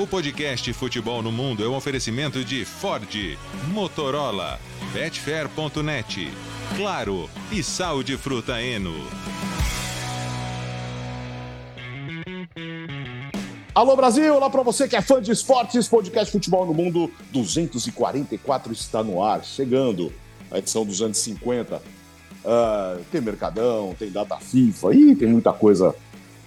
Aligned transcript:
O 0.00 0.06
podcast 0.06 0.72
Futebol 0.74 1.20
no 1.24 1.32
Mundo 1.32 1.64
é 1.64 1.68
um 1.68 1.74
oferecimento 1.74 2.44
de 2.44 2.64
Ford, 2.64 3.36
Motorola, 3.72 4.60
Betfair.net, 4.92 6.30
Claro 6.76 7.28
e 7.50 7.64
Sal 7.64 8.04
de 8.04 8.16
Fruta 8.16 8.62
Eno. 8.62 8.94
Alô 13.74 13.96
Brasil, 13.96 14.32
olá 14.36 14.48
para 14.48 14.62
você 14.62 14.86
que 14.86 14.94
é 14.94 15.02
fã 15.02 15.20
de 15.20 15.32
esportes, 15.32 15.88
podcast 15.88 16.30
Futebol 16.30 16.64
no 16.64 16.72
Mundo 16.72 17.10
244 17.32 18.72
está 18.72 19.02
no 19.02 19.20
ar, 19.20 19.44
chegando 19.44 20.12
a 20.48 20.58
edição 20.58 20.86
250. 20.86 21.82
Uh, 22.44 23.02
tem 23.10 23.20
Mercadão, 23.20 23.96
tem 23.98 24.12
data 24.12 24.36
FIFA, 24.36 24.94
e 24.94 25.16
tem 25.16 25.26
muita 25.26 25.52
coisa 25.52 25.92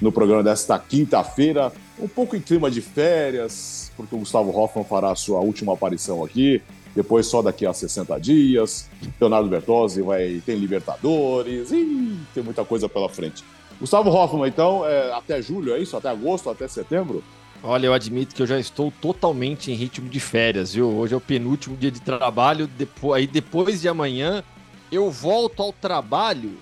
no 0.01 0.11
programa 0.11 0.43
desta 0.43 0.77
quinta-feira, 0.79 1.71
um 1.99 2.07
pouco 2.07 2.35
em 2.35 2.41
clima 2.41 2.71
de 2.71 2.81
férias, 2.81 3.91
porque 3.95 4.15
o 4.15 4.19
Gustavo 4.19 4.49
Hoffman 4.49 4.83
fará 4.83 5.11
a 5.11 5.15
sua 5.15 5.39
última 5.39 5.73
aparição 5.73 6.23
aqui, 6.23 6.61
depois 6.95 7.27
só 7.27 7.41
daqui 7.41 7.65
a 7.65 7.73
60 7.73 8.19
dias. 8.19 8.89
Leonardo 9.19 9.47
Bertozzi 9.47 10.01
vai 10.01 10.41
tem 10.45 10.55
Libertadores, 10.57 11.71
e 11.71 12.17
tem 12.33 12.43
muita 12.43 12.65
coisa 12.65 12.89
pela 12.89 13.07
frente. 13.07 13.43
Gustavo 13.79 14.09
Hoffman, 14.09 14.47
então, 14.47 14.85
é, 14.85 15.13
até 15.13 15.41
julho, 15.41 15.73
é 15.73 15.79
isso? 15.79 15.95
Até 15.95 16.09
agosto, 16.09 16.49
até 16.49 16.67
setembro? 16.67 17.23
Olha, 17.63 17.85
eu 17.85 17.93
admito 17.93 18.33
que 18.33 18.41
eu 18.41 18.47
já 18.47 18.59
estou 18.59 18.91
totalmente 18.99 19.71
em 19.71 19.75
ritmo 19.75 20.09
de 20.09 20.19
férias, 20.19 20.73
viu? 20.73 20.89
Hoje 20.89 21.13
é 21.13 21.17
o 21.17 21.21
penúltimo 21.21 21.77
dia 21.77 21.91
de 21.91 22.01
trabalho, 22.01 22.65
depois, 22.65 23.19
aí 23.19 23.27
depois 23.27 23.81
de 23.81 23.87
amanhã 23.87 24.43
eu 24.91 25.09
volto 25.09 25.61
ao 25.61 25.71
trabalho 25.71 26.57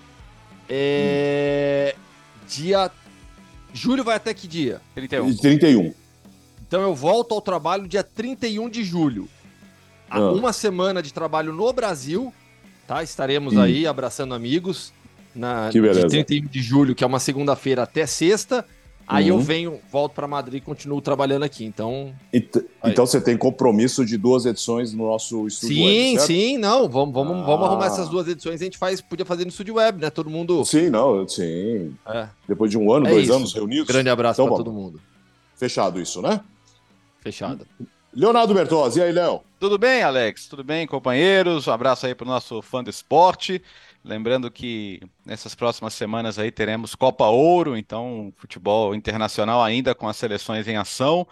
é, 0.68 1.94
hum. 1.96 2.00
dia 2.46 2.90
Julho 3.72 4.04
vai 4.04 4.16
até 4.16 4.34
que 4.34 4.48
dia? 4.48 4.80
31. 4.94 5.36
31. 5.36 5.94
Então 6.66 6.82
eu 6.82 6.94
volto 6.94 7.34
ao 7.34 7.40
trabalho 7.40 7.88
dia 7.88 8.02
31 8.02 8.68
de 8.68 8.84
julho. 8.84 9.28
Ah. 10.08 10.30
Uma 10.30 10.52
semana 10.52 11.02
de 11.02 11.12
trabalho 11.12 11.52
no 11.52 11.72
Brasil, 11.72 12.32
tá? 12.86 13.02
Estaremos 13.02 13.54
hum. 13.54 13.60
aí 13.60 13.86
abraçando 13.86 14.34
amigos 14.34 14.92
na 15.34 15.70
de 15.70 15.80
31 15.80 16.46
de 16.46 16.62
julho, 16.62 16.94
que 16.94 17.04
é 17.04 17.06
uma 17.06 17.20
segunda-feira 17.20 17.82
até 17.82 18.06
sexta. 18.06 18.66
Aí 19.06 19.30
uhum. 19.30 19.38
eu 19.38 19.42
venho, 19.42 19.80
volto 19.90 20.12
para 20.12 20.28
Madrid 20.28 20.62
e 20.62 20.64
continuo 20.64 21.00
trabalhando 21.00 21.42
aqui. 21.42 21.64
Então. 21.64 22.14
então 22.32 23.04
você 23.04 23.20
tem 23.20 23.36
compromisso 23.36 24.04
de 24.04 24.16
duas 24.16 24.46
edições 24.46 24.92
no 24.92 25.06
nosso 25.06 25.46
estúdio 25.48 25.76
sim, 25.76 26.14
web, 26.16 26.26
Sim, 26.26 26.58
não. 26.58 26.88
Vamos, 26.88 27.12
vamos, 27.12 27.42
ah. 27.42 27.46
vamos 27.46 27.66
arrumar 27.66 27.86
essas 27.86 28.08
duas 28.08 28.28
edições. 28.28 28.60
A 28.60 28.64
gente 28.64 28.78
faz, 28.78 29.00
podia 29.00 29.26
fazer 29.26 29.44
no 29.44 29.50
estúdio 29.50 29.74
web, 29.74 30.00
né? 30.00 30.10
Todo 30.10 30.30
mundo. 30.30 30.64
Sim, 30.64 30.90
não, 30.90 31.26
sim. 31.26 31.94
É. 32.06 32.28
Depois 32.46 32.70
de 32.70 32.78
um 32.78 32.92
ano, 32.92 33.06
é 33.06 33.10
dois 33.10 33.24
isso. 33.24 33.34
anos 33.34 33.52
reunidos. 33.52 33.88
Grande 33.88 34.10
abraço 34.10 34.40
então, 34.40 34.54
para 34.54 34.64
todo 34.64 34.72
mundo. 34.72 35.00
Fechado 35.56 36.00
isso, 36.00 36.22
né? 36.22 36.40
Fechado. 37.20 37.66
Leonardo 38.14 38.54
Bertozzi, 38.54 38.98
e 38.98 39.02
aí, 39.02 39.12
Léo? 39.12 39.40
Tudo 39.58 39.78
bem, 39.78 40.02
Alex? 40.02 40.48
Tudo 40.48 40.64
bem, 40.64 40.86
companheiros? 40.86 41.68
Um 41.68 41.72
abraço 41.72 42.06
aí 42.06 42.14
para 42.14 42.24
o 42.24 42.28
nosso 42.28 42.60
fã 42.62 42.82
do 42.82 42.90
esporte. 42.90 43.62
Lembrando 44.02 44.50
que 44.50 45.00
nessas 45.26 45.54
próximas 45.54 45.92
semanas 45.92 46.38
aí 46.38 46.50
teremos 46.50 46.94
Copa 46.94 47.26
Ouro, 47.26 47.76
então 47.76 48.32
futebol 48.36 48.94
internacional 48.94 49.62
ainda 49.62 49.94
com 49.94 50.08
as 50.08 50.16
seleções 50.16 50.66
em 50.66 50.76
ação. 50.76 51.26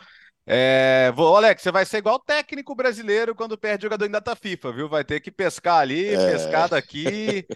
É, 0.46 1.10
vou, 1.14 1.36
Alex, 1.36 1.62
você 1.62 1.72
vai 1.72 1.84
ser 1.84 1.98
igual 1.98 2.18
técnico 2.18 2.74
brasileiro 2.74 3.34
quando 3.34 3.56
perde 3.56 3.82
jogador 3.82 4.06
em 4.06 4.10
data 4.10 4.36
FIFA, 4.36 4.72
viu? 4.72 4.88
Vai 4.88 5.04
ter 5.04 5.20
que 5.20 5.30
pescar 5.30 5.80
ali, 5.80 6.08
é... 6.08 6.32
pescar 6.32 6.68
daqui. 6.68 7.46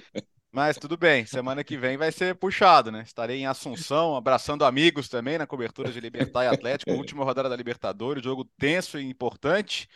Mas 0.51 0.77
tudo 0.77 0.99
bem, 0.99 1.25
semana 1.25 1.65
que 1.65 1.79
vem 1.79 1.97
vai 1.97 2.13
ser 2.13 2.35
puxado, 2.35 2.93
né? 2.93 3.03
Estarei 3.07 3.39
em 3.39 3.47
Assunção, 3.47 4.15
abraçando 4.15 4.67
amigos 4.67 5.09
também 5.09 5.39
na 5.39 5.47
cobertura 5.47 5.91
de 5.91 5.99
Libertar 5.99 6.45
e 6.45 6.49
Atlético, 6.49 6.93
última 6.93 7.25
rodada 7.25 7.49
da 7.49 7.57
Libertadores, 7.57 8.23
jogo 8.23 8.45
tenso 8.59 8.99
e 8.99 9.09
importante 9.09 9.89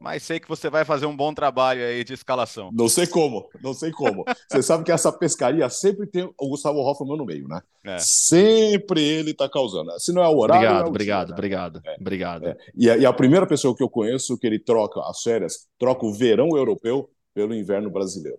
mas 0.00 0.22
sei 0.22 0.40
que 0.40 0.48
você 0.48 0.70
vai 0.70 0.84
fazer 0.84 1.04
um 1.04 1.14
bom 1.14 1.34
trabalho 1.34 1.84
aí 1.84 2.02
de 2.02 2.14
escalação. 2.14 2.70
Não 2.72 2.88
sei 2.88 3.06
como, 3.06 3.50
não 3.62 3.74
sei 3.74 3.90
como. 3.92 4.24
você 4.50 4.62
sabe 4.62 4.82
que 4.82 4.90
essa 4.90 5.12
pescaria 5.12 5.68
sempre 5.68 6.06
tem 6.06 6.24
o 6.24 6.48
Gustavo 6.48 6.78
Hoffman 6.78 7.18
no 7.18 7.26
meio, 7.26 7.46
né? 7.46 7.60
É. 7.84 7.98
Sempre 7.98 9.02
ele 9.02 9.32
está 9.32 9.48
causando. 9.48 9.90
Se 9.98 10.12
não 10.12 10.22
é 10.22 10.28
o 10.28 10.38
horário. 10.38 10.62
Obrigado, 10.62 10.80
é 10.80 10.84
o 10.84 10.88
obrigado, 10.88 11.26
dia, 11.26 11.34
obrigado, 11.34 11.82
né? 11.84 11.96
obrigado. 12.00 12.46
É. 12.46 12.56
E, 12.74 12.90
a, 12.90 12.96
e 12.96 13.04
a 13.04 13.12
primeira 13.12 13.46
pessoa 13.46 13.76
que 13.76 13.82
eu 13.82 13.90
conheço 13.90 14.38
que 14.38 14.46
ele 14.46 14.58
troca 14.58 15.00
as 15.02 15.22
férias, 15.22 15.68
troca 15.78 16.06
o 16.06 16.14
verão 16.14 16.56
europeu 16.56 17.10
pelo 17.34 17.54
inverno 17.54 17.90
brasileiro. 17.90 18.38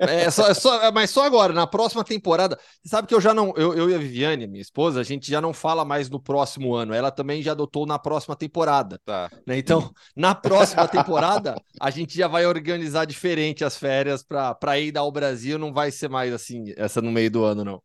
É, 0.00 0.30
só, 0.30 0.52
só, 0.52 0.92
mas 0.92 1.10
só 1.10 1.24
agora, 1.24 1.52
na 1.52 1.66
próxima 1.66 2.04
temporada. 2.04 2.58
Você 2.82 2.88
sabe 2.90 3.08
que 3.08 3.14
eu 3.14 3.20
já 3.20 3.32
não. 3.32 3.54
Eu, 3.56 3.74
eu 3.74 3.90
e 3.90 3.94
a 3.94 3.98
Viviane, 3.98 4.46
minha 4.46 4.60
esposa, 4.60 5.00
a 5.00 5.04
gente 5.04 5.30
já 5.30 5.40
não 5.40 5.52
fala 5.52 5.84
mais 5.84 6.10
no 6.10 6.20
próximo 6.20 6.74
ano. 6.74 6.92
Ela 6.92 7.10
também 7.10 7.42
já 7.42 7.52
adotou 7.52 7.86
na 7.86 7.98
próxima 7.98 8.36
temporada. 8.36 9.00
Tá. 9.04 9.30
Né? 9.46 9.58
Então, 9.58 9.90
na 10.14 10.34
próxima 10.34 10.86
temporada, 10.86 11.56
a 11.80 11.90
gente 11.90 12.16
já 12.16 12.28
vai 12.28 12.46
organizar 12.46 13.06
diferente 13.06 13.64
as 13.64 13.76
férias 13.76 14.22
para 14.22 14.78
ir 14.78 14.96
ao 14.98 15.10
Brasil. 15.10 15.58
Não 15.58 15.72
vai 15.72 15.90
ser 15.90 16.08
mais 16.08 16.32
assim, 16.32 16.74
essa 16.76 17.00
no 17.00 17.10
meio 17.10 17.30
do 17.30 17.44
ano, 17.44 17.64
não. 17.64 17.82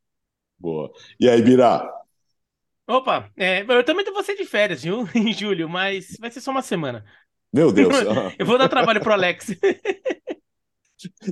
Boa. 0.57 0.91
E 1.19 1.29
aí, 1.29 1.41
Birá? 1.41 1.89
Opa, 2.85 3.29
é, 3.37 3.61
eu 3.61 3.83
também 3.83 4.03
vou 4.03 4.23
ser 4.23 4.35
de 4.35 4.45
férias, 4.45 4.83
viu? 4.83 5.07
Em 5.15 5.31
julho, 5.31 5.69
mas 5.69 6.17
vai 6.19 6.31
ser 6.31 6.41
só 6.41 6.51
uma 6.51 6.61
semana. 6.61 7.05
Meu 7.53 7.71
Deus. 7.71 7.93
eu 8.37 8.45
vou 8.45 8.57
dar 8.57 8.67
trabalho 8.67 8.99
pro 8.99 9.13
Alex. 9.13 9.55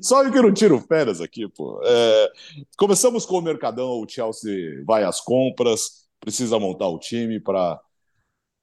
Só 0.01 0.23
eu 0.23 0.31
que 0.31 0.41
não 0.41 0.53
tiro 0.53 0.79
férias 0.81 1.21
aqui, 1.21 1.47
pô. 1.49 1.81
É, 1.83 2.31
começamos 2.77 3.25
com 3.25 3.37
o 3.37 3.41
Mercadão, 3.41 4.01
o 4.01 4.07
Chelsea 4.07 4.83
vai 4.85 5.03
às 5.03 5.19
compras, 5.19 6.07
precisa 6.19 6.59
montar 6.59 6.87
o 6.87 6.99
time 6.99 7.39
para 7.39 7.79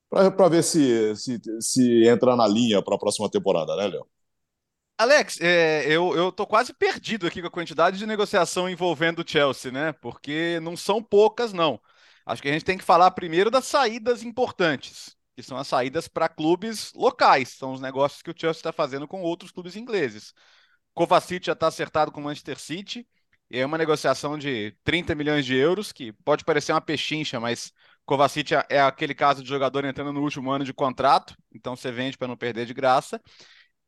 para 0.09 0.49
ver 0.49 0.63
se, 0.63 1.17
se, 1.17 1.41
se 1.61 2.07
entra 2.07 2.37
na 2.37 2.47
linha 2.47 2.81
para 2.81 2.95
a 2.95 2.99
próxima 2.99 3.29
temporada, 3.29 3.75
né, 3.75 3.89
Léo? 3.89 4.07
Alex, 4.97 5.41
é, 5.41 5.85
eu, 5.89 6.15
eu 6.15 6.31
tô 6.31 6.47
quase 6.47 6.73
perdido 6.73 7.27
aqui 7.27 7.41
com 7.41 7.49
a 7.49 7.51
quantidade 7.51 7.99
de 7.99 8.07
negociação 8.07 8.69
envolvendo 8.69 9.21
o 9.21 9.29
Chelsea, 9.29 9.73
né? 9.73 9.93
Porque 9.93 10.61
não 10.63 10.77
são 10.77 11.03
poucas, 11.03 11.53
não. 11.53 11.81
Acho 12.25 12.41
que 12.41 12.49
a 12.49 12.53
gente 12.53 12.65
tem 12.65 12.79
que 12.79 12.85
falar 12.85 13.11
primeiro 13.11 13.51
das 13.51 13.67
saídas 13.67 14.23
importantes, 14.23 15.17
que 15.35 15.43
são 15.43 15.57
as 15.59 15.67
saídas 15.67 16.07
para 16.07 16.29
clubes 16.29 16.93
locais, 16.95 17.49
são 17.51 17.73
os 17.73 17.81
negócios 17.81 18.23
que 18.23 18.31
o 18.31 18.35
Chelsea 18.37 18.61
está 18.61 18.73
fazendo 18.73 19.09
com 19.09 19.21
outros 19.21 19.51
clubes 19.51 19.75
ingleses. 19.75 20.33
Kovacic 20.95 21.47
já 21.47 21.53
está 21.53 21.67
acertado 21.67 22.13
com 22.13 22.21
o 22.21 22.25
Manchester 22.25 22.59
City. 22.59 23.07
É 23.51 23.65
uma 23.65 23.79
negociação 23.79 24.39
de 24.39 24.77
30 24.85 25.15
milhões 25.15 25.45
de 25.45 25.55
euros, 25.55 25.93
que 25.93 26.13
pode 26.13 26.45
parecer 26.45 26.73
uma 26.73 26.81
pechincha, 26.81 27.39
mas 27.39 27.73
Kovacic 28.07 28.55
é, 28.55 28.67
é 28.71 28.81
aquele 28.81 29.15
caso 29.15 29.43
de 29.43 29.49
jogador 29.49 29.85
entrando 29.85 30.13
no 30.13 30.23
último 30.23 30.51
ano 30.51 30.65
de 30.65 30.73
contrato, 30.73 31.37
então 31.55 31.77
você 31.77 31.93
vende 31.93 32.17
para 32.19 32.29
não 32.29 32.37
perder 32.37 32.67
de 32.67 32.75
graça. 32.75 33.21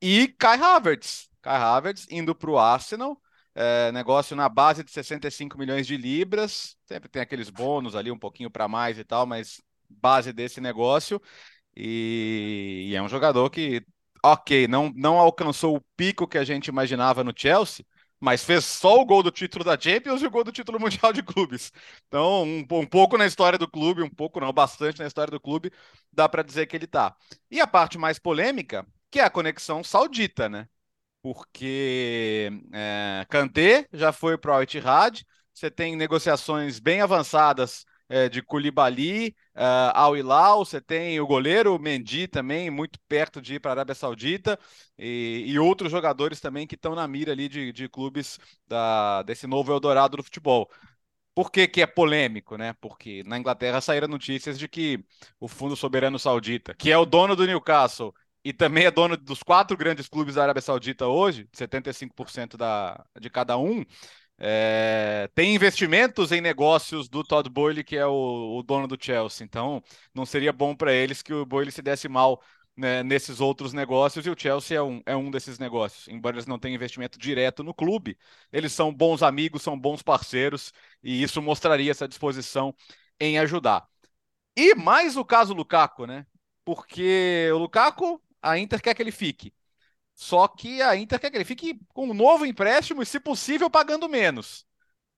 E 0.01 0.29
Kai 0.29 0.59
Havertz. 0.59 1.29
Kai 1.43 1.57
Havertz 1.57 2.07
indo 2.11 2.35
para 2.35 2.51
o 2.51 2.59
Arsenal, 2.59 3.21
é, 3.55 3.91
negócio 3.93 4.37
na 4.37 4.49
base 4.49 4.85
de 4.85 4.91
65 4.91 5.59
milhões 5.59 5.87
de 5.87 5.97
libras. 5.97 6.77
Sempre 6.87 7.09
tem 7.09 7.23
aqueles 7.23 7.51
bônus 7.51 7.95
ali, 7.97 8.11
um 8.11 8.19
pouquinho 8.19 8.51
para 8.51 8.69
mais 8.69 8.99
e 8.99 9.05
tal, 9.05 9.27
mas 9.27 9.61
base 9.89 10.33
desse 10.33 10.61
negócio. 10.61 11.21
E, 11.75 12.89
e, 12.91 12.97
é 12.97 13.03
um 13.03 13.09
jogador 13.09 13.51
que 13.51 13.85
ok, 14.33 14.67
não, 14.69 14.93
não 14.95 15.19
alcançou 15.19 15.77
o 15.77 15.81
pico 15.97 16.27
que 16.27 16.39
a 16.39 16.45
gente 16.45 16.69
imaginava 16.69 17.25
no 17.25 17.33
Chelsea, 17.37 17.85
mas 18.21 18.45
fez 18.45 18.65
só 18.65 19.01
o 19.01 19.05
gol 19.05 19.23
do 19.23 19.31
título 19.31 19.65
da 19.65 19.79
Champions 19.79 20.23
e 20.23 20.27
o 20.27 20.31
gol 20.31 20.45
do 20.45 20.53
título 20.53 20.81
mundial 20.81 21.13
de 21.13 21.23
clubes. 21.23 21.73
Então, 22.09 22.45
um, 22.45 22.59
um 22.71 22.87
pouco 22.87 23.17
na 23.19 23.27
história 23.27 23.59
do 23.59 23.69
clube, 23.69 24.03
um 24.03 24.11
pouco 24.11 24.41
não, 24.41 24.53
bastante 24.53 24.99
na 25.01 25.07
história 25.07 25.31
do 25.31 25.41
clube, 25.41 25.71
dá 26.13 26.29
para 26.29 26.43
dizer 26.43 26.67
que 26.67 26.77
ele 26.77 26.87
tá. 26.87 27.15
E 27.51 27.61
a 27.61 27.67
parte 27.67 27.99
mais 27.99 28.19
polêmica, 28.19 28.87
que 29.11 29.21
é 29.21 29.25
a 29.25 29.31
conexão 29.31 29.85
saudita, 29.85 30.49
né? 30.49 30.69
Porque 31.23 32.51
é, 32.73 33.27
Kanté 33.29 33.89
já 33.93 34.13
foi 34.13 34.39
para 34.39 34.53
o 34.53 34.55
Al-Ittihad, 34.55 35.25
você 35.53 35.71
tem 35.71 35.97
negociações 35.97 36.79
bem 36.79 37.01
avançadas 37.01 37.85
é, 38.09 38.29
de 38.29 38.43
Koulibaly 38.43 39.35
uh, 39.55 39.93
ao 39.95 40.17
Hilal, 40.17 40.65
você 40.65 40.81
tem 40.81 41.21
o 41.21 41.27
goleiro 41.27 41.79
Mendy 41.79 42.29
também, 42.29 42.71
muito 42.71 42.99
perto 43.09 43.41
de 43.41 43.55
ir 43.55 43.61
para 43.61 43.73
a 43.73 43.75
Arábia 43.75 43.95
Saudita, 43.95 44.59
e, 44.99 45.45
e, 45.47 45.59
outros 45.59 45.91
jogadores 45.91 46.41
também 46.41 46.67
que 46.67 46.75
estão 46.75 46.95
na 46.95 47.07
mira 47.07 47.33
ali 47.33 47.49
de, 47.49 47.73
de 47.73 47.89
clubes 47.89 48.39
da, 48.67 49.23
desse 49.23 49.47
novo 49.47 49.73
Eldorado 49.73 50.17
do 50.17 50.23
futebol. 50.23 50.71
Por 51.35 51.51
que, 51.51 51.69
que 51.69 51.83
é 51.83 51.87
polêmico, 51.87 52.57
né? 52.57 52.73
Porque 52.81 53.23
na 53.27 53.39
Inglaterra 53.39 53.81
saíram 53.83 54.09
notícias 54.09 54.59
de 54.59 54.67
que 54.67 55.05
o 55.39 55.47
Fundo 55.47 55.77
Soberano 55.77 56.19
Saudita, 56.19 56.75
que 56.75 56.91
é 56.91 56.97
o 56.97 57.05
dono 57.05 57.37
do 57.37 57.47
Newcastle 57.47 58.15
e 58.43 58.53
também 58.53 58.87
é 58.87 58.91
dono 58.91 59.17
dos 59.17 59.43
quatro 59.43 59.77
grandes 59.77 60.09
clubes 60.09 60.37
da 60.37 60.45
Arábia 60.45 60.63
Saudita 60.63 61.07
hoje, 61.07 61.49
75% 61.53 62.57
da, 62.57 63.05
de 63.21 63.29
cada 63.29 63.59
um, 63.59 63.85
é, 64.39 65.29
tem 65.35 65.55
investimentos 65.55 66.31
em 66.33 66.41
negócios 66.41 67.09
do 67.09 67.25
Todd 67.25 67.49
Boyle, 67.49 67.83
que 67.85 67.97
é 67.97 68.07
o, 68.07 68.59
o 68.59 68.63
dono 68.63 68.87
do 68.87 68.97
Chelsea. 69.01 69.45
Então, 69.45 69.83
não 70.15 70.27
seria 70.27 70.53
bom 70.53 70.75
para 70.75 70.93
eles 70.93 71.23
que 71.23 71.33
o 71.33 71.47
Boyle 71.47 71.73
se 71.73 71.83
desse 71.83 72.09
mal 72.09 72.43
né, 72.77 73.03
nesses 73.03 73.41
outros 73.41 73.73
negócios. 73.73 74.27
E 74.27 74.31
o 74.31 74.39
Chelsea 74.39 74.77
é 74.77 74.83
um, 74.83 75.03
é 75.07 75.17
um 75.17 75.31
desses 75.31 75.59
negócios. 75.59 76.07
Embora 76.09 76.37
eles 76.37 76.47
não 76.47 76.59
tenham 76.59 76.75
investimento 76.75 77.19
direto 77.19 77.65
no 77.65 77.73
clube, 77.75 78.19
eles 78.53 78.73
são 78.73 78.93
bons 78.93 79.23
amigos, 79.23 79.63
são 79.63 79.79
bons 79.79 80.03
parceiros. 80.03 80.73
E 81.03 81.23
isso 81.23 81.41
mostraria 81.41 81.91
essa 81.91 82.07
disposição 82.09 82.75
em 83.19 83.39
ajudar. 83.39 83.87
E 84.57 84.75
mais 84.75 85.17
o 85.17 85.25
caso 85.25 85.55
Lukaku, 85.55 86.07
né? 86.07 86.27
Porque 86.65 87.51
o 87.53 87.59
Lukaku, 87.59 88.23
a 88.43 88.59
Inter 88.59 88.83
quer 88.83 88.95
que 88.95 89.03
ele 89.03 89.13
fique. 89.13 89.53
Só 90.17 90.49
que 90.49 90.83
a 90.83 90.97
Inter 90.97 91.21
quer 91.21 91.31
que 91.31 91.37
ele 91.37 91.45
fique 91.45 91.79
com 91.95 92.09
um 92.09 92.15
novo 92.15 92.47
empréstimo 92.47 93.03
e, 93.03 93.07
se 93.07 93.21
possível, 93.21 93.71
pagando 93.71 94.09
menos. 94.09 94.67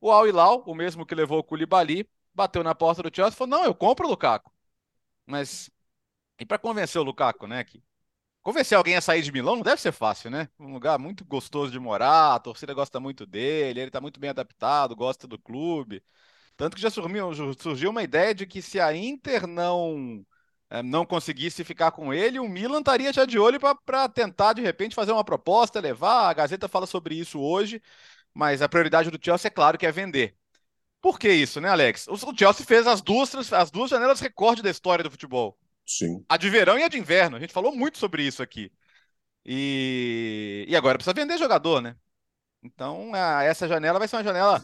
O 0.01 0.11
Al 0.11 0.27
Hilal, 0.27 0.65
o 0.67 0.75
mesmo 0.75 1.07
que 1.07 1.15
levou 1.15 1.39
o 1.39 1.45
Koulibaly, 1.45 2.09
bateu 2.35 2.65
na 2.65 2.75
porta 2.75 3.03
do 3.03 3.15
Chelsea 3.15 3.35
e 3.35 3.37
falou: 3.37 3.59
não, 3.59 3.65
eu 3.65 3.75
compro 3.75 4.07
o 4.07 4.11
Lukaku. 4.11 4.53
Mas 5.27 5.71
e 6.39 6.47
para 6.47 6.59
convencer 6.59 7.01
o 7.01 7.05
Lukaku, 7.05 7.47
né? 7.47 7.65
Que 7.65 7.83
convencer 8.43 8.79
alguém 8.79 8.97
a 8.97 9.01
sair 9.01 9.23
de 9.23 9.33
Milão 9.33 9.57
não 9.57 9.63
deve 9.63 9.81
ser 9.81 9.93
fácil, 9.93 10.31
né? 10.31 10.49
Um 10.59 10.73
lugar 10.75 10.99
muito 10.99 11.25
gostoso 11.25 11.73
de 11.73 11.79
morar, 11.79 12.35
a 12.37 12.41
torcida 12.41 12.75
gosta 12.75 13.01
muito 13.01 13.27
dele, 13.27 13.81
ele 13.81 13.89
está 13.89 14.01
muito 14.01 14.21
bem 14.21 14.31
adaptado, 14.31 14.97
gosta 14.97 15.27
do 15.29 15.39
clube. 15.39 16.03
Tanto 16.57 16.77
que 16.77 16.83
já 16.83 16.91
surgiu, 16.91 17.55
surgiu 17.59 17.91
uma 17.91 18.03
ideia 18.03 18.35
de 18.35 18.47
que 18.47 18.63
se 18.63 18.81
a 18.81 18.95
Inter 18.95 19.47
não 19.47 20.27
não 20.85 21.07
conseguisse 21.07 21.65
ficar 21.65 21.91
com 21.93 22.13
ele, 22.13 22.39
o 22.39 22.49
Milan 22.49 22.81
estaria 22.81 23.13
já 23.13 23.25
de 23.25 23.39
olho 23.39 23.59
para 23.85 24.09
tentar, 24.09 24.53
de 24.53 24.63
repente, 24.63 24.95
fazer 24.95 25.13
uma 25.13 25.25
proposta, 25.25 25.81
levar. 25.81 26.29
A 26.29 26.35
Gazeta 26.35 26.69
fala 26.69 26.87
sobre 26.87 27.15
isso 27.15 27.41
hoje, 27.41 27.83
mas 28.35 28.61
a 28.61 28.69
prioridade 28.69 29.11
do 29.11 29.19
Chelsea, 29.23 29.49
é 29.49 29.51
claro, 29.51 29.79
que 29.79 29.87
é 29.87 29.93
vender. 29.93 30.37
Por 31.01 31.19
que 31.19 31.31
isso, 31.31 31.61
né, 31.61 31.69
Alex? 31.69 32.07
O 32.09 32.17
Chelsea 32.37 32.67
fez 32.67 32.87
as 32.87 33.01
duas, 33.01 33.53
as 33.53 33.71
duas 33.71 33.91
janelas 33.91 34.21
recorde 34.21 34.63
da 34.63 34.71
história 34.71 35.03
do 35.03 35.11
futebol. 35.11 35.57
Sim. 35.87 36.25
A 36.29 36.37
de 36.37 36.51
verão 36.51 36.79
e 36.79 36.83
a 36.83 36.89
de 36.89 36.99
inverno. 36.99 37.37
A 37.37 37.41
gente 37.41 37.53
falou 37.53 37.75
muito 37.75 37.99
sobre 37.99 38.23
isso 38.23 38.43
aqui. 38.43 38.71
E, 39.45 40.67
e 40.69 40.77
agora 40.77 40.99
precisa 40.99 41.15
vender 41.15 41.39
jogador, 41.39 41.81
né? 41.81 41.97
Então, 42.63 43.15
a, 43.15 43.43
essa 43.45 43.69
janela 43.69 43.99
vai 43.99 44.07
ser 44.07 44.17
uma 44.17 44.25
janela 44.25 44.63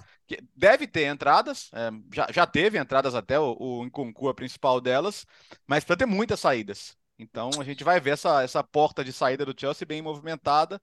deve 0.55 0.87
ter 0.87 1.07
entradas, 1.07 1.71
é, 1.73 1.91
já, 2.13 2.27
já 2.31 2.47
teve 2.47 2.79
entradas 2.79 3.15
até 3.15 3.39
o, 3.39 3.89
o 3.93 4.29
a 4.29 4.35
principal 4.35 4.81
delas, 4.81 5.27
mas 5.67 5.85
precisa 5.85 5.99
ter 5.99 6.07
muitas 6.07 6.41
saídas. 6.41 6.97
Então, 7.19 7.51
a 7.61 7.65
gente 7.65 7.85
vai 7.85 8.01
ver 8.01 8.11
essa, 8.11 8.43
essa 8.43 8.63
porta 8.63 9.05
de 9.05 9.13
saída 9.13 9.45
do 9.45 9.59
Chelsea 9.59 9.87
bem 9.87 10.03
movimentada 10.03 10.81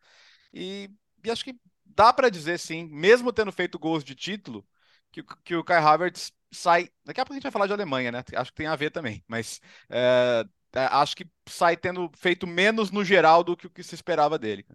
e, 0.54 0.90
e 1.24 1.32
acho 1.32 1.44
que 1.44 1.56
dá 1.86 2.14
para 2.14 2.30
dizer 2.30 2.58
sim, 2.60 2.86
mesmo 2.86 3.34
tendo 3.34 3.52
feito 3.52 3.80
gols 3.80 4.04
de 4.04 4.16
título, 4.16 4.66
que, 5.12 5.24
que 5.44 5.56
o 5.56 5.64
Kai 5.64 5.80
Havertz 5.80 6.32
sai. 6.52 6.90
Daqui 7.06 7.20
a 7.20 7.26
pouco 7.26 7.34
a 7.34 7.36
gente 7.36 7.44
vai 7.44 7.52
falar 7.52 7.68
de 7.68 7.74
Alemanha, 7.74 8.12
né? 8.12 8.24
Acho 8.36 8.52
que 8.52 8.58
tem 8.58 8.68
a 8.68 8.76
ver 8.76 8.92
também, 8.92 9.24
mas 9.28 9.62
é, 9.90 10.46
é, 10.74 10.86
acho 10.86 11.16
que 11.16 11.30
sai 11.48 11.76
tendo 11.76 12.10
feito 12.16 12.48
menos 12.48 12.92
no 12.92 13.04
geral 13.04 13.44
do 13.44 13.58
que 13.58 13.68
o 13.68 13.70
que 13.70 13.84
se 13.84 13.96
esperava 13.96 14.40
dele. 14.40 14.66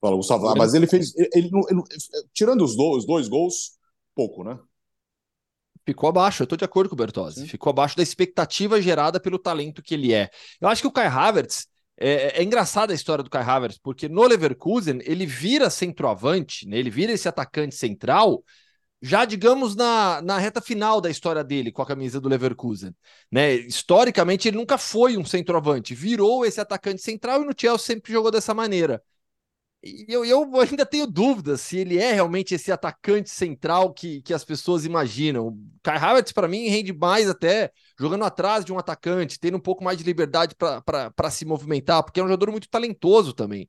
Fala, 0.00 0.16
Gustavo. 0.16 0.48
Ah, 0.48 0.54
mas 0.56 0.74
ele 0.74 0.86
fez. 0.86 1.14
Ele, 1.16 1.28
ele, 1.34 1.50
ele, 1.70 1.82
tirando 2.32 2.64
os 2.64 2.76
dois, 2.76 2.98
os 2.98 3.06
dois 3.06 3.28
gols, 3.28 3.78
pouco, 4.14 4.44
né? 4.44 4.58
Ficou 5.84 6.08
abaixo, 6.08 6.42
eu 6.42 6.44
estou 6.44 6.58
de 6.58 6.64
acordo 6.64 6.90
com 6.90 6.94
o 6.94 6.98
Bertozzi. 6.98 7.40
Sim. 7.40 7.46
Ficou 7.46 7.70
abaixo 7.70 7.96
da 7.96 8.02
expectativa 8.02 8.80
gerada 8.80 9.18
pelo 9.18 9.38
talento 9.38 9.82
que 9.82 9.94
ele 9.94 10.12
é. 10.12 10.28
Eu 10.60 10.68
acho 10.68 10.82
que 10.82 10.88
o 10.88 10.92
Kai 10.92 11.06
Havertz. 11.06 11.66
É, 12.00 12.40
é 12.40 12.44
engraçada 12.44 12.92
a 12.92 12.94
história 12.94 13.24
do 13.24 13.30
Kai 13.30 13.42
Havertz, 13.42 13.76
porque 13.82 14.08
no 14.08 14.22
Leverkusen 14.22 15.00
ele 15.02 15.26
vira 15.26 15.68
centroavante, 15.68 16.64
né? 16.68 16.78
ele 16.78 16.90
vira 16.90 17.10
esse 17.10 17.26
atacante 17.26 17.74
central 17.74 18.44
já, 19.00 19.24
digamos, 19.24 19.76
na, 19.76 20.20
na 20.22 20.38
reta 20.38 20.60
final 20.60 21.00
da 21.00 21.10
história 21.10 21.42
dele 21.42 21.72
com 21.72 21.82
a 21.82 21.86
camisa 21.86 22.20
do 22.20 22.28
Leverkusen. 22.28 22.94
Né? 23.30 23.54
Historicamente, 23.54 24.48
ele 24.48 24.56
nunca 24.56 24.76
foi 24.76 25.16
um 25.16 25.24
centroavante, 25.24 25.94
virou 25.94 26.44
esse 26.44 26.60
atacante 26.60 27.02
central 27.02 27.42
e 27.42 27.46
no 27.46 27.54
Chelsea 27.56 27.86
sempre 27.86 28.12
jogou 28.12 28.30
dessa 28.30 28.52
maneira. 28.54 29.02
E 29.82 30.06
eu, 30.08 30.24
eu 30.24 30.48
ainda 30.60 30.84
tenho 30.84 31.06
dúvidas 31.06 31.60
se 31.60 31.78
ele 31.78 31.98
é 31.98 32.12
realmente 32.12 32.54
esse 32.54 32.72
atacante 32.72 33.30
central 33.30 33.92
que, 33.92 34.22
que 34.22 34.34
as 34.34 34.44
pessoas 34.44 34.84
imaginam. 34.84 35.48
O 35.48 35.58
Kai 35.82 35.96
Havertz, 35.96 36.32
para 36.32 36.48
mim, 36.48 36.68
rende 36.68 36.92
mais 36.92 37.28
até 37.28 37.70
jogando 37.98 38.24
atrás 38.24 38.64
de 38.64 38.72
um 38.72 38.78
atacante, 38.78 39.38
tendo 39.38 39.56
um 39.56 39.60
pouco 39.60 39.84
mais 39.84 39.98
de 39.98 40.04
liberdade 40.04 40.54
para 40.56 41.30
se 41.30 41.44
movimentar, 41.44 42.02
porque 42.02 42.20
é 42.20 42.22
um 42.22 42.28
jogador 42.28 42.50
muito 42.50 42.68
talentoso 42.68 43.32
também. 43.32 43.68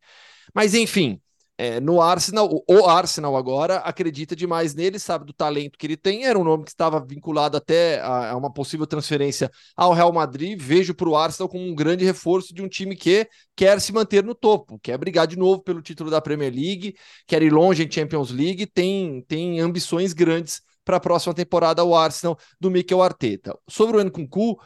Mas, 0.53 0.73
enfim, 0.73 1.21
é, 1.61 1.77
no 1.81 2.01
Arsenal, 2.01 2.63
o 2.65 2.85
Arsenal 2.85 3.35
agora 3.35 3.79
acredita 3.79 4.33
demais 4.33 4.73
nele, 4.73 4.97
sabe 4.97 5.25
do 5.25 5.33
talento 5.33 5.77
que 5.77 5.85
ele 5.85 5.97
tem. 5.97 6.23
Era 6.23 6.39
um 6.39 6.43
nome 6.45 6.63
que 6.63 6.69
estava 6.69 7.05
vinculado 7.05 7.57
até 7.57 7.99
a, 7.99 8.31
a 8.31 8.37
uma 8.37 8.49
possível 8.49 8.87
transferência 8.87 9.51
ao 9.75 9.91
Real 9.91 10.13
Madrid. 10.13 10.57
Vejo 10.57 10.95
para 10.95 11.09
o 11.09 11.17
Arsenal 11.17 11.49
como 11.49 11.65
um 11.65 11.75
grande 11.75 12.05
reforço 12.05 12.53
de 12.53 12.61
um 12.61 12.69
time 12.69 12.95
que 12.95 13.27
quer 13.57 13.81
se 13.81 13.91
manter 13.91 14.23
no 14.23 14.33
topo, 14.33 14.79
quer 14.79 14.97
brigar 14.97 15.27
de 15.27 15.37
novo 15.37 15.61
pelo 15.61 15.81
título 15.81 16.09
da 16.09 16.21
Premier 16.21 16.53
League, 16.53 16.95
quer 17.27 17.43
ir 17.43 17.51
longe 17.51 17.83
em 17.83 17.91
Champions 17.91 18.31
League, 18.31 18.65
tem, 18.65 19.21
tem 19.27 19.59
ambições 19.59 20.13
grandes 20.13 20.61
para 20.85 20.95
a 20.95 21.01
próxima 21.01 21.33
temporada 21.33 21.83
o 21.83 21.93
Arsenal 21.93 22.37
do 22.57 22.71
Mikel 22.71 23.03
Arteta. 23.03 23.53
Sobre 23.67 23.97
o 23.97 24.03
Nkunku, 24.03 24.57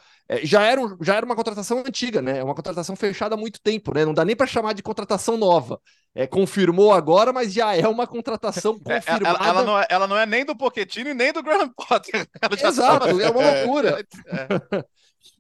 já, 0.44 0.64
era 0.64 0.80
um, 0.80 0.98
já 1.02 1.16
era 1.16 1.26
uma 1.26 1.36
contratação 1.36 1.80
antiga, 1.80 2.22
né? 2.22 2.40
É 2.40 2.44
uma 2.44 2.56
contratação 2.56 2.96
fechada 2.96 3.36
há 3.36 3.38
muito 3.38 3.62
tempo, 3.62 3.94
né? 3.94 4.06
Não 4.06 4.14
dá 4.14 4.24
nem 4.24 4.36
para 4.36 4.48
chamar 4.48 4.74
de 4.74 4.82
contratação 4.82 5.38
nova. 5.38 5.80
É, 6.16 6.28
confirmou 6.28 6.94
agora, 6.94 7.34
mas 7.34 7.52
já 7.52 7.76
é 7.76 7.88
uma 7.88 8.06
contratação 8.06 8.80
confirmada. 8.80 9.26
É, 9.26 9.30
ela, 9.30 9.48
ela, 9.48 9.64
não 9.64 9.80
é, 9.80 9.88
ela 9.90 10.08
não 10.08 10.18
é 10.18 10.26
nem 10.26 10.46
do 10.46 10.56
Pochettino 10.56 11.10
e 11.10 11.14
nem 11.14 11.34
do 11.34 11.42
Graham 11.42 11.70
Potter. 11.70 12.28
Exato, 12.64 13.20
é 13.20 13.30
uma 13.30 13.52
loucura. 13.52 14.06
É. 14.28 14.84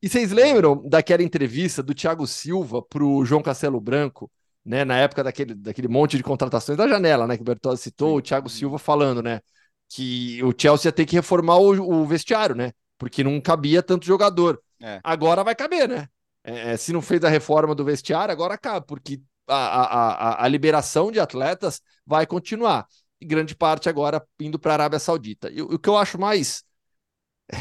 e 0.01 0.09
vocês 0.09 0.31
lembram 0.31 0.81
daquela 0.87 1.21
entrevista 1.21 1.83
do 1.83 1.93
Thiago 1.93 2.25
Silva 2.25 2.81
para 2.81 3.03
o 3.03 3.23
João 3.23 3.43
Castelo 3.43 3.79
Branco, 3.79 4.31
né? 4.65 4.83
Na 4.83 4.97
época 4.97 5.23
daquele, 5.23 5.53
daquele 5.53 5.87
monte 5.87 6.17
de 6.17 6.23
contratações 6.23 6.77
da 6.77 6.87
janela, 6.87 7.27
né? 7.27 7.35
Que 7.35 7.41
o 7.41 7.45
Bertozzi 7.45 7.83
citou, 7.83 8.17
o 8.17 8.21
Thiago 8.21 8.49
Silva 8.49 8.79
falando, 8.79 9.21
né? 9.21 9.41
Que 9.89 10.41
o 10.43 10.53
Chelsea 10.57 10.89
ia 10.89 10.93
ter 10.93 11.05
que 11.05 11.15
reformar 11.15 11.57
o, 11.57 12.01
o 12.01 12.05
vestiário, 12.05 12.55
né? 12.55 12.71
Porque 12.97 13.23
não 13.23 13.39
cabia 13.41 13.83
tanto 13.83 14.05
jogador. 14.05 14.62
É. 14.83 14.99
Agora 15.01 15.45
vai 15.45 15.55
caber, 15.55 15.87
né? 15.87 16.09
É, 16.43 16.73
é, 16.73 16.77
se 16.77 16.91
não 16.91 17.01
fez 17.01 17.23
a 17.23 17.29
reforma 17.29 17.73
do 17.73 17.85
vestiário, 17.85 18.33
agora 18.33 18.57
cabe, 18.57 18.85
porque 18.85 19.21
a, 19.47 19.55
a, 19.55 20.11
a, 20.11 20.45
a 20.45 20.47
liberação 20.49 21.09
de 21.09 21.21
atletas 21.21 21.81
vai 22.05 22.27
continuar. 22.27 22.85
E 23.19 23.25
grande 23.25 23.55
parte 23.55 23.87
agora 23.87 24.21
indo 24.37 24.59
para 24.59 24.73
a 24.73 24.75
Arábia 24.75 24.99
Saudita. 24.99 25.49
E 25.49 25.61
o, 25.61 25.79
que 25.79 25.87
eu 25.87 25.95
acho 25.97 26.19
mais 26.19 26.65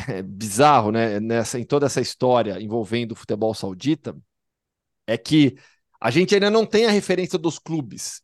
é, 0.09 0.21
bizarro 0.21 0.91
né, 0.91 1.21
nessa, 1.21 1.61
em 1.61 1.65
toda 1.65 1.87
essa 1.87 2.01
história 2.01 2.61
envolvendo 2.61 3.13
o 3.13 3.17
futebol 3.17 3.55
saudita 3.55 4.17
é 5.07 5.17
que 5.17 5.57
a 6.01 6.11
gente 6.11 6.35
ainda 6.35 6.51
não 6.51 6.67
tem 6.67 6.87
a 6.87 6.91
referência 6.91 7.39
dos 7.39 7.59
clubes. 7.59 8.21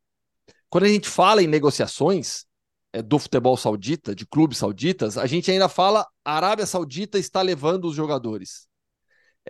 Quando 0.68 0.84
a 0.84 0.88
gente 0.88 1.08
fala 1.08 1.42
em 1.42 1.46
negociações 1.46 2.44
é, 2.92 3.00
do 3.00 3.18
futebol 3.18 3.56
saudita, 3.56 4.14
de 4.14 4.26
clubes 4.26 4.58
sauditas, 4.58 5.16
a 5.16 5.26
gente 5.26 5.50
ainda 5.50 5.68
fala 5.68 6.06
a 6.24 6.36
Arábia 6.36 6.66
Saudita 6.66 7.18
está 7.18 7.40
levando 7.40 7.86
os 7.86 7.94
jogadores. 7.94 8.67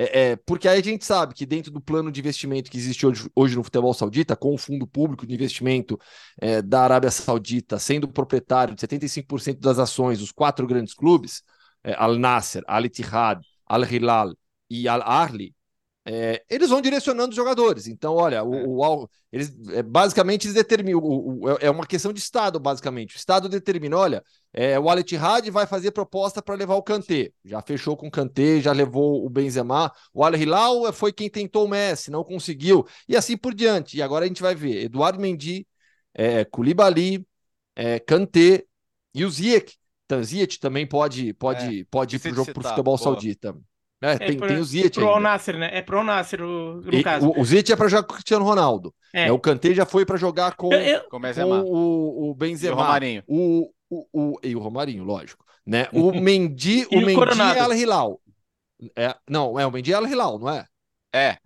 É, 0.01 0.31
é, 0.31 0.37
porque 0.37 0.69
aí 0.69 0.79
a 0.79 0.83
gente 0.83 1.05
sabe 1.05 1.35
que 1.35 1.45
dentro 1.45 1.73
do 1.73 1.81
plano 1.81 2.13
de 2.13 2.21
investimento 2.21 2.71
que 2.71 2.79
existe 2.79 3.05
hoje, 3.05 3.29
hoje 3.35 3.57
no 3.57 3.65
futebol 3.65 3.93
saudita, 3.93 4.37
com 4.37 4.55
o 4.55 4.59
fundo 4.59 4.87
público 4.87 5.27
de 5.27 5.35
investimento 5.35 5.99
é, 6.41 6.63
da 6.63 6.83
Arábia 6.83 7.11
Saudita 7.11 7.81
sendo 7.81 8.07
proprietário 8.07 8.77
de 8.77 8.81
75% 8.81 9.59
das 9.59 9.81
ações 9.81 10.21
dos 10.21 10.31
quatro 10.31 10.69
grandes 10.69 10.95
clubes, 10.95 11.43
é, 11.83 11.95
Al 11.95 12.17
Nasser, 12.17 12.63
Al 12.69 12.87
Ittihad, 12.87 13.41
Al 13.67 13.93
Hilal 13.93 14.37
e 14.71 14.87
Al 14.87 15.03
Ahly, 15.03 15.53
é, 16.11 16.43
eles 16.49 16.71
vão 16.71 16.81
direcionando 16.81 17.29
os 17.29 17.37
jogadores. 17.37 17.87
Então, 17.87 18.15
olha, 18.15 18.43
o, 18.43 18.55
é. 18.55 18.65
o 18.67 19.09
eles 19.31 19.55
é, 19.75 19.83
basicamente 19.83 20.47
eles 20.47 20.55
determinam. 20.55 21.01
O, 21.01 21.45
o, 21.45 21.51
é, 21.51 21.67
é 21.67 21.71
uma 21.71 21.87
questão 21.87 22.15
de 22.15 22.19
Estado, 22.19 22.59
basicamente. 22.59 23.15
O 23.15 23.19
Estado 23.19 23.47
determina: 23.47 23.95
olha, 23.95 24.25
é, 24.51 24.81
o 24.81 24.89
Al 24.89 24.99
Ittihad 24.99 25.51
vai 25.51 25.67
fazer 25.67 25.91
proposta 25.91 26.41
para 26.41 26.55
levar 26.55 26.77
o 26.77 26.83
Kanté. 26.83 27.31
Já 27.45 27.61
fechou 27.61 27.95
com 27.95 28.09
o 28.09 28.11
Kanté, 28.11 28.59
já 28.59 28.73
levou 28.73 29.23
o 29.23 29.29
Benzema. 29.29 29.93
O 30.15 30.25
Al 30.25 30.35
Hilal 30.35 30.91
foi 30.95 31.13
quem 31.13 31.29
tentou 31.29 31.67
o 31.67 31.69
Messi, 31.69 32.11
não 32.11 32.25
conseguiu. 32.25 32.87
E 33.07 33.15
assim 33.15 33.37
por 33.37 33.53
diante. 33.53 33.99
E 33.99 34.03
agora 34.03 34.25
a 34.25 34.29
gente 34.29 34.41
vai 34.41 34.55
ver 34.55 34.85
Eduardo 34.85 35.21
Mendy, 35.21 35.67
é, 36.15 36.43
Koulibaly, 36.47 37.23
é, 37.77 37.99
Kanté 37.99 38.65
e 39.15 39.27
o 39.27 39.31
Ziyech. 39.31 39.77
Então, 40.07 40.25
Ziyech 40.25 40.59
também 40.59 40.87
pode, 40.87 41.35
pode, 41.35 41.85
pode 41.91 42.17
ir 42.17 42.19
para 42.19 42.41
o 42.41 42.45
futebol 42.47 42.83
Boa. 42.83 42.99
saudita. 42.99 43.55
É, 44.01 44.13
é, 44.13 44.19
tem, 44.19 44.37
pro, 44.37 44.47
tem 44.47 44.59
o 44.59 44.65
Ziyech 44.65 44.91
Pro 44.91 45.09
Al 45.09 45.21
Nasser, 45.21 45.59
né? 45.59 45.71
É 45.73 45.83
pro 45.83 46.05
Nasser, 46.05 46.41
o, 46.41 46.81
no 46.81 46.95
e, 46.95 47.03
caso. 47.03 47.29
O, 47.29 47.41
o 47.41 47.45
Ziyech 47.45 47.73
é 47.73 47.77
para 47.77 47.89
jogar 47.89 48.05
com 48.05 48.13
o 48.13 48.15
Cristiano 48.15 48.45
Ronaldo. 48.45 48.95
É. 49.13 49.29
é 49.29 49.33
o 49.33 49.39
Kanté 49.39 49.75
já 49.75 49.85
foi 49.85 50.07
para 50.07 50.17
jogar 50.17 50.55
com, 50.55 50.73
eu, 50.73 50.81
eu... 50.81 51.01
com, 51.09 51.21
com 51.21 51.61
o, 51.63 52.31
o 52.31 52.35
Benzema. 52.35 52.73
E 52.73 52.75
o 52.75 52.77
Romarinho. 52.77 53.23
O, 53.27 53.71
o, 53.91 54.07
o, 54.13 54.41
e 54.43 54.55
o 54.55 54.61
Romarinho, 54.61 55.05
lógico. 55.05 55.45
Né? 55.67 55.89
O 55.93 56.13
Mendy, 56.13 56.87
o 56.91 57.01
Mendy 57.01 57.41
é 57.57 57.61
Al 57.61 57.75
Hilal. 57.75 58.21
É, 58.97 59.15
não, 59.29 59.59
é 59.59 59.67
o 59.67 59.73
Mendy 59.73 59.93
é 59.93 59.97
Al 59.97 60.07
Hilal, 60.07 60.39
não 60.39 60.49
é? 60.49 60.65
É. 61.13 61.37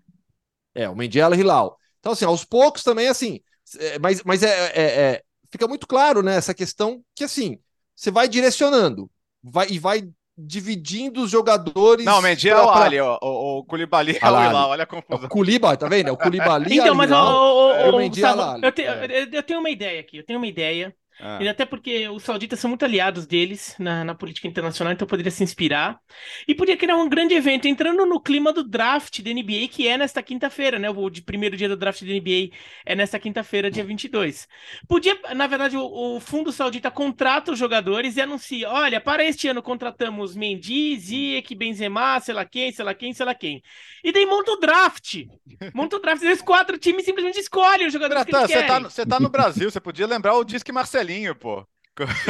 É, 0.74 0.88
o 0.88 0.94
Mendy 0.94 1.20
é 1.20 1.22
Al 1.22 1.34
Hilal. 1.34 1.76
Então, 1.98 2.12
assim, 2.12 2.24
aos 2.24 2.44
poucos 2.44 2.82
também, 2.82 3.08
assim, 3.08 3.40
é, 3.78 3.98
mas, 3.98 4.22
mas 4.24 4.42
é, 4.42 4.72
é, 4.74 4.82
é, 4.82 5.22
fica 5.50 5.66
muito 5.66 5.86
claro, 5.86 6.22
né, 6.22 6.36
essa 6.36 6.52
questão 6.52 7.02
que, 7.14 7.24
assim, 7.24 7.58
você 7.94 8.10
vai 8.10 8.28
direcionando 8.28 9.10
vai, 9.42 9.68
e 9.70 9.78
vai 9.78 10.08
dividindo 10.36 11.22
os 11.22 11.30
jogadores. 11.30 12.04
Não, 12.04 12.18
o 12.18 12.22
Mendy 12.22 12.48
é 12.48 12.56
o 12.56 12.70
Ali, 12.70 13.00
o, 13.00 13.18
o, 13.20 13.58
o 13.58 13.64
Koulibaly 13.64 14.18
é 14.20 14.24
o 14.24 14.28
Hilal, 14.28 14.70
olha 14.70 14.84
a 14.84 14.86
confusão. 14.86 15.26
O 15.26 15.28
Koulibaly, 15.28 15.76
tá 15.76 15.88
vendo? 15.88 16.12
O 16.12 16.16
Koulibaly 16.16 16.74
então, 16.74 16.94
mas 16.94 17.10
o, 17.10 17.14
o, 17.14 17.90
o, 17.90 17.98
Mendy 17.98 18.24
é 18.24 18.28
eu, 18.62 18.72
te, 18.72 18.82
eu, 18.82 19.28
eu 19.32 19.42
tenho 19.42 19.60
uma 19.60 19.70
ideia 19.70 20.00
aqui, 20.00 20.18
eu 20.18 20.24
tenho 20.24 20.38
uma 20.38 20.46
ideia. 20.46 20.94
Ah. 21.24 21.38
Até 21.48 21.64
porque 21.64 22.08
os 22.08 22.24
sauditas 22.24 22.58
são 22.58 22.68
muito 22.68 22.84
aliados 22.84 23.26
deles 23.26 23.76
na, 23.78 24.02
na 24.02 24.12
política 24.12 24.48
internacional, 24.48 24.92
então 24.92 25.06
poderia 25.06 25.30
se 25.30 25.44
inspirar. 25.44 26.00
E 26.48 26.54
podia 26.54 26.76
criar 26.76 26.96
um 26.96 27.08
grande 27.08 27.32
evento, 27.32 27.68
entrando 27.68 28.04
no 28.04 28.20
clima 28.20 28.52
do 28.52 28.64
draft 28.64 29.22
da 29.22 29.30
NBA, 29.30 29.68
que 29.70 29.86
é 29.86 29.96
nesta 29.96 30.20
quinta-feira, 30.20 30.80
né? 30.80 30.90
O 30.90 31.08
de 31.08 31.22
primeiro 31.22 31.56
dia 31.56 31.68
do 31.68 31.76
draft 31.76 32.02
da 32.02 32.12
NBA 32.12 32.50
é 32.84 32.96
nesta 32.96 33.20
quinta-feira, 33.20 33.70
dia 33.70 33.84
22. 33.84 34.48
Podia, 34.88 35.16
na 35.34 35.46
verdade, 35.46 35.76
o, 35.76 36.16
o 36.16 36.20
fundo 36.20 36.50
saudita 36.50 36.90
contrata 36.90 37.52
os 37.52 37.58
jogadores 37.58 38.16
e 38.16 38.20
anuncia: 38.20 38.68
olha, 38.68 39.00
para 39.00 39.24
este 39.24 39.46
ano 39.46 39.62
contratamos 39.62 40.34
Mendy, 40.34 40.98
Ziyech, 40.98 41.54
Benzema, 41.54 42.18
sei 42.18 42.34
lá 42.34 42.44
quem, 42.44 42.72
sei 42.72 42.84
lá 42.84 42.94
quem, 42.94 43.12
sei 43.12 43.26
lá 43.26 43.34
quem. 43.34 43.62
E 44.02 44.10
daí 44.10 44.26
monta 44.26 44.50
o 44.50 44.56
draft. 44.56 45.24
Monta 45.72 45.96
o 45.96 46.00
draft. 46.00 46.22
Esses 46.22 46.42
quatro 46.42 46.76
times 46.78 47.04
simplesmente 47.04 47.38
escolhem 47.38 47.86
os 47.86 47.92
jogadores 47.92 48.24
Natan, 48.26 48.46
que 48.46 48.52
eles 48.52 48.62
você 48.62 48.66
tá, 48.66 48.78
você 48.80 49.06
tá 49.06 49.20
no 49.20 49.28
Brasil, 49.28 49.70
você 49.70 49.80
podia 49.80 50.06
lembrar 50.06 50.34
o 50.34 50.44
Disque 50.44 50.72
Marcelinho, 50.72 51.11
pô. 51.34 51.66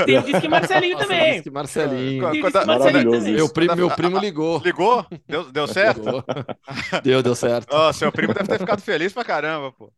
Tem 0.05 0.19
o 0.19 0.23
Disque 0.23 0.49
Marcelinho 0.49 0.95
Nossa, 0.95 1.07
também. 1.07 1.33
Disque 1.35 1.51
Marcelinho. 1.51 2.31
Disque 2.33 2.67
Marcelinho 2.67 3.11
também. 3.11 3.35
Meu 3.35 3.49
primo, 3.49 3.77
meu 3.77 3.91
primo 3.91 4.19
ligou. 4.19 4.59
Ligou? 4.59 5.07
Deu, 5.29 5.53
deu 5.53 5.67
certo? 5.69 6.01
Ligou. 6.01 6.25
Deu, 7.03 7.23
deu 7.23 7.35
certo. 7.35 7.73
Oh, 7.73 7.93
seu 7.93 8.11
primo 8.11 8.35
deve 8.35 8.49
ter 8.49 8.59
ficado 8.59 8.83
feliz 8.83 9.13
pra 9.13 9.25
caramba, 9.25 9.71
pô. 9.73 9.93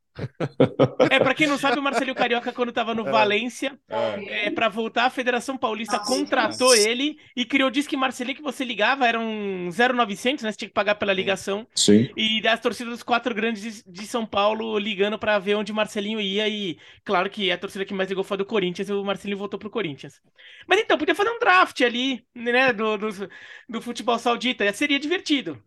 É, 1.11 1.19
pra 1.19 1.35
quem 1.35 1.47
não 1.47 1.59
sabe, 1.59 1.79
o 1.79 1.83
Marcelinho 1.83 2.15
Carioca, 2.15 2.53
quando 2.53 2.73
tava 2.73 2.95
no 2.95 3.07
é. 3.07 3.11
Valência, 3.11 3.79
é. 3.89 4.47
é, 4.47 4.51
pra 4.51 4.69
voltar, 4.69 5.07
a 5.07 5.11
Federação 5.11 5.57
Paulista 5.57 5.97
Nossa, 5.97 6.09
contratou 6.11 6.71
nossa. 6.71 6.89
ele 6.89 7.19
e 7.37 7.45
criou 7.45 7.69
o 7.69 7.73
Disque 7.73 7.97
Marcelinho 7.97 8.37
que 8.37 8.43
você 8.43 8.65
ligava, 8.65 9.07
era 9.07 9.19
um 9.19 9.69
0900, 9.71 10.45
né? 10.45 10.53
Você 10.53 10.59
tinha 10.59 10.69
que 10.69 10.75
pagar 10.75 10.95
pela 10.95 11.13
ligação. 11.13 11.67
Sim. 11.75 12.09
E 12.17 12.47
as 12.47 12.61
torcidas 12.61 12.93
dos 12.93 13.03
quatro 13.03 13.35
grandes 13.35 13.83
de 13.87 14.07
São 14.07 14.25
Paulo 14.25 14.79
ligando 14.79 15.19
pra 15.19 15.39
ver 15.39 15.57
onde 15.57 15.73
o 15.73 15.75
Marcelinho 15.75 16.21
ia. 16.21 16.49
E 16.49 16.79
claro 17.05 17.29
que 17.29 17.51
a 17.51 17.59
torcida 17.59 17.85
que 17.85 17.95
mais 17.95 18.09
ligou 18.09 18.25
foi 18.25 18.37
a 18.37 18.39
do 18.39 18.47
Corinthians 18.47 18.89
e 18.89 18.93
o 18.93 19.05
Marcelinho 19.05 19.39
voltou 19.39 19.59
pro 19.59 19.71
Corinthians. 19.71 20.21
Mas 20.67 20.81
então, 20.81 20.97
podia 20.97 21.15
fazer 21.15 21.31
um 21.31 21.39
draft 21.39 21.81
ali, 21.81 22.25
né? 22.35 22.73
Do, 22.73 22.97
do, 22.97 23.09
do 23.69 23.83
futebol 23.83 24.19
saudita. 24.19 24.71
Seria 24.73 24.99
divertido. 24.99 25.63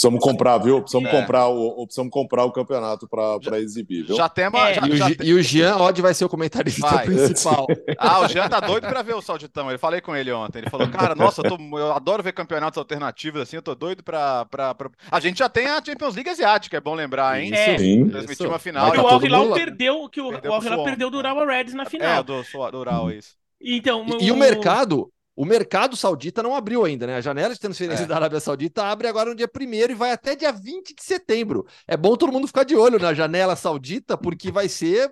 Precisamos 0.00 0.24
comprar, 0.24 0.56
viu? 0.56 0.80
Precisamos, 0.80 1.10
é. 1.10 1.20
comprar, 1.20 1.48
o, 1.48 1.84
precisamos 1.84 2.10
comprar 2.10 2.44
o 2.44 2.50
campeonato 2.50 3.06
para 3.06 3.60
exibir, 3.60 4.06
viu? 4.06 4.16
Já 4.16 4.30
tem 4.30 4.48
uma, 4.48 4.70
é. 4.70 4.74
já, 4.74 4.86
e, 4.86 4.90
o, 4.90 4.96
já 4.96 5.08
e 5.22 5.34
o 5.34 5.42
Jean 5.42 5.76
Odd 5.76 6.00
vai 6.00 6.14
ser 6.14 6.24
o 6.24 6.28
comentarista 6.28 6.86
vai. 6.86 7.04
principal. 7.04 7.66
ah, 7.98 8.20
o 8.20 8.28
Jean 8.28 8.48
tá 8.48 8.60
doido 8.60 8.88
para 8.88 9.02
ver 9.02 9.14
o 9.14 9.20
Sauditão. 9.20 9.68
Ele 9.68 9.76
falei 9.76 10.00
com 10.00 10.16
ele 10.16 10.32
ontem. 10.32 10.60
Ele 10.60 10.70
falou, 10.70 10.88
cara, 10.88 11.14
nossa, 11.14 11.42
eu, 11.42 11.50
tô, 11.50 11.78
eu 11.78 11.92
adoro 11.92 12.22
ver 12.22 12.32
campeonatos 12.32 12.78
alternativos 12.78 13.42
assim, 13.42 13.56
eu 13.56 13.62
tô 13.62 13.74
doido 13.74 14.02
para. 14.02 14.46
Pra, 14.46 14.74
pra... 14.74 14.90
A 15.10 15.20
gente 15.20 15.38
já 15.38 15.50
tem 15.50 15.66
a 15.66 15.84
Champions 15.84 16.14
League 16.14 16.30
Asiática, 16.30 16.78
é 16.78 16.80
bom 16.80 16.94
lembrar, 16.94 17.38
hein? 17.38 17.52
É. 17.52 17.76
Sim. 17.76 18.08
Transmitiu 18.08 18.48
uma 18.48 18.58
final. 18.58 18.94
E 18.94 18.98
o 18.98 19.06
Al 19.06 19.22
Hilal 19.22 19.52
perdeu, 19.52 20.08
que 20.08 20.22
o, 20.22 20.30
perdeu 20.30 20.50
o 20.50 20.54
Al 20.54 20.64
Hilal 20.64 20.84
perdeu 20.84 21.10
do 21.10 21.18
Urawa 21.18 21.44
Reds 21.44 21.74
na 21.74 21.84
final. 21.84 22.20
É, 22.20 22.22
do, 22.22 22.42
do 22.42 22.78
Ural, 22.78 23.10
isso. 23.10 23.34
Então, 23.60 24.06
e, 24.08 24.12
o... 24.12 24.22
e 24.22 24.32
o 24.32 24.36
mercado 24.36 25.12
o 25.40 25.44
mercado 25.46 25.96
saudita 25.96 26.42
não 26.42 26.54
abriu 26.54 26.84
ainda, 26.84 27.06
né? 27.06 27.16
A 27.16 27.20
janela 27.22 27.54
de 27.54 27.58
transferência 27.58 28.04
é. 28.04 28.06
da 28.06 28.14
Arábia 28.14 28.38
Saudita 28.40 28.84
abre 28.84 29.08
agora 29.08 29.30
no 29.30 29.34
dia 29.34 29.48
1 29.48 29.90
e 29.90 29.94
vai 29.94 30.12
até 30.12 30.36
dia 30.36 30.52
20 30.52 30.94
de 30.94 31.02
setembro. 31.02 31.66
É 31.88 31.96
bom 31.96 32.14
todo 32.14 32.30
mundo 32.30 32.46
ficar 32.46 32.62
de 32.62 32.76
olho 32.76 32.98
na 32.98 33.14
janela 33.14 33.56
saudita, 33.56 34.18
porque 34.18 34.52
vai 34.52 34.68
ser 34.68 35.10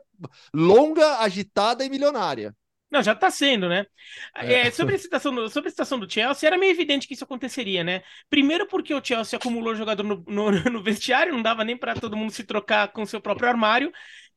longa, 0.52 1.20
agitada 1.20 1.82
e 1.82 1.88
milionária. 1.88 2.54
Não, 2.90 3.02
já 3.02 3.12
está 3.12 3.30
sendo, 3.30 3.70
né? 3.70 3.86
É. 4.36 4.66
É, 4.66 4.70
sobre, 4.70 4.96
a 4.96 4.98
situação 4.98 5.34
do, 5.34 5.48
sobre 5.48 5.68
a 5.68 5.70
situação 5.70 5.98
do 5.98 6.10
Chelsea, 6.10 6.46
era 6.46 6.58
meio 6.58 6.72
evidente 6.72 7.08
que 7.08 7.14
isso 7.14 7.24
aconteceria, 7.24 7.82
né? 7.82 8.02
Primeiro 8.28 8.66
porque 8.66 8.92
o 8.92 9.02
Chelsea 9.02 9.38
acumulou 9.38 9.74
jogador 9.74 10.02
no, 10.02 10.22
no, 10.28 10.50
no 10.70 10.82
vestiário, 10.82 11.32
não 11.32 11.40
dava 11.40 11.64
nem 11.64 11.76
para 11.76 11.94
todo 11.94 12.16
mundo 12.18 12.32
se 12.32 12.44
trocar 12.44 12.88
com 12.88 13.06
seu 13.06 13.20
próprio 13.20 13.48
armário, 13.48 13.90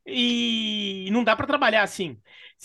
e 0.06 1.08
não 1.12 1.24
dá 1.24 1.36
para 1.36 1.46
trabalhar 1.46 1.82
assim. 1.82 2.20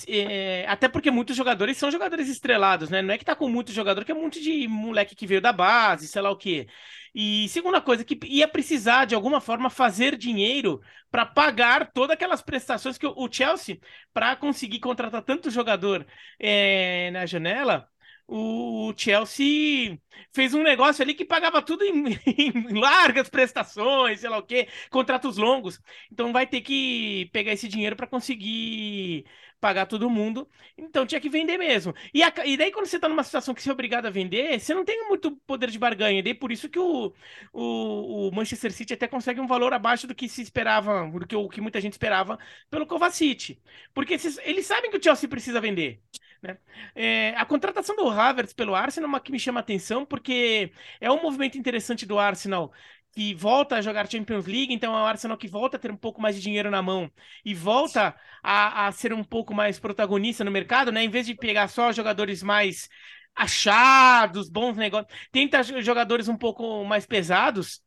É, 0.07 0.65
até 0.67 0.87
porque 0.87 1.09
muitos 1.09 1.35
jogadores 1.35 1.77
são 1.77 1.89
jogadores 1.89 2.29
estrelados, 2.29 2.89
né? 2.89 3.01
Não 3.01 3.13
é 3.13 3.17
que 3.17 3.25
tá 3.25 3.35
com 3.35 3.49
muito 3.49 3.71
jogador, 3.71 4.05
que 4.05 4.11
é 4.11 4.15
um 4.15 4.21
monte 4.21 4.41
de 4.41 4.67
moleque 4.67 5.15
que 5.15 5.25
veio 5.25 5.41
da 5.41 5.51
base, 5.51 6.07
sei 6.07 6.21
lá 6.21 6.29
o 6.29 6.37
quê. 6.37 6.67
E 7.15 7.47
segunda 7.49 7.81
coisa, 7.81 8.03
que 8.03 8.19
ia 8.25 8.47
precisar 8.47 9.05
de 9.05 9.15
alguma 9.15 9.41
forma 9.41 9.69
fazer 9.69 10.15
dinheiro 10.15 10.81
para 11.09 11.25
pagar 11.25 11.91
todas 11.91 12.13
aquelas 12.13 12.41
prestações 12.41 12.97
que 12.97 13.07
o 13.07 13.27
Chelsea, 13.31 13.79
para 14.13 14.35
conseguir 14.35 14.79
contratar 14.79 15.23
tanto 15.23 15.49
jogador 15.49 16.05
é, 16.39 17.09
na 17.11 17.25
janela, 17.25 17.89
o 18.27 18.93
Chelsea 18.97 19.99
fez 20.33 20.53
um 20.53 20.61
negócio 20.61 21.01
ali 21.01 21.13
que 21.13 21.23
pagava 21.25 21.61
tudo 21.61 21.83
em, 21.83 22.05
em, 22.27 22.79
largas 22.79 23.29
prestações, 23.29 24.19
sei 24.19 24.29
lá 24.29 24.37
o 24.37 24.43
quê, 24.43 24.67
contratos 24.89 25.37
longos. 25.37 25.79
Então 26.11 26.33
vai 26.33 26.45
ter 26.45 26.61
que 26.61 27.29
pegar 27.31 27.53
esse 27.53 27.67
dinheiro 27.67 27.95
para 27.95 28.07
conseguir 28.07 29.25
pagar 29.59 29.85
todo 29.85 30.09
mundo. 30.09 30.47
Então 30.77 31.05
tinha 31.05 31.21
que 31.21 31.29
vender 31.29 31.57
mesmo. 31.57 31.93
E, 32.13 32.21
a, 32.23 32.33
e 32.45 32.57
daí, 32.57 32.71
quando 32.71 32.85
você 32.85 32.97
está 32.97 33.07
numa 33.09 33.23
situação 33.23 33.53
que 33.53 33.61
você 33.61 33.69
é 33.69 33.73
obrigado 33.73 34.05
a 34.05 34.09
vender, 34.09 34.59
você 34.59 34.73
não 34.73 34.85
tem 34.85 35.07
muito 35.07 35.31
poder 35.47 35.69
de 35.69 35.79
barganha. 35.79 36.19
E 36.19 36.23
daí 36.23 36.33
por 36.33 36.51
isso 36.51 36.69
que 36.69 36.79
o, 36.79 37.13
o, 37.53 38.27
o, 38.27 38.31
Manchester 38.35 38.71
City 38.71 38.93
até 38.93 39.07
consegue 39.07 39.39
um 39.39 39.47
valor 39.47 39.73
abaixo 39.73 40.05
do 40.07 40.15
que 40.15 40.27
se 40.29 40.41
esperava, 40.41 41.09
do 41.09 41.25
que, 41.25 41.35
o 41.35 41.49
que 41.49 41.61
muita 41.61 41.81
gente 41.81 41.93
esperava 41.93 42.37
pelo 42.69 42.85
Kovacic. 42.85 43.59
Porque 43.93 44.17
eles 44.43 44.65
sabem 44.65 44.91
que 44.91 44.97
o 44.97 45.03
Chelsea 45.03 45.29
precisa 45.29 45.61
vender. 45.61 46.01
Né? 46.47 46.57
É, 46.95 47.33
a 47.35 47.45
contratação 47.45 47.95
do 47.95 48.09
Havertz 48.09 48.53
pelo 48.53 48.73
Arsenal 48.73 49.07
é 49.07 49.09
uma 49.09 49.19
que 49.19 49.31
me 49.31 49.39
chama 49.39 49.59
atenção, 49.59 50.05
porque 50.05 50.71
é 51.01 51.11
um 51.11 51.21
movimento 51.21 51.57
interessante 51.57 52.05
do 52.05 52.17
Arsenal 52.17 52.71
que 53.11 53.33
volta 53.33 53.77
a 53.77 53.81
jogar 53.81 54.09
Champions 54.09 54.45
League, 54.45 54.73
então 54.73 54.95
é 54.95 55.01
o 55.01 55.05
Arsenal 55.05 55.37
que 55.37 55.47
volta 55.47 55.75
a 55.77 55.79
ter 55.79 55.91
um 55.91 55.97
pouco 55.97 56.21
mais 56.21 56.35
de 56.35 56.41
dinheiro 56.41 56.69
na 56.69 56.81
mão 56.81 57.11
e 57.43 57.53
volta 57.53 58.15
a, 58.43 58.87
a 58.87 58.91
ser 58.91 59.11
um 59.11 59.23
pouco 59.23 59.53
mais 59.53 59.79
protagonista 59.79 60.43
no 60.43 60.51
mercado, 60.51 60.91
né? 60.91 61.03
Em 61.03 61.09
vez 61.09 61.25
de 61.25 61.35
pegar 61.35 61.67
só 61.67 61.91
jogadores 61.91 62.43
mais 62.43 62.87
achados, 63.35 64.49
bons 64.49 64.75
negócios, 64.77 65.11
tenta 65.31 65.61
jogadores 65.81 66.27
um 66.27 66.37
pouco 66.37 66.83
mais 66.85 67.05
pesados. 67.05 67.81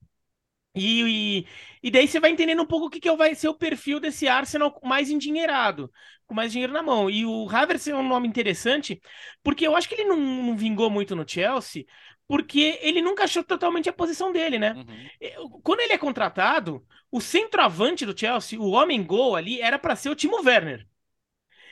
E, 0.75 1.03
e, 1.03 1.47
e, 1.83 1.91
daí 1.91 2.07
você 2.07 2.21
vai 2.21 2.31
entendendo 2.31 2.63
um 2.63 2.67
pouco 2.67 2.87
o 2.87 2.91
que, 2.91 3.01
que 3.01 3.11
vai 3.17 3.35
ser 3.35 3.49
o 3.49 3.55
perfil 3.55 3.99
desse 3.99 4.29
Arsenal 4.29 4.79
mais 4.85 5.11
endinheirado, 5.11 5.91
com 6.27 6.35
mais 6.35 6.53
dinheiro 6.53 6.73
na 6.73 6.83
mão. 6.83 7.11
E 7.11 7.27
o 7.27 7.49
Havertz 7.49 7.89
é 7.89 7.95
um 7.95 8.07
nome 8.07 8.29
interessante, 8.29 9.01
porque 9.43 9.67
eu 9.67 9.75
acho 9.75 9.89
que 9.89 9.95
ele 9.97 10.05
não, 10.05 10.17
não 10.17 10.57
vingou 10.57 10.89
muito 10.89 11.17
no 11.17 11.29
Chelsea, 11.29 11.85
porque 12.29 12.79
ele 12.81 13.03
nunca 13.03 13.25
achou 13.25 13.43
totalmente 13.43 13.89
a 13.89 13.93
posição 13.93 14.31
dele, 14.31 14.57
né? 14.57 14.73
Uhum. 14.75 15.61
Quando 15.63 15.81
ele 15.81 15.93
é 15.93 15.99
contratado, 15.99 16.87
o 17.11 17.21
centroavante 17.21 18.07
do 18.07 18.17
Chelsea, 18.17 18.61
o 18.61 18.71
homem 18.71 19.03
gol 19.03 19.35
ali, 19.35 19.61
era 19.61 19.77
para 19.77 19.97
ser 19.97 20.11
o 20.11 20.15
Timo 20.15 20.41
Werner. 20.41 20.87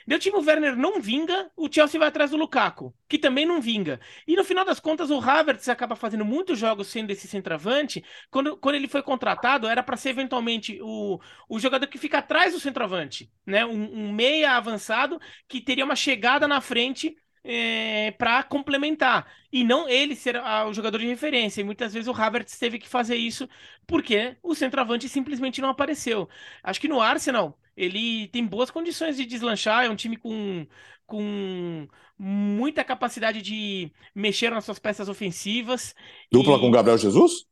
Daí 0.09 0.17
o 0.17 0.19
Timo 0.19 0.39
Werner 0.39 0.75
não 0.75 0.99
vinga, 0.99 1.51
o 1.55 1.71
Chelsea 1.71 1.99
vai 1.99 2.07
atrás 2.07 2.31
do 2.31 2.37
Lukaku, 2.37 2.91
que 3.07 3.19
também 3.19 3.45
não 3.45 3.61
vinga. 3.61 3.99
E 4.27 4.35
no 4.35 4.43
final 4.43 4.65
das 4.65 4.79
contas, 4.79 5.11
o 5.11 5.19
Havertz 5.19 5.69
acaba 5.69 5.95
fazendo 5.95 6.25
muitos 6.25 6.57
jogos 6.57 6.87
sendo 6.87 7.11
esse 7.11 7.27
centroavante. 7.27 8.03
Quando, 8.31 8.57
quando 8.57 8.73
ele 8.73 8.87
foi 8.87 9.03
contratado, 9.03 9.67
era 9.67 9.83
para 9.83 9.95
ser 9.95 10.09
eventualmente 10.09 10.79
o, 10.81 11.19
o 11.47 11.59
jogador 11.59 11.85
que 11.85 11.99
fica 11.99 12.17
atrás 12.17 12.53
do 12.53 12.59
centroavante, 12.59 13.31
né? 13.45 13.63
Um, 13.63 14.07
um 14.07 14.11
meia 14.11 14.53
avançado 14.53 15.21
que 15.47 15.61
teria 15.61 15.85
uma 15.85 15.95
chegada 15.95 16.47
na 16.47 16.59
frente 16.59 17.15
é, 17.43 18.09
para 18.17 18.41
complementar 18.41 19.31
e 19.53 19.63
não 19.63 19.87
ele 19.87 20.15
ser 20.15 20.37
a, 20.37 20.65
o 20.67 20.73
jogador 20.73 20.97
de 20.97 21.05
referência. 21.05 21.61
E 21.61 21.63
muitas 21.63 21.93
vezes 21.93 22.07
o 22.07 22.19
Havertz 22.19 22.57
teve 22.57 22.79
que 22.79 22.89
fazer 22.89 23.15
isso 23.15 23.47
porque 23.85 24.37
o 24.41 24.55
centroavante 24.55 25.07
simplesmente 25.07 25.61
não 25.61 25.69
apareceu. 25.69 26.27
Acho 26.63 26.81
que 26.81 26.87
no 26.87 26.99
Arsenal 26.99 27.59
ele 27.79 28.27
tem 28.27 28.45
boas 28.45 28.69
condições 28.69 29.15
de 29.15 29.25
deslanchar, 29.25 29.85
é 29.85 29.89
um 29.89 29.95
time 29.95 30.17
com, 30.17 30.67
com 31.05 31.87
muita 32.17 32.83
capacidade 32.83 33.41
de 33.41 33.89
mexer 34.13 34.51
nas 34.51 34.65
suas 34.65 34.77
peças 34.77 35.07
ofensivas. 35.07 35.95
Dupla 36.29 36.57
e... 36.57 36.59
com 36.59 36.69
Gabriel 36.69 36.97
Jesus? 36.97 37.47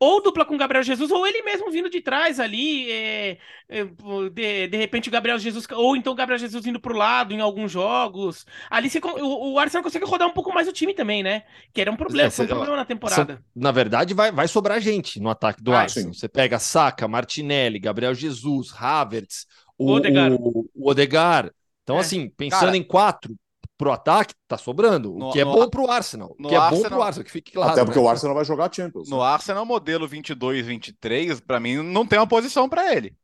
Ou 0.00 0.22
dupla 0.22 0.46
com 0.46 0.54
o 0.54 0.58
Gabriel 0.58 0.82
Jesus, 0.82 1.10
ou 1.10 1.26
ele 1.26 1.42
mesmo 1.42 1.70
vindo 1.70 1.90
de 1.90 2.00
trás 2.00 2.40
ali, 2.40 2.90
é, 2.90 3.36
é, 3.68 3.84
de, 4.32 4.66
de 4.66 4.76
repente 4.78 5.10
o 5.10 5.12
Gabriel 5.12 5.38
Jesus, 5.38 5.66
ou 5.72 5.94
então 5.94 6.14
o 6.14 6.16
Gabriel 6.16 6.38
Jesus 6.38 6.64
indo 6.66 6.80
pro 6.80 6.96
lado 6.96 7.34
em 7.34 7.40
alguns 7.40 7.70
jogos. 7.70 8.46
Ali 8.70 8.88
você, 8.88 8.98
o, 8.98 9.52
o 9.52 9.58
Arsenal 9.58 9.82
consegue 9.82 10.06
rodar 10.06 10.26
um 10.26 10.32
pouco 10.32 10.54
mais 10.54 10.66
o 10.66 10.72
time 10.72 10.94
também, 10.94 11.22
né? 11.22 11.42
Que 11.70 11.82
era 11.82 11.92
um 11.92 11.96
problema, 11.96 12.28
é, 12.28 12.30
foi 12.30 12.46
um 12.46 12.48
problema 12.48 12.76
na 12.76 12.84
temporada. 12.86 13.44
na 13.54 13.70
verdade, 13.70 14.14
vai, 14.14 14.32
vai 14.32 14.48
sobrar 14.48 14.80
gente 14.80 15.20
no 15.20 15.28
ataque 15.28 15.62
do 15.62 15.70
ah, 15.74 15.80
Arsenal. 15.80 16.14
Sim. 16.14 16.18
Você 16.18 16.28
pega 16.30 16.58
Saka, 16.58 17.06
Martinelli, 17.06 17.78
Gabriel 17.78 18.14
Jesus, 18.14 18.72
Havertz, 18.74 19.46
o, 19.76 19.92
Odegar. 19.92 20.32
O, 20.32 20.70
o 20.74 20.90
Odegar. 20.90 21.50
Então, 21.82 21.98
é. 21.98 22.00
assim, 22.00 22.30
pensando 22.30 22.60
Cara, 22.60 22.76
em 22.78 22.82
quatro, 22.82 23.36
pro 23.80 23.92
ataque, 23.92 24.34
tá 24.46 24.58
sobrando. 24.58 25.16
O 25.16 25.32
que 25.32 25.40
é 25.40 25.44
bom 25.44 25.66
pro 25.66 25.90
Arsenal. 25.90 26.36
O 26.38 26.48
que 26.48 26.54
é 26.54 26.58
Arsenal, 26.58 26.82
bom 26.82 26.88
pro 26.90 27.02
Arsenal, 27.02 27.24
que 27.24 27.30
fique 27.30 27.52
claro. 27.52 27.72
Até 27.72 27.82
porque 27.82 27.98
né? 27.98 28.04
o 28.04 28.08
Arsenal 28.10 28.34
vai 28.34 28.44
jogar 28.44 28.70
Champions. 28.70 29.08
No 29.08 29.22
Arsenal, 29.22 29.64
modelo 29.64 30.06
22, 30.06 30.66
23, 30.66 31.40
para 31.40 31.58
mim, 31.58 31.76
não 31.76 32.04
tem 32.04 32.18
uma 32.18 32.26
posição 32.26 32.68
para 32.68 32.94
ele. 32.94 33.16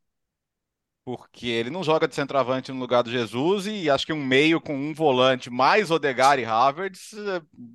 Porque 1.05 1.45
ele 1.45 1.69
não 1.69 1.83
joga 1.83 2.07
de 2.07 2.15
centroavante 2.15 2.71
no 2.71 2.79
lugar 2.79 3.03
do 3.03 3.11
Jesus 3.11 3.67
e 3.67 3.87
acho 3.87 4.05
que 4.05 4.11
um 4.11 4.25
meio 4.25 4.59
com 4.59 4.75
um 4.75 4.95
volante 4.95 5.47
mais 5.47 5.91
Odegar 5.91 6.39
e 6.39 6.43
Havertz. 6.43 7.13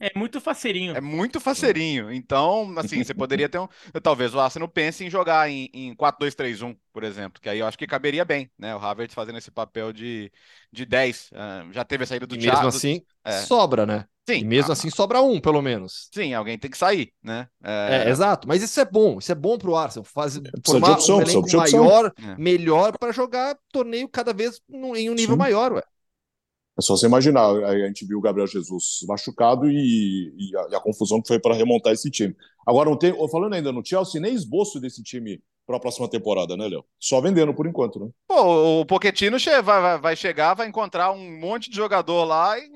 É 0.00 0.10
muito 0.18 0.40
faceirinho. 0.40 0.96
É 0.96 1.00
muito 1.00 1.40
faceirinho. 1.40 2.12
Então, 2.12 2.74
assim, 2.76 3.02
você 3.02 3.14
poderia 3.14 3.48
ter 3.48 3.60
um. 3.60 3.68
Talvez 4.02 4.34
o 4.34 4.40
Arsenal 4.40 4.68
pense 4.68 5.04
em 5.04 5.08
jogar 5.08 5.48
em, 5.48 5.70
em 5.72 5.94
4-2-3-1 5.94 6.76
por 6.92 7.04
exemplo, 7.04 7.40
que 7.40 7.48
aí 7.48 7.58
eu 7.58 7.66
acho 7.66 7.78
que 7.78 7.86
caberia 7.86 8.24
bem, 8.24 8.50
né? 8.58 8.74
O 8.76 8.78
Havertz 8.78 9.14
fazendo 9.14 9.38
esse 9.38 9.50
papel 9.50 9.92
de, 9.92 10.30
de 10.70 10.84
10. 10.84 11.30
Uh, 11.32 11.72
já 11.72 11.84
teve 11.84 12.04
a 12.04 12.06
saída 12.06 12.26
do 12.26 12.34
e 12.34 12.38
Thiago. 12.38 12.58
Mesmo 12.58 12.68
assim, 12.68 13.02
é. 13.24 13.40
sobra, 13.40 13.86
né? 13.86 14.04
Sim. 14.28 14.38
E 14.38 14.44
mesmo 14.44 14.70
assim 14.70 14.88
sobra 14.88 15.20
um, 15.20 15.40
pelo 15.40 15.60
menos. 15.60 16.08
Sim, 16.12 16.32
alguém 16.32 16.56
tem 16.56 16.70
que 16.70 16.78
sair, 16.78 17.12
né? 17.22 17.48
É, 17.62 18.04
é 18.06 18.10
exato. 18.10 18.46
Mas 18.46 18.62
isso 18.62 18.78
é 18.80 18.84
bom, 18.84 19.18
isso 19.18 19.32
é 19.32 19.34
bom 19.34 19.58
pro 19.58 19.74
Arsenal. 19.74 20.04
Faz, 20.04 20.40
formar 20.64 20.92
opção, 20.92 21.18
um 21.18 21.22
elenco 21.22 21.56
maior, 21.56 22.12
é. 22.16 22.36
melhor 22.36 22.96
para 22.96 23.10
jogar 23.10 23.56
torneio 23.72 24.08
cada 24.08 24.32
vez 24.32 24.60
em 24.70 25.10
um 25.10 25.14
nível 25.14 25.34
Sim. 25.34 25.38
maior, 25.38 25.72
ué. 25.72 25.82
É 26.78 26.80
só 26.80 26.96
você 26.96 27.06
imaginar, 27.06 27.44
a 27.64 27.86
gente 27.86 28.06
viu 28.06 28.18
o 28.18 28.22
Gabriel 28.22 28.46
Jesus 28.46 29.04
machucado 29.06 29.68
e, 29.68 30.32
e, 30.38 30.56
a, 30.56 30.68
e 30.70 30.74
a, 30.74 30.80
confusão 30.80 31.20
que 31.20 31.28
foi 31.28 31.38
para 31.38 31.54
remontar 31.54 31.92
esse 31.92 32.10
time. 32.10 32.34
Agora, 32.66 32.88
não 32.88 32.96
tem, 32.96 33.12
falando 33.28 33.52
ainda 33.52 33.70
no 33.70 33.84
Chelsea, 33.84 34.20
nem 34.20 34.34
esboço 34.34 34.80
desse 34.80 35.02
time 35.02 35.42
para 35.66 35.76
a 35.76 35.80
próxima 35.80 36.08
temporada, 36.08 36.56
né, 36.56 36.68
Léo? 36.68 36.84
Só 36.98 37.20
vendendo 37.20 37.54
por 37.54 37.66
enquanto, 37.66 38.00
né? 38.00 38.10
Pô, 38.26 38.80
o 38.80 38.86
Pochettino 38.86 39.36
vai, 39.62 39.98
vai 39.98 40.16
chegar, 40.16 40.54
vai 40.54 40.66
encontrar 40.66 41.12
um 41.12 41.38
monte 41.38 41.70
de 41.70 41.76
jogador 41.76 42.24
lá 42.24 42.58
e 42.58 42.70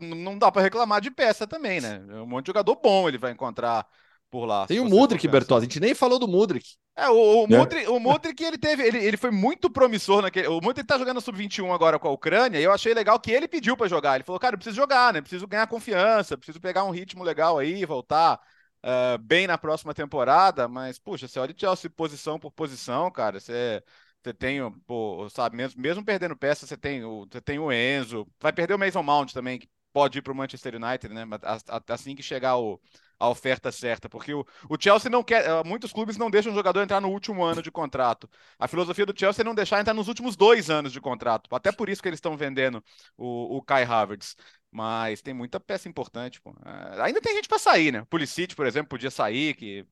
não 0.00 0.38
dá 0.38 0.50
para 0.50 0.62
reclamar 0.62 1.00
de 1.00 1.10
peça 1.10 1.46
também, 1.46 1.80
né? 1.80 2.00
Um 2.10 2.26
monte 2.26 2.46
de 2.46 2.48
jogador 2.50 2.76
bom 2.76 3.08
ele 3.08 3.18
vai 3.18 3.32
encontrar 3.32 3.86
por 4.30 4.44
lá. 4.44 4.66
Tem 4.66 4.80
o 4.80 4.84
Mudrik, 4.84 5.26
Bertozzi, 5.26 5.66
a 5.66 5.68
gente 5.68 5.80
nem 5.80 5.94
falou 5.94 6.18
do 6.18 6.28
Mudrik. 6.28 6.76
É, 6.96 7.08
o, 7.08 7.44
o, 7.44 7.46
né? 7.46 7.58
Mudrik, 7.58 7.86
o 7.88 8.00
Mudrik, 8.00 8.42
ele 8.42 8.58
teve, 8.58 8.82
ele, 8.82 8.98
ele 8.98 9.16
foi 9.16 9.30
muito 9.30 9.70
promissor 9.70 10.20
naquele. 10.20 10.48
O 10.48 10.60
Mudrik 10.60 10.86
tá 10.86 10.98
jogando 10.98 11.20
sub-21 11.20 11.72
agora 11.72 11.98
com 11.98 12.08
a 12.08 12.12
Ucrânia, 12.12 12.58
e 12.58 12.64
eu 12.64 12.72
achei 12.72 12.92
legal 12.92 13.18
que 13.20 13.30
ele 13.30 13.46
pediu 13.46 13.76
para 13.76 13.88
jogar. 13.88 14.16
Ele 14.16 14.24
falou, 14.24 14.40
cara, 14.40 14.54
eu 14.54 14.58
preciso 14.58 14.76
jogar, 14.76 15.12
né? 15.12 15.20
Preciso 15.20 15.46
ganhar 15.46 15.66
confiança, 15.66 16.36
preciso 16.36 16.60
pegar 16.60 16.84
um 16.84 16.90
ritmo 16.90 17.22
legal 17.22 17.58
aí, 17.58 17.84
voltar 17.84 18.40
uh, 18.84 19.18
bem 19.18 19.46
na 19.46 19.58
próxima 19.58 19.94
temporada, 19.94 20.68
mas, 20.68 20.98
puxa, 20.98 21.28
você 21.28 21.38
olha 21.38 21.54
o 21.54 21.60
Chelsea 21.60 21.90
posição 21.90 22.38
por 22.38 22.50
posição, 22.52 23.10
cara, 23.10 23.40
você, 23.40 23.82
você 24.22 24.34
tem, 24.34 24.58
pô, 24.86 25.28
sabe, 25.30 25.56
mesmo, 25.56 25.80
mesmo 25.80 26.04
perdendo 26.04 26.36
peça, 26.36 26.66
você 26.66 26.76
tem, 26.76 27.04
o, 27.04 27.26
você 27.30 27.40
tem 27.40 27.58
o 27.58 27.72
Enzo, 27.72 28.26
vai 28.40 28.52
perder 28.52 28.74
o 28.74 28.78
Mason 28.78 29.02
Mount 29.02 29.32
também, 29.32 29.58
que 29.58 29.68
pode 29.92 30.18
ir 30.18 30.22
para 30.22 30.32
o 30.32 30.36
Manchester 30.36 30.74
United, 30.76 31.12
né, 31.14 31.24
assim 31.88 32.14
que 32.14 32.22
chegar 32.22 32.56
o, 32.58 32.80
a 33.18 33.28
oferta 33.28 33.72
certa, 33.72 34.08
porque 34.08 34.32
o, 34.32 34.44
o 34.68 34.76
Chelsea 34.80 35.10
não 35.10 35.22
quer, 35.24 35.44
eh, 35.44 35.64
muitos 35.64 35.92
clubes 35.92 36.16
não 36.16 36.30
deixam 36.30 36.52
o 36.52 36.54
jogador 36.54 36.82
entrar 36.82 37.00
no 37.00 37.08
último 37.10 37.42
ano 37.42 37.62
de 37.62 37.70
contrato. 37.70 38.28
A 38.58 38.68
filosofia 38.68 39.04
do 39.06 39.18
Chelsea 39.18 39.42
é 39.42 39.44
não 39.44 39.54
deixar 39.54 39.80
entrar 39.80 39.94
nos 39.94 40.08
últimos 40.08 40.36
dois 40.36 40.70
anos 40.70 40.92
de 40.92 41.00
contrato, 41.00 41.52
até 41.54 41.72
por 41.72 41.88
isso 41.88 42.02
que 42.02 42.08
eles 42.08 42.18
estão 42.18 42.36
vendendo 42.36 42.82
o, 43.16 43.56
o 43.56 43.62
Kai 43.62 43.84
Havertz. 43.84 44.36
Mas 44.70 45.22
tem 45.22 45.32
muita 45.32 45.58
peça 45.58 45.88
importante, 45.88 46.40
pô. 46.40 46.54
É, 46.64 47.02
ainda 47.02 47.20
tem 47.20 47.34
gente 47.34 47.48
para 47.48 47.58
sair, 47.58 47.90
né? 47.92 48.04
Pulisic, 48.10 48.54
por 48.54 48.66
exemplo, 48.66 48.90
podia 48.90 49.10
sair, 49.10 49.54
que 49.54 49.86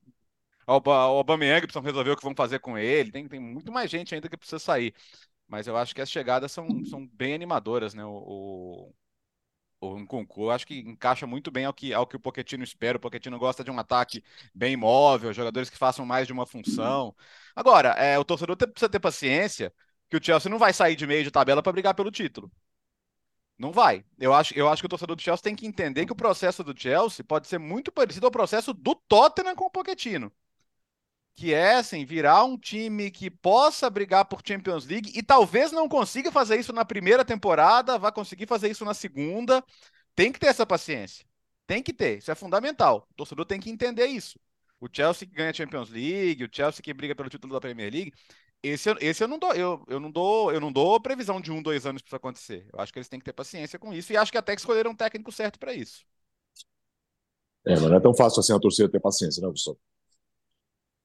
o 0.66 0.90
Aubameyang 0.90 1.62
precisam 1.62 1.82
resolver 1.82 2.10
o 2.10 2.16
que 2.16 2.24
vão 2.24 2.34
fazer 2.34 2.58
com 2.60 2.76
ele. 2.76 3.10
Tem, 3.12 3.26
tem 3.28 3.40
muito 3.40 3.72
mais 3.72 3.90
gente 3.90 4.14
ainda 4.14 4.28
que 4.28 4.36
precisa 4.36 4.58
sair. 4.58 4.94
Mas 5.48 5.66
eu 5.66 5.76
acho 5.76 5.94
que 5.94 6.00
as 6.02 6.10
chegadas 6.10 6.52
são, 6.52 6.84
são 6.86 7.06
bem 7.06 7.34
animadoras, 7.34 7.94
né? 7.94 8.04
O, 8.04 8.10
o, 8.10 8.94
o 9.94 9.98
Nkunku, 9.98 10.50
acho 10.50 10.66
que 10.66 10.78
encaixa 10.80 11.26
muito 11.26 11.50
bem 11.50 11.64
ao 11.64 11.72
que, 11.72 11.92
ao 11.92 12.06
que 12.06 12.16
o 12.16 12.20
Pochettino 12.20 12.64
espera. 12.64 12.96
O 12.98 13.00
Pochettino 13.00 13.38
gosta 13.38 13.64
de 13.64 13.70
um 13.70 13.78
ataque 13.78 14.22
bem 14.54 14.76
móvel, 14.76 15.32
jogadores 15.32 15.70
que 15.70 15.76
façam 15.78 16.04
mais 16.06 16.26
de 16.26 16.32
uma 16.32 16.46
função. 16.46 17.14
Agora, 17.54 17.90
é, 17.90 18.18
o 18.18 18.24
torcedor 18.24 18.56
precisa 18.56 18.88
ter 18.88 19.00
paciência 19.00 19.72
que 20.08 20.16
o 20.16 20.22
Chelsea 20.22 20.50
não 20.50 20.58
vai 20.58 20.72
sair 20.72 20.96
de 20.96 21.06
meio 21.06 21.24
de 21.24 21.30
tabela 21.30 21.62
para 21.62 21.72
brigar 21.72 21.94
pelo 21.94 22.10
título. 22.10 22.50
Não 23.58 23.72
vai. 23.72 24.04
Eu 24.18 24.34
acho, 24.34 24.54
eu 24.56 24.68
acho 24.68 24.82
que 24.82 24.86
o 24.86 24.88
torcedor 24.88 25.16
do 25.16 25.22
Chelsea 25.22 25.42
tem 25.42 25.56
que 25.56 25.66
entender 25.66 26.04
que 26.06 26.12
o 26.12 26.16
processo 26.16 26.62
do 26.62 26.78
Chelsea 26.78 27.24
pode 27.24 27.48
ser 27.48 27.58
muito 27.58 27.90
parecido 27.90 28.26
ao 28.26 28.30
processo 28.30 28.74
do 28.74 28.94
Tottenham 28.94 29.54
com 29.56 29.64
o 29.64 29.70
Pochettino. 29.70 30.30
Que 31.36 31.52
é, 31.52 31.74
assim, 31.74 32.04
virar 32.04 32.44
um 32.44 32.58
time 32.58 33.10
que 33.10 33.30
possa 33.30 33.88
brigar 33.90 34.24
por 34.24 34.40
Champions 34.44 34.86
League 34.86 35.12
e 35.14 35.22
talvez 35.22 35.70
não 35.70 35.88
consiga 35.88 36.32
fazer 36.32 36.58
isso 36.58 36.72
na 36.72 36.84
primeira 36.84 37.24
temporada, 37.24 37.98
vai 37.98 38.10
conseguir 38.10 38.46
fazer 38.46 38.70
isso 38.70 38.84
na 38.84 38.94
segunda. 38.94 39.62
Tem 40.14 40.32
que 40.32 40.40
ter 40.40 40.46
essa 40.46 40.66
paciência. 40.66 41.26
Tem 41.66 41.82
que 41.82 41.92
ter. 41.92 42.18
Isso 42.18 42.30
é 42.30 42.34
fundamental. 42.34 43.06
O 43.10 43.14
torcedor 43.14 43.44
tem 43.44 43.60
que 43.60 43.70
entender 43.70 44.06
isso. 44.06 44.40
O 44.80 44.88
Chelsea 44.90 45.28
que 45.28 45.34
ganha 45.34 45.52
Champions 45.52 45.90
League, 45.90 46.44
o 46.44 46.48
Chelsea 46.50 46.82
que 46.82 46.94
briga 46.94 47.14
pelo 47.14 47.28
título 47.28 47.52
da 47.52 47.60
Premier 47.60 47.92
League, 47.92 48.12
esse, 48.62 48.90
esse 49.00 49.22
eu 49.22 49.28
não 49.28 49.38
dou, 49.38 49.52
eu, 49.54 49.84
eu 49.88 50.00
não 50.00 50.10
dou, 50.10 50.52
eu 50.52 50.60
não 50.60 50.72
dou 50.72 51.00
previsão 51.00 51.40
de 51.40 51.52
um, 51.52 51.62
dois 51.62 51.86
anos 51.86 52.02
para 52.02 52.08
isso 52.08 52.16
acontecer. 52.16 52.66
Eu 52.72 52.80
acho 52.80 52.92
que 52.92 52.98
eles 52.98 53.08
têm 53.08 53.18
que 53.18 53.24
ter 53.24 53.32
paciência 53.32 53.78
com 53.78 53.92
isso 53.92 54.12
e 54.12 54.16
acho 54.16 54.32
que 54.32 54.38
até 54.38 54.54
que 54.54 54.60
escolheram 54.60 54.90
um 54.90 54.96
técnico 54.96 55.30
certo 55.30 55.58
para 55.58 55.74
isso. 55.74 56.04
É, 57.66 57.74
mas 57.74 57.82
não 57.82 57.96
é 57.96 58.00
tão 58.00 58.14
fácil 58.14 58.40
assim 58.40 58.54
a 58.54 58.58
torcida 58.58 58.88
ter 58.88 59.00
paciência, 59.00 59.42
né, 59.42 59.48
Gustavo? 59.48 59.78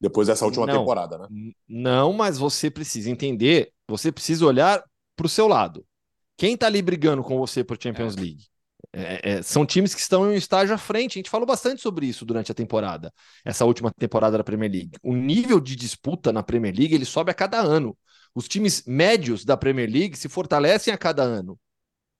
Depois 0.02 0.26
dessa 0.26 0.44
última 0.44 0.66
não, 0.66 0.80
temporada, 0.80 1.16
né? 1.16 1.28
Não, 1.68 2.12
mas 2.12 2.36
você 2.36 2.68
precisa 2.68 3.08
entender, 3.08 3.72
você 3.86 4.10
precisa 4.10 4.44
olhar 4.44 4.82
para 5.14 5.26
o 5.26 5.28
seu 5.28 5.46
lado. 5.46 5.86
Quem 6.36 6.54
está 6.54 6.66
ali 6.66 6.82
brigando 6.82 7.22
com 7.22 7.38
você 7.38 7.62
por 7.62 7.78
Champions 7.80 8.16
é. 8.16 8.20
League? 8.20 8.44
É, 8.92 9.30
é, 9.34 9.42
são 9.42 9.64
times 9.64 9.94
que 9.94 10.00
estão 10.00 10.26
em 10.26 10.34
um 10.34 10.36
estágio 10.36 10.74
à 10.74 10.78
frente. 10.78 11.12
A 11.12 11.20
gente 11.20 11.30
falou 11.30 11.46
bastante 11.46 11.80
sobre 11.80 12.04
isso 12.06 12.26
durante 12.26 12.50
a 12.50 12.54
temporada, 12.54 13.14
essa 13.44 13.64
última 13.64 13.92
temporada 13.92 14.36
da 14.36 14.42
Premier 14.42 14.72
League. 14.72 14.90
O 15.04 15.14
nível 15.14 15.60
de 15.60 15.76
disputa 15.76 16.32
na 16.32 16.42
Premier 16.42 16.74
League 16.76 16.92
ele 16.92 17.04
sobe 17.04 17.30
a 17.30 17.34
cada 17.34 17.60
ano. 17.60 17.96
Os 18.34 18.48
times 18.48 18.82
médios 18.84 19.44
da 19.44 19.56
Premier 19.56 19.88
League 19.88 20.18
se 20.18 20.28
fortalecem 20.28 20.92
a 20.92 20.98
cada 20.98 21.22
ano. 21.22 21.56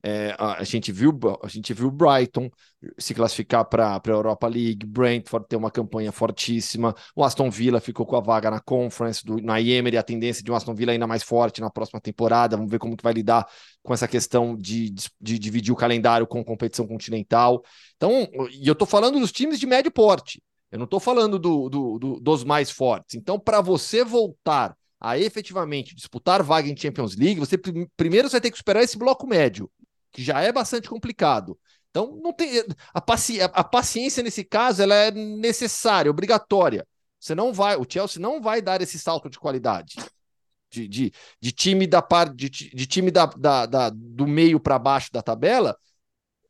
É, 0.04 0.34
a, 0.36 0.64
gente 0.64 0.90
viu 0.90 1.16
a 1.44 1.46
gente 1.46 1.72
viu 1.72 1.88
Brighton 1.88 2.50
se 2.98 3.14
classificar 3.14 3.64
para 3.64 3.94
a 4.04 4.08
Europa 4.08 4.48
League, 4.48 4.84
Brentford 4.84 5.46
ter 5.46 5.54
uma 5.54 5.70
campanha 5.70 6.10
fortíssima, 6.10 6.92
o 7.14 7.22
Aston 7.22 7.48
Villa 7.48 7.80
ficou 7.80 8.04
com 8.04 8.16
a 8.16 8.20
vaga 8.20 8.50
na 8.50 8.58
Conference, 8.58 9.24
do, 9.24 9.40
na 9.40 9.60
Emery, 9.60 9.96
a 9.96 10.02
tendência 10.02 10.42
de 10.42 10.50
um 10.50 10.56
Aston 10.56 10.74
Villa 10.74 10.90
ainda 10.90 11.06
mais 11.06 11.22
forte 11.22 11.60
na 11.60 11.70
próxima 11.70 12.00
temporada, 12.00 12.56
vamos 12.56 12.68
ver 12.70 12.80
como 12.80 12.96
que 12.96 13.02
vai 13.04 13.12
lidar 13.12 13.46
com 13.80 13.94
essa 13.94 14.08
questão 14.08 14.56
de, 14.56 14.90
de, 14.90 15.08
de 15.20 15.38
dividir 15.38 15.72
o 15.72 15.76
calendário 15.76 16.26
com 16.26 16.44
competição 16.44 16.84
continental. 16.84 17.62
Então, 17.96 18.28
e 18.50 18.66
eu 18.66 18.72
estou 18.72 18.88
falando 18.88 19.20
dos 19.20 19.30
times 19.30 19.60
de 19.60 19.66
médio 19.66 19.92
porte, 19.92 20.42
eu 20.72 20.78
não 20.78 20.84
estou 20.84 20.98
falando 20.98 21.38
do, 21.38 21.68
do, 21.68 21.98
do, 22.00 22.20
dos 22.20 22.42
mais 22.42 22.72
fortes. 22.72 23.14
Então, 23.14 23.38
para 23.38 23.60
você 23.60 24.02
voltar 24.02 24.76
a 25.00 25.16
efetivamente 25.16 25.94
disputar 25.94 26.42
vaga 26.42 26.68
em 26.68 26.76
Champions 26.76 27.14
League, 27.14 27.38
você 27.38 27.56
primeiro 27.96 28.28
você 28.28 28.32
vai 28.32 28.40
ter 28.40 28.50
que 28.50 28.58
superar 28.58 28.82
esse 28.82 28.98
bloco 28.98 29.28
médio 29.28 29.70
que 30.12 30.22
já 30.22 30.40
é 30.40 30.52
bastante 30.52 30.88
complicado. 30.88 31.58
Então, 31.90 32.18
não 32.22 32.32
tem 32.32 32.64
a, 32.94 33.00
paci 33.00 33.40
a 33.40 33.64
paciência 33.64 34.22
nesse 34.22 34.44
caso 34.44 34.82
ela 34.82 34.94
é 34.94 35.10
necessária, 35.10 36.10
obrigatória. 36.10 36.86
Você 37.18 37.34
não 37.34 37.52
vai, 37.52 37.76
o 37.76 37.86
Chelsea 37.88 38.20
não 38.20 38.40
vai 38.40 38.62
dar 38.62 38.80
esse 38.80 38.98
salto 38.98 39.28
de 39.28 39.38
qualidade. 39.38 39.96
De, 40.70 40.88
de, 40.88 41.12
de 41.38 41.52
time 41.52 41.86
da 41.86 42.00
parte 42.00 42.34
de, 42.34 42.48
de, 42.48 42.86
time 42.86 43.10
da, 43.10 43.26
da, 43.26 43.66
da 43.66 43.90
do 43.90 44.26
meio 44.26 44.58
para 44.58 44.78
baixo 44.78 45.12
da 45.12 45.20
tabela 45.20 45.76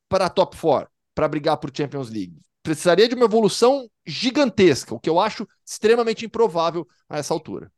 para 0.09 0.31
top 0.31 0.57
4, 0.57 0.89
para 1.13 1.27
brigar 1.27 1.57
por 1.57 1.77
Champions 1.77 2.09
League. 2.09 2.39
Precisaria 2.63 3.09
de 3.09 3.17
uma 3.17 3.25
evolução 3.25 3.91
gigantesca, 4.07 4.95
o 4.95 5.01
que 5.01 5.11
eu 5.11 5.19
acho 5.19 5.45
extremamente 5.67 6.25
improvável 6.25 6.87
a 7.09 7.19
essa 7.19 7.35
altura. 7.35 7.73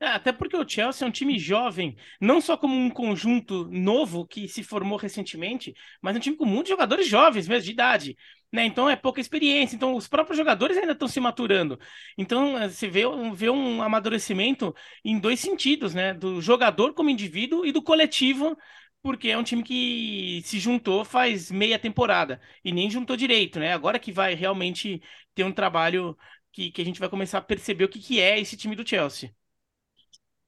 É, 0.00 0.08
até 0.08 0.32
porque 0.32 0.56
o 0.56 0.68
Chelsea 0.68 1.06
é 1.06 1.08
um 1.08 1.12
time 1.12 1.38
jovem, 1.38 1.96
não 2.20 2.40
só 2.40 2.56
como 2.56 2.74
um 2.76 2.90
conjunto 2.90 3.68
novo 3.70 4.26
que 4.26 4.48
se 4.48 4.62
formou 4.62 4.98
recentemente, 4.98 5.72
mas 6.02 6.16
um 6.16 6.20
time 6.20 6.36
com 6.36 6.44
muitos 6.44 6.68
jogadores 6.70 7.06
jovens, 7.08 7.48
mesmo 7.48 7.64
de 7.64 7.70
idade. 7.70 8.16
Né? 8.52 8.66
Então 8.66 8.88
é 8.88 8.96
pouca 8.96 9.20
experiência. 9.20 9.74
Então 9.74 9.94
os 9.96 10.06
próprios 10.06 10.36
jogadores 10.36 10.76
ainda 10.76 10.92
estão 10.92 11.08
se 11.08 11.20
maturando. 11.20 11.78
Então 12.18 12.58
eh, 12.58 12.68
você 12.68 12.86
vê, 12.88 13.02
vê 13.34 13.50
um 13.50 13.82
amadurecimento 13.82 14.74
em 15.04 15.18
dois 15.18 15.40
sentidos, 15.40 15.94
né? 15.94 16.12
Do 16.14 16.40
jogador 16.40 16.94
como 16.94 17.10
indivíduo 17.10 17.64
e 17.66 17.72
do 17.72 17.82
coletivo 17.82 18.56
porque 19.02 19.28
é 19.28 19.36
um 19.38 19.42
time 19.42 19.62
que 19.62 20.40
se 20.44 20.58
juntou 20.58 21.04
faz 21.04 21.50
meia 21.50 21.78
temporada 21.78 22.40
e 22.64 22.72
nem 22.72 22.90
juntou 22.90 23.16
direito, 23.16 23.58
né? 23.58 23.72
Agora 23.72 23.98
que 23.98 24.12
vai 24.12 24.34
realmente 24.34 25.02
ter 25.34 25.44
um 25.44 25.52
trabalho 25.52 26.16
que, 26.52 26.70
que 26.70 26.80
a 26.80 26.84
gente 26.84 27.00
vai 27.00 27.08
começar 27.08 27.38
a 27.38 27.42
perceber 27.42 27.84
o 27.84 27.88
que, 27.88 27.98
que 28.00 28.20
é 28.20 28.38
esse 28.40 28.56
time 28.56 28.74
do 28.76 28.86
Chelsea. 28.88 29.34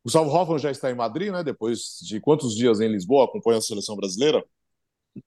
Gustavo 0.07 0.31
Hoffmann 0.31 0.61
já 0.61 0.71
está 0.71 0.89
em 0.89 0.95
Madrid, 0.95 1.33
né? 1.33 1.43
Depois 1.43 1.99
de 2.01 2.21
quantos 2.21 2.55
dias 2.55 2.81
em 2.81 2.87
Lisboa 2.87 3.25
acompanha 3.25 3.59
a 3.59 3.61
seleção 3.61 3.97
brasileira? 3.97 4.41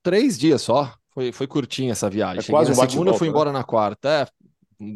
Três 0.01 0.39
dias 0.39 0.61
só. 0.61 0.93
Foi, 1.13 1.33
foi 1.33 1.47
curtinha 1.47 1.91
essa 1.91 2.09
viagem. 2.09 2.41
É 2.41 2.49
quase 2.49 2.71
na 2.71 2.81
um 2.81 2.89
segunda, 2.89 3.11
eu 3.11 3.17
fui 3.17 3.27
né? 3.27 3.31
embora 3.31 3.51
na 3.51 3.61
quarta. 3.61 4.07
É, 4.09 4.25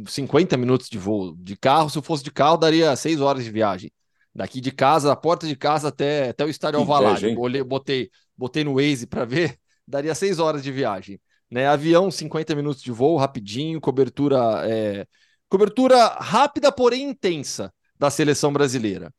50 0.07 0.55
minutos 0.55 0.87
de 0.87 0.97
voo. 0.97 1.35
De 1.37 1.57
carro, 1.57 1.89
se 1.89 1.97
eu 1.97 2.01
fosse 2.01 2.23
de 2.23 2.31
carro, 2.31 2.55
daria 2.55 2.95
seis 2.95 3.19
horas 3.19 3.43
de 3.43 3.51
viagem. 3.51 3.91
Daqui 4.33 4.61
de 4.61 4.71
casa, 4.71 5.09
da 5.09 5.17
porta 5.17 5.45
de 5.45 5.55
casa 5.57 5.89
até, 5.89 6.29
até 6.29 6.45
o 6.45 6.49
estádio 6.49 6.79
Alvalade. 6.79 7.35
Botei, 7.65 8.09
botei 8.37 8.63
no 8.63 8.75
Waze 8.75 9.05
para 9.05 9.25
ver, 9.25 9.57
daria 9.85 10.15
seis 10.15 10.39
horas 10.39 10.63
de 10.63 10.71
viagem. 10.71 11.19
Né? 11.51 11.67
Avião, 11.67 12.09
50 12.09 12.55
minutos 12.55 12.81
de 12.81 12.91
voo, 12.93 13.17
rapidinho, 13.17 13.81
cobertura, 13.81 14.61
é... 14.65 15.05
cobertura 15.49 16.07
rápida, 16.07 16.71
porém 16.71 17.09
intensa 17.09 17.73
da 17.99 18.09
seleção 18.09 18.53
brasileira. 18.53 19.11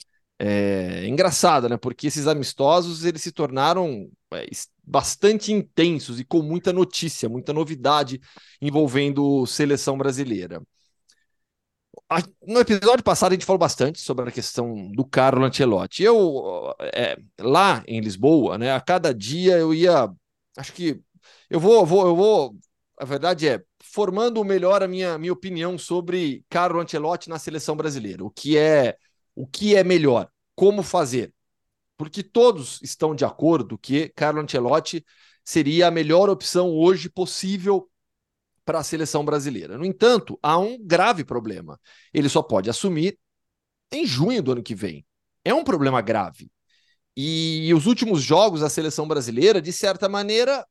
É 0.47 1.07
engraçado, 1.07 1.71
né? 1.71 1.79
Porque 1.79 2.07
esses 2.07 2.27
amistosos 2.27 3.03
eles 3.05 3.23
se 3.23 3.33
tornaram 3.33 4.11
é, 4.35 4.47
bastante 4.83 5.51
intensos 5.53 6.21
e 6.21 6.25
com 6.25 6.43
muita 6.43 6.71
notícia, 6.71 7.31
muita 7.31 7.53
novidade 7.53 8.21
envolvendo 8.61 9.47
seleção 9.47 9.97
brasileira. 9.97 10.61
No 12.47 12.61
episódio 12.61 13.03
passado 13.03 13.33
a 13.33 13.35
gente 13.35 13.47
falou 13.47 13.59
bastante 13.59 14.01
sobre 14.01 14.29
a 14.29 14.33
questão 14.33 14.91
do 14.93 15.05
Carlo 15.05 15.45
Ancelotti. 15.45 16.03
Eu 16.03 16.75
é, 16.95 17.17
lá 17.41 17.83
em 17.87 18.01
Lisboa, 18.01 18.59
né? 18.59 18.73
A 18.73 18.81
cada 18.81 19.15
dia 19.15 19.57
eu 19.57 19.73
ia, 19.73 20.11
acho 20.57 20.73
que 20.75 21.01
eu 21.49 21.59
vou, 21.59 21.87
vou, 21.87 22.07
eu 22.07 22.17
vou. 22.17 22.57
A 22.99 23.05
verdade 23.07 23.49
é 23.49 23.63
formando 23.83 24.45
melhor 24.45 24.83
a 24.83 24.89
minha, 24.89 25.17
minha 25.19 25.33
opinião 25.33 25.79
sobre 25.79 26.45
Carlo 26.51 26.81
Ancelotti 26.81 27.29
na 27.31 27.39
seleção 27.39 27.77
brasileira. 27.77 28.23
O 28.25 28.31
que 28.31 28.59
é 28.59 28.97
o 29.35 29.47
que 29.47 29.75
é 29.75 29.83
melhor, 29.83 30.29
como 30.55 30.83
fazer, 30.83 31.33
porque 31.97 32.23
todos 32.23 32.81
estão 32.83 33.15
de 33.15 33.25
acordo 33.25 33.79
que 33.79 34.09
Carlo 34.11 34.41
Ancelotti 34.41 35.05
seria 35.45 35.89
a 35.89 35.91
melhor 35.91 36.31
opção 36.31 36.71
hoje 36.71 37.09
possível 37.09 37.89
para 38.65 38.79
a 38.79 38.85
seleção 38.85 39.25
brasileira. 39.25 39.77
No 39.77 39.85
entanto, 39.85 40.39
há 40.43 40.59
um 40.59 40.79
grave 40.81 41.25
problema. 41.25 41.79
Ele 42.13 42.29
só 42.29 42.43
pode 42.43 42.71
assumir 42.71 43.19
em 43.93 44.07
junho 44.07 44.43
do 44.43 44.53
ano 44.53 44.63
que 44.63 44.75
vem. 44.75 45.05
É 45.45 45.53
um 45.53 45.63
problema 45.63 46.01
grave. 46.01 46.51
E 47.17 47.73
os 47.75 47.87
últimos 47.87 48.23
jogos 48.23 48.61
da 48.61 48.71
seleção 48.71 49.07
brasileira, 49.07 49.61
de 49.61 49.73
certa 49.73 50.09
maneira, 50.09 50.67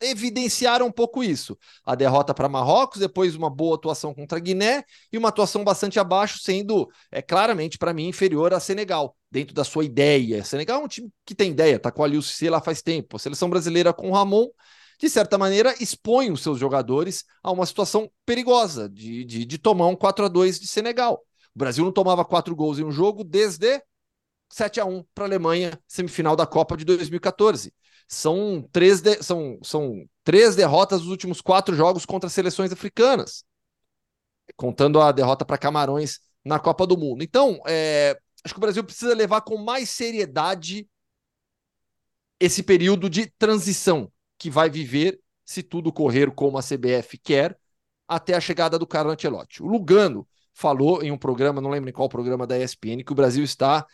evidenciaram 0.00 0.86
um 0.86 0.92
pouco 0.92 1.22
isso. 1.22 1.56
A 1.84 1.94
derrota 1.94 2.34
para 2.34 2.48
Marrocos, 2.48 3.00
depois 3.00 3.34
uma 3.34 3.50
boa 3.50 3.76
atuação 3.76 4.14
contra 4.14 4.38
Guiné 4.38 4.84
e 5.12 5.18
uma 5.18 5.28
atuação 5.28 5.64
bastante 5.64 5.98
abaixo, 5.98 6.38
sendo 6.40 6.88
é 7.10 7.22
claramente 7.22 7.78
para 7.78 7.92
mim 7.92 8.08
inferior 8.08 8.52
a 8.52 8.60
Senegal, 8.60 9.16
dentro 9.30 9.54
da 9.54 9.64
sua 9.64 9.84
ideia. 9.84 10.44
Senegal 10.44 10.82
é 10.82 10.84
um 10.84 10.88
time 10.88 11.10
que 11.24 11.34
tem 11.34 11.50
ideia, 11.50 11.78
tá 11.78 11.90
com 11.90 12.04
a 12.04 12.06
Liu 12.06 12.20
lá 12.50 12.60
faz 12.60 12.82
tempo. 12.82 13.16
A 13.16 13.18
seleção 13.18 13.48
brasileira 13.48 13.92
com 13.92 14.10
o 14.10 14.12
Ramon 14.12 14.48
de 14.98 15.10
certa 15.10 15.36
maneira, 15.36 15.74
expõe 15.80 16.30
os 16.30 16.42
seus 16.42 16.58
jogadores 16.58 17.24
a 17.42 17.50
uma 17.50 17.66
situação 17.66 18.10
perigosa 18.24 18.88
de, 18.88 19.24
de, 19.24 19.44
de 19.44 19.58
tomar 19.58 19.88
um 19.88 19.96
4 19.96 20.24
a 20.24 20.28
2 20.28 20.58
de 20.58 20.66
Senegal. 20.66 21.22
O 21.54 21.58
Brasil 21.58 21.84
não 21.84 21.92
tomava 21.92 22.24
quatro 22.24 22.54
gols 22.54 22.78
em 22.78 22.84
um 22.84 22.90
jogo 22.90 23.22
desde 23.22 23.82
7 24.48 24.80
a 24.80 24.84
1 24.84 25.04
para 25.14 25.24
a 25.24 25.28
Alemanha, 25.28 25.78
semifinal 25.86 26.36
da 26.36 26.46
Copa 26.46 26.76
de 26.76 26.84
2014. 26.84 27.72
São 28.08 28.66
três, 28.70 29.00
de, 29.00 29.22
são, 29.22 29.58
são 29.62 30.08
três 30.22 30.54
derrotas 30.54 31.00
nos 31.00 31.10
últimos 31.10 31.40
quatro 31.40 31.74
jogos 31.74 32.06
contra 32.06 32.30
seleções 32.30 32.72
africanas, 32.72 33.44
contando 34.56 35.00
a 35.00 35.10
derrota 35.10 35.44
para 35.44 35.58
Camarões 35.58 36.20
na 36.44 36.58
Copa 36.58 36.86
do 36.86 36.96
Mundo. 36.96 37.24
Então, 37.24 37.60
é, 37.66 38.16
acho 38.44 38.54
que 38.54 38.58
o 38.58 38.60
Brasil 38.60 38.84
precisa 38.84 39.14
levar 39.14 39.40
com 39.40 39.56
mais 39.56 39.90
seriedade 39.90 40.88
esse 42.38 42.62
período 42.62 43.10
de 43.10 43.26
transição 43.38 44.10
que 44.38 44.50
vai 44.50 44.70
viver 44.70 45.18
se 45.44 45.62
tudo 45.62 45.92
correr 45.92 46.30
como 46.32 46.58
a 46.58 46.62
CBF 46.62 47.18
quer 47.18 47.58
até 48.06 48.34
a 48.34 48.40
chegada 48.40 48.78
do 48.78 48.86
Carlo 48.86 49.10
Ancelotti. 49.10 49.62
O 49.62 49.66
Lugano 49.66 50.28
falou 50.52 51.02
em 51.02 51.10
um 51.10 51.18
programa, 51.18 51.60
não 51.60 51.70
lembro 51.70 51.90
em 51.90 51.92
qual 51.92 52.08
programa 52.08 52.46
da 52.46 52.58
ESPN, 52.58 53.02
que 53.04 53.12
o 53.12 53.16
Brasil 53.16 53.44
está. 53.44 53.84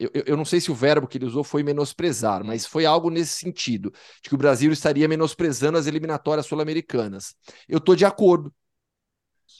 Eu, 0.00 0.10
eu 0.14 0.36
não 0.36 0.46
sei 0.46 0.62
se 0.62 0.70
o 0.70 0.74
verbo 0.74 1.06
que 1.06 1.18
ele 1.18 1.26
usou 1.26 1.44
foi 1.44 1.62
menosprezar, 1.62 2.42
mas 2.42 2.64
foi 2.64 2.86
algo 2.86 3.10
nesse 3.10 3.34
sentido, 3.34 3.92
de 4.22 4.30
que 4.30 4.34
o 4.34 4.38
Brasil 4.38 4.72
estaria 4.72 5.06
menosprezando 5.06 5.76
as 5.76 5.86
eliminatórias 5.86 6.46
sul-americanas. 6.46 7.34
Eu 7.68 7.76
estou 7.76 7.94
de 7.94 8.06
acordo. 8.06 8.50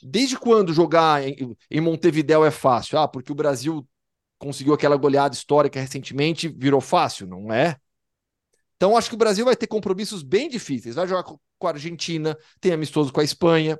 Desde 0.03 0.38
quando 0.38 0.72
jogar 0.72 1.22
em, 1.22 1.55
em 1.70 1.81
Montevidéu 1.81 2.42
é 2.42 2.50
fácil? 2.50 2.98
Ah, 2.98 3.07
porque 3.07 3.31
o 3.31 3.35
Brasil 3.35 3.87
conseguiu 4.38 4.72
aquela 4.72 4.96
goleada 4.96 5.35
histórica 5.35 5.79
recentemente, 5.79 6.48
virou 6.48 6.81
fácil? 6.81 7.26
Não 7.26 7.53
é. 7.53 7.76
Então, 8.76 8.96
acho 8.96 9.11
que 9.11 9.14
o 9.14 9.18
Brasil 9.18 9.44
vai 9.44 9.55
ter 9.55 9.66
compromissos 9.66 10.22
bem 10.22 10.48
difíceis. 10.48 10.94
Vai 10.94 11.07
jogar 11.07 11.24
com 11.24 11.66
a 11.66 11.70
Argentina, 11.70 12.35
tem 12.59 12.72
amistoso 12.72 13.12
com 13.12 13.20
a 13.20 13.24
Espanha. 13.24 13.79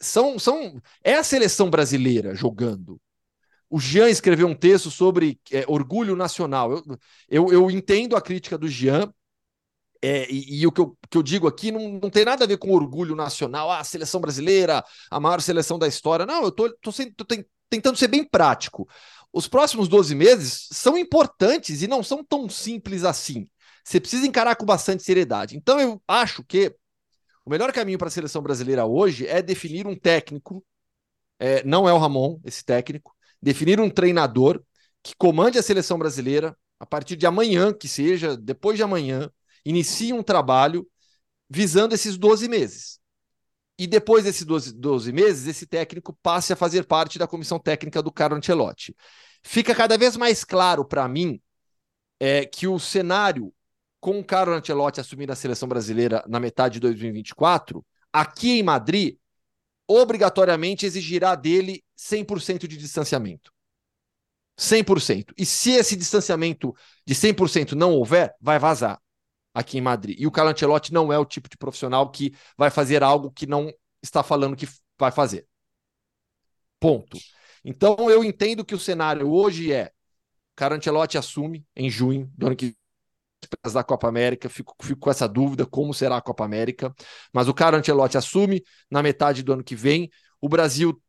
São, 0.00 0.38
são, 0.38 0.82
é 1.04 1.14
a 1.14 1.22
seleção 1.22 1.70
brasileira 1.70 2.34
jogando. 2.34 3.00
O 3.72 3.80
Jean 3.80 4.10
escreveu 4.10 4.46
um 4.46 4.54
texto 4.54 4.90
sobre 4.90 5.40
é, 5.50 5.64
orgulho 5.66 6.14
nacional. 6.14 6.72
Eu, 6.72 6.84
eu, 7.26 7.52
eu, 7.54 7.70
entendo 7.70 8.14
a 8.14 8.20
crítica 8.20 8.58
do 8.58 8.68
Jean, 8.68 9.10
é, 10.02 10.30
e, 10.30 10.60
e, 10.60 10.66
o 10.66 10.70
que 10.70 10.82
eu, 10.82 10.94
que 11.08 11.16
eu 11.16 11.22
digo 11.22 11.48
aqui 11.48 11.72
não, 11.72 11.92
não 11.92 12.10
tem 12.10 12.22
nada 12.22 12.44
a 12.44 12.46
ver 12.46 12.58
com 12.58 12.70
orgulho 12.70 13.16
nacional, 13.16 13.70
ah, 13.70 13.78
a 13.78 13.84
seleção 13.84 14.20
brasileira, 14.20 14.84
a 15.10 15.18
maior 15.18 15.40
seleção 15.40 15.78
da 15.78 15.88
história. 15.88 16.26
Não, 16.26 16.44
eu 16.44 16.52
tô, 16.52 16.70
tô, 16.82 16.92
tô 16.92 17.24
tentando 17.70 17.96
ser 17.96 18.08
bem 18.08 18.22
prático. 18.22 18.86
Os 19.32 19.48
próximos 19.48 19.88
12 19.88 20.14
meses 20.14 20.68
são 20.70 20.98
importantes 20.98 21.80
e 21.80 21.88
não 21.88 22.02
são 22.02 22.22
tão 22.22 22.50
simples 22.50 23.04
assim. 23.04 23.48
Você 23.82 23.98
precisa 23.98 24.26
encarar 24.26 24.54
com 24.56 24.66
bastante 24.66 25.02
seriedade. 25.02 25.56
Então, 25.56 25.80
eu 25.80 26.02
acho 26.06 26.44
que 26.44 26.76
o 27.42 27.48
melhor 27.48 27.72
caminho 27.72 27.96
para 27.96 28.08
a 28.08 28.10
seleção 28.10 28.42
brasileira 28.42 28.84
hoje 28.84 29.26
é 29.26 29.40
definir 29.40 29.86
um 29.86 29.96
técnico, 29.96 30.62
é, 31.38 31.64
não 31.64 31.88
é 31.88 31.92
o 31.94 31.98
Ramon, 31.98 32.38
esse 32.44 32.62
técnico, 32.62 33.16
definir 33.42 33.80
um 33.80 33.90
treinador 33.90 34.62
que 35.02 35.14
comande 35.16 35.58
a 35.58 35.62
seleção 35.62 35.98
brasileira 35.98 36.56
a 36.78 36.86
partir 36.86 37.16
de 37.16 37.26
amanhã, 37.26 37.72
que 37.72 37.88
seja, 37.88 38.36
depois 38.36 38.76
de 38.76 38.82
amanhã, 38.82 39.30
inicie 39.64 40.12
um 40.12 40.22
trabalho 40.22 40.86
visando 41.48 41.94
esses 41.94 42.16
12 42.16 42.48
meses. 42.48 43.00
E 43.78 43.86
depois 43.86 44.24
desses 44.24 44.44
12, 44.44 44.74
12 44.74 45.12
meses, 45.12 45.46
esse 45.46 45.66
técnico 45.66 46.16
passe 46.22 46.52
a 46.52 46.56
fazer 46.56 46.84
parte 46.84 47.18
da 47.18 47.26
comissão 47.26 47.58
técnica 47.58 48.02
do 48.02 48.12
Carlo 48.12 48.36
Ancelotti. 48.36 48.94
Fica 49.42 49.74
cada 49.74 49.98
vez 49.98 50.16
mais 50.16 50.44
claro 50.44 50.84
para 50.84 51.06
mim 51.08 51.40
é, 52.20 52.44
que 52.44 52.68
o 52.68 52.78
cenário 52.78 53.52
com 54.00 54.18
o 54.18 54.24
Carlo 54.24 54.52
Ancelotti 54.52 55.00
assumindo 55.00 55.32
a 55.32 55.36
seleção 55.36 55.68
brasileira 55.68 56.24
na 56.28 56.40
metade 56.40 56.74
de 56.74 56.80
2024, 56.80 57.84
aqui 58.12 58.58
em 58.58 58.62
Madrid, 58.62 59.16
obrigatoriamente 59.86 60.84
exigirá 60.84 61.36
dele 61.36 61.84
100% 62.02 62.66
de 62.66 62.76
distanciamento. 62.76 63.52
100%. 64.56 65.32
E 65.38 65.46
se 65.46 65.70
esse 65.70 65.96
distanciamento 65.96 66.74
de 67.06 67.14
100% 67.14 67.72
não 67.72 67.92
houver, 67.92 68.34
vai 68.40 68.58
vazar 68.58 69.00
aqui 69.54 69.78
em 69.78 69.80
Madrid. 69.80 70.18
E 70.18 70.26
o 70.26 70.30
Carlo 70.30 70.50
Ancelotti 70.50 70.92
não 70.92 71.12
é 71.12 71.18
o 71.18 71.24
tipo 71.24 71.48
de 71.48 71.56
profissional 71.56 72.10
que 72.10 72.34
vai 72.56 72.70
fazer 72.70 73.02
algo 73.02 73.30
que 73.30 73.46
não 73.46 73.72
está 74.02 74.22
falando 74.22 74.56
que 74.56 74.68
vai 74.98 75.10
fazer. 75.10 75.46
Ponto. 76.80 77.18
Então 77.64 78.10
eu 78.10 78.24
entendo 78.24 78.64
que 78.64 78.74
o 78.74 78.78
cenário 78.78 79.30
hoje 79.30 79.72
é 79.72 79.92
Carlo 80.56 80.76
Ancelotti 80.76 81.16
assume 81.16 81.64
em 81.76 81.88
junho 81.88 82.30
do 82.36 82.46
ano 82.46 82.56
que 82.56 82.76
da 83.72 83.82
Copa 83.82 84.08
América, 84.08 84.48
fico, 84.48 84.74
fico 84.80 85.00
com 85.00 85.10
essa 85.10 85.28
dúvida 85.28 85.66
como 85.66 85.92
será 85.92 86.16
a 86.16 86.22
Copa 86.22 86.44
América, 86.44 86.94
mas 87.32 87.48
o 87.48 87.54
Carlo 87.54 87.76
Ancelotti 87.76 88.16
assume 88.16 88.62
na 88.88 89.02
metade 89.02 89.42
do 89.42 89.52
ano 89.52 89.64
que 89.64 89.74
vem, 89.74 90.08
o 90.40 90.48
Brasil 90.48 91.01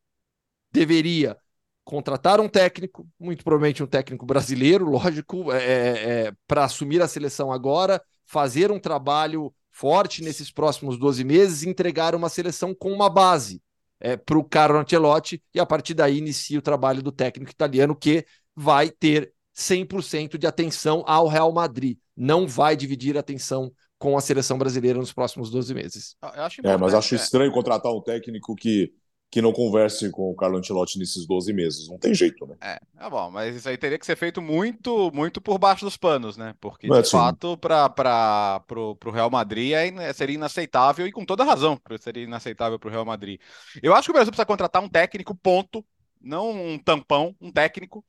deveria 0.74 1.38
contratar 1.86 2.40
um 2.40 2.50
técnico, 2.50 3.08
muito 3.20 3.44
provavelmente 3.44 3.84
um 3.84 3.88
técnico 3.88 4.26
brasileiro, 4.26 4.90
lógico, 4.90 5.52
é, 5.52 5.64
é, 5.64 6.28
é 6.28 6.34
para 6.48 6.66
assumir 6.66 7.02
a 7.02 7.08
seleção 7.08 7.52
agora, 7.52 8.02
fazer 8.26 8.72
um 8.72 8.80
trabalho 8.80 9.54
forte 9.72 10.24
nesses 10.24 10.52
próximos 10.52 10.98
12 10.98 11.24
meses, 11.24 11.64
entregar 11.64 12.16
uma 12.16 12.30
seleção 12.30 12.74
com 12.74 12.92
uma 12.92 13.10
base 13.10 13.62
é, 14.00 14.16
para 14.16 14.38
o 14.38 14.44
Carlo 14.44 14.78
Ancelotti 14.78 15.42
e 15.54 15.60
a 15.60 15.66
partir 15.66 15.94
daí 15.94 16.18
inicia 16.18 16.60
o 16.60 16.62
trabalho 16.62 17.02
do 17.02 17.12
técnico 17.12 17.52
italiano 17.52 17.96
que 17.96 18.26
vai 18.56 18.90
ter 18.90 19.34
100% 19.56 20.38
de 20.38 20.48
atenção 20.48 21.04
ao 21.06 21.28
Real 21.28 21.52
Madrid. 21.52 21.98
Não 22.16 22.48
vai 22.48 22.76
dividir 22.76 23.18
atenção 23.18 23.72
com 23.98 24.18
a 24.18 24.22
seleção 24.22 24.58
brasileira 24.58 25.00
nos 25.00 25.14
próximos 25.14 25.50
12 25.50 25.74
meses. 25.74 26.16
é, 26.64 26.78
mas 26.78 26.94
acho 26.94 27.16
é. 27.16 27.18
estranho 27.18 27.52
contratar 27.52 27.92
um 27.92 28.02
técnico 28.02 28.56
que, 28.56 28.92
que 29.34 29.42
não 29.42 29.52
converse 29.52 30.12
com 30.12 30.30
o 30.30 30.36
Carlo 30.36 30.60
Ancelotti 30.60 31.00
nesses 31.00 31.26
12 31.26 31.52
meses. 31.54 31.90
Não 31.90 31.98
tem 31.98 32.14
jeito, 32.14 32.46
né? 32.46 32.56
É, 32.62 32.80
é 33.00 33.10
bom, 33.10 33.32
mas 33.32 33.56
isso 33.56 33.68
aí 33.68 33.76
teria 33.76 33.98
que 33.98 34.06
ser 34.06 34.16
feito 34.16 34.40
muito, 34.40 35.10
muito 35.12 35.42
por 35.42 35.58
baixo 35.58 35.84
dos 35.84 35.98
panos, 35.98 36.38
né? 36.38 36.54
Porque, 36.62 36.88
de 36.88 36.96
é, 36.96 37.04
fato, 37.04 37.58
para 37.58 38.62
o 38.70 39.10
Real 39.10 39.32
Madrid 39.32 39.74
é, 39.74 40.14
seria 40.14 40.36
inaceitável, 40.36 41.08
e 41.08 41.12
com 41.12 41.26
toda 41.26 41.44
razão 41.44 41.82
seria 42.00 42.26
inaceitável 42.26 42.78
para 42.78 42.90
o 42.90 42.92
Real 42.92 43.06
Madrid. 43.06 43.40
Eu 43.82 43.96
acho 43.96 44.06
que 44.06 44.12
o 44.12 44.14
Brasil 44.14 44.32
precisa 44.32 44.46
contratar 44.46 44.84
um 44.84 44.88
técnico, 44.90 45.34
ponto. 45.34 45.84
Não 46.22 46.52
um 46.52 46.78
tampão, 46.78 47.36
um 47.42 47.52
técnico 47.52 48.06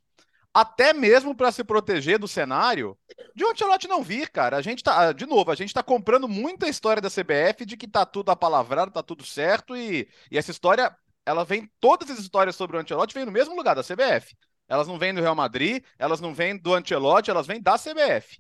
até 0.55 0.93
mesmo 0.93 1.35
para 1.35 1.51
se 1.51 1.65
proteger 1.65 2.17
do 2.17 2.29
cenário 2.29 2.97
de 3.35 3.45
o 3.45 3.51
Ancelotti 3.51 3.89
não 3.89 4.05
vir, 4.05 4.31
cara. 4.31 4.57
A 4.57 4.63
gente 4.63 4.85
tá, 4.85 5.13
de 5.13 5.27
novo, 5.27 5.51
a 5.51 5.55
gente 5.57 5.75
tá 5.75 5.83
comprando 5.83 6.29
muita 6.29 6.69
história 6.69 7.03
da 7.03 7.11
CBF 7.11 7.67
de 7.67 7.77
que 7.77 7.89
tá 7.89 8.07
tudo 8.07 8.31
apalavrado, 8.31 8.93
tá 8.93 9.03
tudo 9.03 9.25
certo 9.25 9.77
e, 9.77 10.09
e 10.31 10.39
essa 10.39 10.53
história, 10.53 10.97
ela 11.27 11.45
vem, 11.45 11.71
todas 11.81 12.11
as 12.11 12.19
histórias 12.19 12.57
sobre 12.57 12.77
o 12.77 12.81
Ancelotti 12.81 13.15
vêm 13.15 13.25
no 13.25 13.33
mesmo 13.33 13.57
lugar, 13.57 13.75
da 13.75 13.83
CBF. 13.83 14.37
Elas 14.69 14.89
não 14.89 14.99
vêm 14.99 15.13
do 15.15 15.21
Real 15.21 15.35
Madrid, 15.35 15.83
elas 15.99 16.21
não 16.21 16.35
vêm 16.35 16.57
do 16.57 16.75
Ancelotti, 16.75 17.31
elas 17.31 17.47
vêm 17.47 17.61
da 17.61 17.77
CBF. 17.79 18.39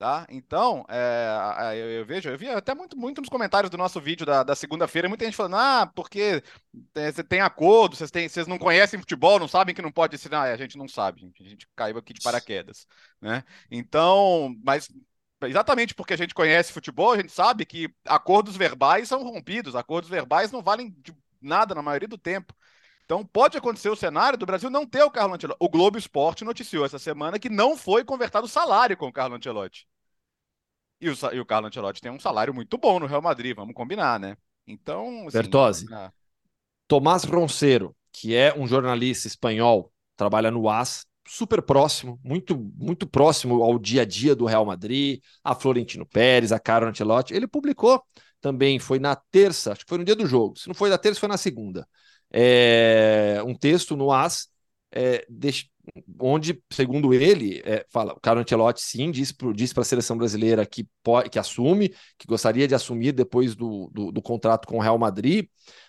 Tá? 0.00 0.26
Então, 0.30 0.82
é, 0.88 1.74
eu, 1.74 1.90
eu, 1.90 2.06
vejo, 2.06 2.30
eu 2.30 2.38
vi 2.38 2.48
até 2.48 2.74
muito, 2.74 2.96
muito 2.96 3.20
nos 3.20 3.28
comentários 3.28 3.68
do 3.68 3.76
nosso 3.76 4.00
vídeo 4.00 4.24
da, 4.24 4.42
da 4.42 4.54
segunda-feira, 4.56 5.10
muita 5.10 5.26
gente 5.26 5.36
falando, 5.36 5.56
ah, 5.56 5.92
porque 5.94 6.42
você 6.94 7.22
tem 7.22 7.42
acordo, 7.42 7.94
vocês, 7.94 8.46
não 8.46 8.56
conhecem 8.56 8.98
futebol, 8.98 9.38
não 9.38 9.46
sabem 9.46 9.74
que 9.74 9.82
não 9.82 9.92
pode 9.92 10.14
ensinar. 10.14 10.48
É, 10.48 10.54
a 10.54 10.56
gente 10.56 10.78
não 10.78 10.88
sabe, 10.88 11.20
gente, 11.20 11.42
a 11.42 11.46
gente 11.46 11.68
caiu 11.76 11.98
aqui 11.98 12.14
de 12.14 12.22
paraquedas. 12.22 12.86
Né? 13.20 13.44
Então, 13.70 14.56
mas 14.64 14.88
exatamente 15.42 15.94
porque 15.94 16.14
a 16.14 16.16
gente 16.16 16.34
conhece 16.34 16.72
futebol, 16.72 17.12
a 17.12 17.16
gente 17.18 17.32
sabe 17.32 17.66
que 17.66 17.92
acordos 18.06 18.56
verbais 18.56 19.06
são 19.06 19.22
rompidos, 19.22 19.76
acordos 19.76 20.08
verbais 20.08 20.50
não 20.50 20.62
valem 20.62 20.96
de 21.02 21.12
nada 21.40 21.74
na 21.74 21.82
maioria 21.82 22.08
do 22.08 22.18
tempo. 22.18 22.54
Então 23.04 23.24
pode 23.24 23.56
acontecer 23.56 23.88
o 23.88 23.96
cenário 23.96 24.38
do 24.38 24.46
Brasil 24.46 24.70
não 24.70 24.86
ter 24.86 25.02
o 25.02 25.10
Carlo 25.10 25.34
Ancelotti. 25.34 25.58
O 25.60 25.68
Globo 25.68 25.98
Esporte 25.98 26.44
noticiou 26.44 26.84
essa 26.84 26.98
semana 26.98 27.38
que 27.38 27.48
não 27.48 27.76
foi 27.76 28.04
convertado 28.04 28.46
o 28.46 28.48
salário 28.48 28.96
com 28.96 29.08
o 29.08 29.12
Carlo 29.12 29.34
Ancelotti. 29.34 29.86
E 31.00 31.10
o, 31.10 31.14
e 31.32 31.40
o 31.40 31.46
Carlo 31.46 31.66
Ancelotti 31.66 32.00
tem 32.00 32.12
um 32.12 32.20
salário 32.20 32.54
muito 32.54 32.78
bom 32.78 33.00
no 33.00 33.06
Real 33.06 33.22
Madrid, 33.22 33.56
vamos 33.56 33.74
combinar, 33.74 34.20
né? 34.20 34.36
Então. 34.66 35.26
Assim, 35.26 35.38
Bertozzi. 35.38 35.86
Ah. 35.92 36.12
Tomás 36.86 37.24
Roncero, 37.24 37.96
que 38.12 38.34
é 38.34 38.56
um 38.56 38.66
jornalista 38.66 39.26
espanhol, 39.26 39.92
trabalha 40.16 40.50
no 40.50 40.68
AS, 40.68 41.06
super 41.26 41.62
próximo, 41.62 42.20
muito 42.22 42.56
muito 42.76 43.06
próximo 43.06 43.62
ao 43.62 43.78
dia 43.78 44.02
a 44.02 44.04
dia 44.04 44.34
do 44.34 44.44
Real 44.44 44.64
Madrid, 44.64 45.20
a 45.42 45.54
Florentino 45.54 46.04
Pérez, 46.04 46.52
a 46.52 46.58
Carlo 46.58 46.88
Ancelotti. 46.88 47.32
Ele 47.32 47.46
publicou 47.46 48.02
também, 48.40 48.78
foi 48.78 48.98
na 48.98 49.14
terça, 49.16 49.72
acho 49.72 49.84
que 49.84 49.88
foi 49.88 49.98
no 49.98 50.04
dia 50.04 50.16
do 50.16 50.26
jogo. 50.26 50.58
Se 50.58 50.68
não 50.68 50.74
foi 50.74 50.90
na 50.90 50.98
terça, 50.98 51.20
foi 51.20 51.28
na 51.28 51.36
segunda. 51.36 51.86
É, 52.32 53.42
um 53.44 53.54
texto 53.54 53.96
no 53.96 54.12
AS, 54.12 54.48
é, 54.92 55.26
onde, 56.20 56.62
segundo 56.72 57.12
ele, 57.12 57.60
é, 57.64 57.84
fala, 57.90 58.12
o 58.12 58.20
Carlo 58.20 58.40
Ancelotti 58.40 58.82
sim 58.82 59.10
disse 59.10 59.34
para 59.34 59.82
a 59.82 59.84
seleção 59.84 60.16
brasileira 60.16 60.64
que, 60.66 60.86
pode, 61.02 61.30
que 61.30 61.38
assume, 61.38 61.88
que 62.18 62.26
gostaria 62.26 62.68
de 62.68 62.74
assumir 62.74 63.12
depois 63.12 63.54
do, 63.54 63.90
do, 63.92 64.12
do 64.12 64.22
contrato 64.22 64.66
com 64.66 64.76
o 64.76 64.80
Real 64.80 64.98
Madrid, 64.98 65.46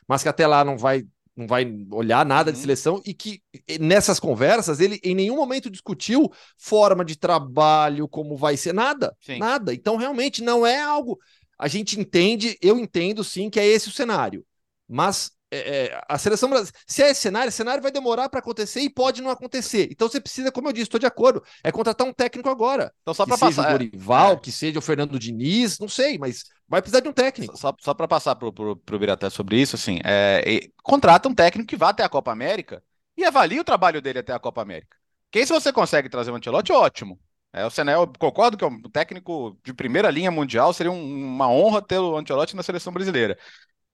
mas 0.07 0.23
que 0.23 0.29
até 0.29 0.47
lá 0.47 0.63
não 0.63 0.77
vai 0.77 1.05
não 1.35 1.47
vai 1.47 1.65
olhar 1.91 2.25
nada 2.25 2.49
uhum. 2.49 2.53
de 2.53 2.59
seleção 2.59 3.01
e 3.05 3.13
que 3.13 3.41
nessas 3.79 4.19
conversas 4.19 4.79
ele 4.79 4.99
em 5.03 5.15
nenhum 5.15 5.35
momento 5.35 5.69
discutiu 5.69 6.29
forma 6.57 7.05
de 7.05 7.17
trabalho, 7.17 8.07
como 8.07 8.35
vai 8.35 8.57
ser, 8.57 8.73
nada, 8.73 9.15
sim. 9.21 9.39
nada. 9.39 9.73
Então 9.73 9.95
realmente 9.95 10.43
não 10.43 10.65
é 10.65 10.81
algo. 10.81 11.17
A 11.61 11.67
gente 11.67 11.99
entende, 11.99 12.57
eu 12.59 12.79
entendo 12.79 13.23
sim 13.23 13.47
que 13.47 13.59
é 13.59 13.65
esse 13.67 13.87
o 13.87 13.91
cenário, 13.91 14.43
mas 14.89 15.31
é, 15.51 15.85
é 15.85 16.01
a 16.09 16.17
seleção 16.17 16.49
brasileira, 16.49 16.75
se 16.87 17.03
é 17.03 17.11
esse 17.11 17.21
cenário, 17.21 17.49
esse 17.49 17.57
cenário 17.57 17.83
vai 17.83 17.91
demorar 17.91 18.29
para 18.29 18.39
acontecer 18.39 18.79
e 18.79 18.89
pode 18.89 19.21
não 19.21 19.29
acontecer. 19.29 19.87
Então 19.91 20.09
você 20.09 20.19
precisa, 20.19 20.51
como 20.51 20.69
eu 20.69 20.73
disse, 20.73 20.85
estou 20.85 20.99
de 20.99 21.05
acordo, 21.05 21.43
é 21.63 21.71
contratar 21.71 22.07
um 22.07 22.11
técnico 22.11 22.49
agora. 22.49 22.91
Então 23.03 23.13
só 23.13 23.27
para 23.27 23.37
passar, 23.37 23.67
o 23.67 23.77
Dorival, 23.77 24.33
é. 24.33 24.35
que 24.37 24.51
seja 24.51 24.79
o 24.79 24.81
Fernando 24.81 25.19
Diniz, 25.19 25.77
não 25.77 25.87
sei, 25.87 26.17
mas 26.17 26.45
vai 26.67 26.81
precisar 26.81 27.01
de 27.01 27.09
um 27.09 27.13
técnico. 27.13 27.55
Só, 27.55 27.75
só 27.79 27.93
para 27.93 28.07
passar 28.07 28.35
para 28.35 28.47
o 28.47 28.99
Biraté 28.99 29.29
sobre 29.29 29.61
isso, 29.61 29.75
assim, 29.75 29.99
é, 30.03 30.67
contrata 30.81 31.29
um 31.29 31.35
técnico 31.35 31.69
que 31.69 31.77
vá 31.77 31.89
até 31.89 32.03
a 32.03 32.09
Copa 32.09 32.31
América 32.31 32.81
e 33.15 33.23
avalie 33.23 33.59
o 33.59 33.63
trabalho 33.63 34.01
dele 34.01 34.17
até 34.17 34.33
a 34.33 34.39
Copa 34.39 34.63
América. 34.63 34.97
Quem 35.29 35.45
se 35.45 35.53
você 35.53 35.71
consegue 35.71 36.09
trazer 36.09 36.31
o 36.31 36.35
Antelote, 36.35 36.71
ótimo. 36.71 37.19
É, 37.53 37.65
o 37.65 37.69
Senel, 37.69 38.07
concordo 38.17 38.57
que 38.57 38.63
é 38.63 38.67
um 38.67 38.81
técnico 38.83 39.57
de 39.63 39.73
primeira 39.73 40.09
linha 40.09 40.31
mundial, 40.31 40.73
seria 40.73 40.91
um, 40.91 41.33
uma 41.35 41.49
honra 41.49 41.81
ter 41.81 41.99
o 41.99 42.17
Ancelotti 42.17 42.55
na 42.55 42.63
seleção 42.63 42.93
brasileira. 42.93 43.37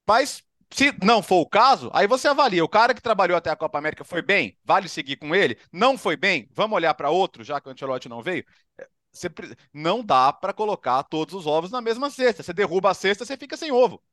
Mas 0.07 0.43
se 0.71 0.93
não 1.03 1.23
for 1.23 1.41
o 1.41 1.49
caso, 1.49 1.89
aí 1.93 2.07
você 2.07 2.27
avalia. 2.27 2.63
O 2.63 2.69
cara 2.69 2.93
que 2.93 3.01
trabalhou 3.01 3.37
até 3.37 3.49
a 3.49 3.55
Copa 3.55 3.77
América 3.77 4.03
foi 4.03 4.21
bem? 4.21 4.57
Vale 4.63 4.89
seguir 4.89 5.17
com 5.17 5.33
ele? 5.35 5.57
Não 5.71 5.97
foi 5.97 6.15
bem? 6.17 6.47
Vamos 6.53 6.75
olhar 6.75 6.93
para 6.93 7.09
outro, 7.09 7.43
já 7.43 7.59
que 7.61 7.67
o 7.69 7.71
Ancelotti 7.71 8.09
não 8.09 8.21
veio? 8.21 8.45
É, 8.79 8.87
você, 9.11 9.29
não 9.73 10.03
dá 10.03 10.31
para 10.33 10.53
colocar 10.53 11.03
todos 11.03 11.33
os 11.33 11.47
ovos 11.47 11.71
na 11.71 11.81
mesma 11.81 12.09
cesta. 12.09 12.43
Você 12.43 12.53
derruba 12.53 12.91
a 12.91 12.93
cesta, 12.93 13.25
você 13.25 13.37
fica 13.37 13.57
sem 13.57 13.71
ovo. 13.71 14.03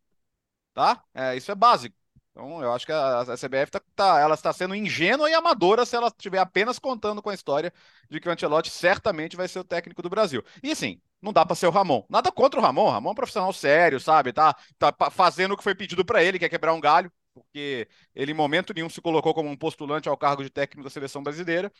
Tá? 0.75 1.03
É, 1.15 1.37
isso 1.37 1.53
é 1.53 1.55
básico. 1.55 1.97
Então, 2.37 2.61
eu 2.61 2.73
acho 2.73 2.85
que 2.85 2.91
a, 2.91 3.21
a 3.21 3.37
CBF 3.37 3.71
tá, 3.71 3.81
tá, 3.95 4.19
ela 4.19 4.35
está 4.35 4.53
sendo 4.53 4.75
ingênua 4.75 5.31
e 5.31 5.35
amadora 5.35 5.87
se 5.87 5.95
ela 5.95 6.09
estiver 6.09 6.39
apenas 6.39 6.81
contando 6.81 7.23
com 7.23 7.31
a 7.31 7.35
história 7.35 7.73
de 8.11 8.19
que 8.19 8.29
o 8.29 8.33
Ancelotti 8.33 8.71
certamente 8.71 9.37
vai 9.37 9.47
ser 9.47 9.61
o 9.61 9.65
técnico 9.65 10.03
do 10.03 10.11
Brasil. 10.11 10.43
E 10.61 10.73
assim, 10.73 11.01
não 11.23 11.33
dá 11.33 11.47
para 11.47 11.55
ser 11.55 11.69
o 11.69 11.71
Ramon. 11.71 12.05
Nada 12.09 12.33
contra 12.33 12.59
o 12.59 12.63
Ramon. 12.63 12.87
O 12.87 12.91
Ramon 12.91 13.11
é 13.11 13.13
um 13.13 13.15
profissional 13.15 13.53
sério, 13.53 14.01
sabe? 14.01 14.33
Tá, 14.33 14.53
tá 14.79 14.93
fazendo 15.13 15.53
o 15.55 15.57
que 15.57 15.63
foi 15.63 15.77
pedido 15.77 16.05
para 16.05 16.25
ele, 16.25 16.39
que 16.39 16.45
é 16.45 16.49
quebrar 16.49 16.75
um 16.75 16.81
galho, 16.81 17.11
porque 17.33 17.89
ele 18.15 18.33
em 18.33 18.35
momento 18.35 18.75
nenhum 18.75 18.91
se 18.91 19.01
colocou 19.01 19.33
como 19.33 19.49
um 19.49 19.57
postulante 19.57 20.09
ao 20.09 20.17
cargo 20.17 20.43
de 20.43 20.51
técnico 20.51 20.83
da 20.83 20.91
seleção 20.91 21.23
brasileira. 21.23 21.71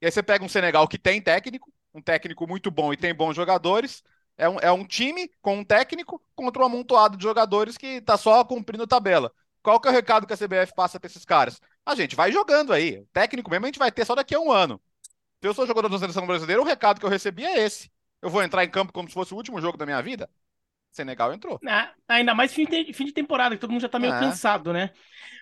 E 0.00 0.06
aí 0.06 0.12
você 0.12 0.22
pega 0.22 0.44
um 0.44 0.48
Senegal 0.48 0.86
que 0.86 0.98
tem 0.98 1.20
técnico, 1.20 1.72
um 1.92 2.00
técnico 2.00 2.46
muito 2.46 2.70
bom 2.70 2.92
e 2.92 2.96
tem 2.96 3.12
bons 3.12 3.34
jogadores. 3.34 4.02
É 4.36 4.48
um, 4.48 4.58
é 4.60 4.70
um 4.70 4.86
time 4.86 5.28
com 5.42 5.58
um 5.58 5.64
técnico 5.64 6.22
contra 6.36 6.62
um 6.62 6.66
amontoado 6.66 7.16
de 7.16 7.24
jogadores 7.24 7.76
que 7.76 7.86
está 7.86 8.16
só 8.16 8.44
cumprindo 8.44 8.86
tabela. 8.86 9.32
Qual 9.68 9.78
que 9.78 9.86
é 9.86 9.90
o 9.90 9.94
recado 9.94 10.26
que 10.26 10.32
a 10.32 10.36
CBF 10.36 10.72
passa 10.74 10.98
para 10.98 11.08
esses 11.08 11.26
caras? 11.26 11.60
A 11.84 11.94
gente 11.94 12.16
vai 12.16 12.32
jogando 12.32 12.72
aí. 12.72 13.00
O 13.00 13.06
técnico 13.12 13.50
mesmo 13.50 13.66
a 13.66 13.68
gente 13.68 13.78
vai 13.78 13.92
ter 13.92 14.06
só 14.06 14.14
daqui 14.14 14.34
a 14.34 14.40
um 14.40 14.50
ano. 14.50 14.80
Se 15.42 15.46
eu 15.46 15.52
sou 15.52 15.66
jogador 15.66 15.90
da 15.90 15.98
seleção 15.98 16.26
brasileira, 16.26 16.62
o 16.62 16.64
recado 16.64 16.98
que 16.98 17.04
eu 17.04 17.10
recebi 17.10 17.44
é 17.44 17.66
esse. 17.66 17.90
Eu 18.22 18.30
vou 18.30 18.42
entrar 18.42 18.64
em 18.64 18.70
campo 18.70 18.94
como 18.94 19.08
se 19.08 19.12
fosse 19.12 19.34
o 19.34 19.36
último 19.36 19.60
jogo 19.60 19.76
da 19.76 19.84
minha 19.84 20.00
vida? 20.00 20.26
Senegal 20.90 21.34
entrou. 21.34 21.60
Ah, 21.68 21.92
ainda 22.08 22.34
mais 22.34 22.54
fim 22.54 22.64
de, 22.64 22.94
fim 22.94 23.04
de 23.04 23.12
temporada, 23.12 23.56
que 23.56 23.60
todo 23.60 23.70
mundo 23.70 23.82
já 23.82 23.90
tá 23.90 23.98
meio 23.98 24.14
é. 24.14 24.18
cansado, 24.18 24.72
né? 24.72 24.90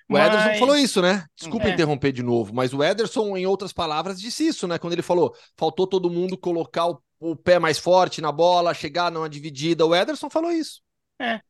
O 0.09 0.15
mas... 0.15 0.27
Ederson 0.27 0.59
falou 0.59 0.77
isso, 0.77 1.01
né? 1.01 1.25
Desculpa 1.37 1.69
é. 1.69 1.71
interromper 1.71 2.11
de 2.11 2.25
novo, 2.25 2.53
mas 2.53 2.75
o 2.75 2.83
Ederson, 2.83 3.37
em 3.37 3.47
outras 3.47 3.73
palavras, 3.73 4.21
disse 4.21 4.45
isso, 4.45 4.67
né? 4.67 4.77
Quando 4.77 4.95
ele 4.95 5.03
falou, 5.03 5.37
faltou 5.57 5.87
todo 5.87 6.11
mundo 6.11 6.37
colocar 6.37 6.89
o, 6.89 7.01
o 7.21 7.37
pé 7.37 7.61
mais 7.61 7.79
forte 7.79 8.21
na 8.21 8.33
bola, 8.33 8.75
chegar 8.75 9.09
numa 9.09 9.31
dividida. 9.31 9.87
O 9.87 9.95
Ederson 9.95 10.29
falou 10.29 10.51
isso. 10.51 10.83
É. 11.21 11.41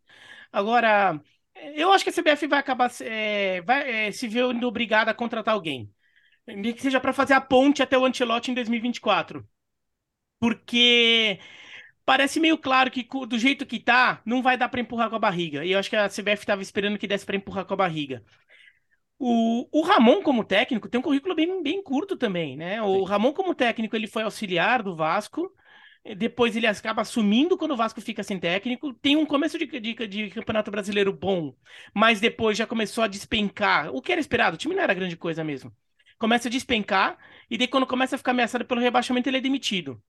Agora, 0.53 1.19
eu 1.75 1.93
acho 1.93 2.05
que 2.05 2.11
a 2.11 2.13
CBF 2.13 2.47
vai 2.47 2.59
acabar 2.59 2.91
é, 3.01 3.61
vai, 3.63 4.09
é, 4.09 4.13
se 4.13 4.29
vendo 4.29 4.67
obrigada 4.67 5.11
a 5.11 5.15
contratar 5.15 5.55
alguém. 5.55 5.91
Que 6.47 6.81
seja 6.81 7.01
para 7.01 7.13
fazer 7.13 7.35
a 7.35 7.41
ponte 7.41 7.83
até 7.83 7.99
o 7.99 8.05
Antelote 8.05 8.51
em 8.51 8.55
2024. 8.55 9.47
Porque 10.39 11.41
parece 12.05 12.41
meio 12.41 12.59
claro 12.59 12.91
que 12.91 13.07
do 13.27 13.39
jeito 13.39 13.67
que 13.67 13.81
tá, 13.81 14.23
não 14.25 14.43
vai 14.43 14.57
dar 14.57 14.69
para 14.69 14.81
empurrar 14.81 15.11
com 15.11 15.17
a 15.17 15.19
barriga. 15.19 15.65
E 15.65 15.73
eu 15.73 15.79
acho 15.79 15.91
que 15.91 15.97
a 15.97 16.09
CBF 16.09 16.43
estava 16.43 16.63
esperando 16.63 16.99
que 16.99 17.07
desse 17.09 17.27
para 17.27 17.37
empurrar 17.37 17.65
com 17.67 17.75
a 17.75 17.77
barriga. 17.77 18.25
O, 19.19 19.67
o 19.73 19.83
Ramon, 19.83 20.23
como 20.23 20.45
técnico, 20.45 20.89
tem 20.89 21.01
um 21.01 21.03
currículo 21.03 21.35
bem, 21.35 21.63
bem 21.63 21.83
curto 21.83 22.17
também, 22.17 22.57
né? 22.57 22.83
O 22.83 23.03
Ramon, 23.05 23.33
como 23.33 23.55
técnico, 23.55 23.97
ele 23.97 24.07
foi 24.07 24.23
auxiliar 24.23 24.83
do 24.83 24.95
Vasco. 24.95 25.51
Depois 26.15 26.55
ele 26.57 26.67
acaba 26.67 27.03
assumindo 27.03 27.57
quando 27.57 27.73
o 27.73 27.77
Vasco 27.77 28.01
fica 28.01 28.23
sem 28.23 28.39
técnico. 28.39 28.93
Tem 28.95 29.17
um 29.17 29.27
começo 29.27 29.59
de, 29.59 29.67
de, 29.67 29.95
de, 30.07 30.31
campeonato 30.31 30.71
brasileiro 30.71 31.13
bom, 31.13 31.55
mas 31.95 32.21
depois 32.21 32.57
já 32.57 32.67
começou 32.67 33.05
a 33.05 33.09
despencar. 33.09 33.95
O 33.95 34.01
que 34.03 34.13
era 34.13 34.21
esperado? 34.21 34.55
O 34.55 34.59
time 34.59 34.75
não 34.75 34.83
era 34.83 34.95
grande 34.95 35.17
coisa 35.17 35.43
mesmo. 35.43 35.75
Começa 36.19 36.49
a 36.49 36.51
despencar, 36.51 37.19
e 37.51 37.59
daí 37.59 37.69
quando 37.69 37.87
começa 37.87 38.15
a 38.17 38.19
ficar 38.19 38.31
ameaçado 38.33 38.65
pelo 38.65 38.81
rebaixamento, 38.81 39.29
ele 39.29 39.39
é 39.39 39.41
demitido. 39.41 40.03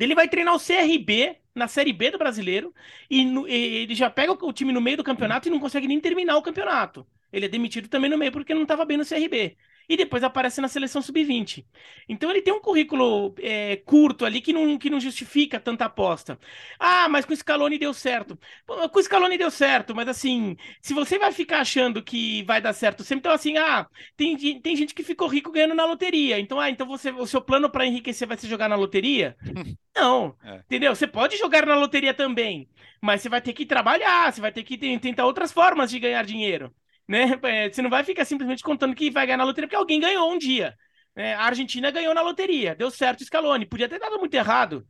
Ele 0.00 0.14
vai 0.14 0.28
treinar 0.28 0.54
o 0.54 0.58
CRB 0.58 1.38
na 1.54 1.68
Série 1.68 1.92
B 1.92 2.10
do 2.10 2.18
brasileiro 2.18 2.74
e, 3.10 3.24
no, 3.24 3.46
ele 3.48 3.94
já 3.94 4.08
pega 4.10 4.32
o 4.32 4.52
time 4.52 4.72
no 4.72 4.80
meio 4.80 4.96
do 4.96 5.04
campeonato 5.04 5.48
e 5.48 5.50
não 5.50 5.60
consegue 5.60 5.88
nem 5.88 6.00
terminar 6.00 6.36
o 6.36 6.42
campeonato. 6.42 7.06
Ele 7.32 7.46
é 7.46 7.48
demitido 7.48 7.88
também 7.88 8.10
no 8.10 8.18
meio 8.18 8.32
porque 8.32 8.54
não 8.54 8.62
estava 8.62 8.84
bem 8.84 8.96
no 8.96 9.04
CRB 9.04 9.56
e 9.90 9.96
depois 9.96 10.22
aparece 10.22 10.60
na 10.60 10.68
seleção 10.68 11.02
sub-20. 11.02 11.66
Então 12.08 12.30
ele 12.30 12.40
tem 12.40 12.54
um 12.54 12.60
currículo 12.60 13.34
é, 13.40 13.74
curto 13.78 14.24
ali 14.24 14.40
que 14.40 14.52
não, 14.52 14.78
que 14.78 14.88
não 14.88 15.00
justifica 15.00 15.58
tanta 15.58 15.86
aposta. 15.86 16.38
Ah, 16.78 17.08
mas 17.08 17.24
com 17.24 17.32
o 17.32 17.36
Scaloni 17.36 17.76
deu 17.76 17.92
certo. 17.92 18.38
Com 18.64 18.98
o 19.00 19.02
Scaloni 19.02 19.36
deu 19.36 19.50
certo, 19.50 19.92
mas 19.92 20.06
assim, 20.06 20.56
se 20.80 20.94
você 20.94 21.18
vai 21.18 21.32
ficar 21.32 21.58
achando 21.58 22.04
que 22.04 22.44
vai 22.44 22.60
dar 22.60 22.72
certo 22.72 23.02
sempre, 23.02 23.18
então 23.18 23.32
assim, 23.32 23.56
ah, 23.58 23.84
tem, 24.16 24.60
tem 24.60 24.76
gente 24.76 24.94
que 24.94 25.02
ficou 25.02 25.26
rico 25.26 25.50
ganhando 25.50 25.74
na 25.74 25.84
loteria. 25.84 26.38
Então, 26.38 26.60
ah, 26.60 26.70
então 26.70 26.86
você, 26.86 27.10
o 27.10 27.26
seu 27.26 27.40
plano 27.42 27.68
para 27.68 27.84
enriquecer 27.84 28.28
vai 28.28 28.36
ser 28.36 28.46
jogar 28.46 28.68
na 28.68 28.76
loteria? 28.76 29.36
Não, 29.96 30.36
é. 30.44 30.58
entendeu? 30.66 30.94
Você 30.94 31.08
pode 31.08 31.36
jogar 31.36 31.66
na 31.66 31.74
loteria 31.74 32.14
também, 32.14 32.68
mas 33.02 33.22
você 33.22 33.28
vai 33.28 33.40
ter 33.40 33.52
que 33.52 33.66
trabalhar, 33.66 34.32
você 34.32 34.40
vai 34.40 34.52
ter 34.52 34.62
que 34.62 34.78
tentar 34.78 35.26
outras 35.26 35.50
formas 35.50 35.90
de 35.90 35.98
ganhar 35.98 36.24
dinheiro 36.24 36.72
né? 37.10 37.26
Você 37.72 37.82
não 37.82 37.90
vai 37.90 38.04
ficar 38.04 38.24
simplesmente 38.24 38.62
contando 38.62 38.94
que 38.94 39.10
vai 39.10 39.26
ganhar 39.26 39.36
na 39.36 39.44
loteria, 39.44 39.66
porque 39.66 39.76
alguém 39.76 39.98
ganhou 40.00 40.32
um 40.32 40.38
dia. 40.38 40.78
Né? 41.14 41.34
A 41.34 41.42
Argentina 41.42 41.90
ganhou 41.90 42.14
na 42.14 42.22
loteria, 42.22 42.74
deu 42.76 42.88
certo 42.90 43.22
o 43.22 43.24
Scaloni, 43.24 43.66
podia 43.66 43.88
ter 43.88 43.98
dado 43.98 44.18
muito 44.18 44.34
errado. 44.34 44.86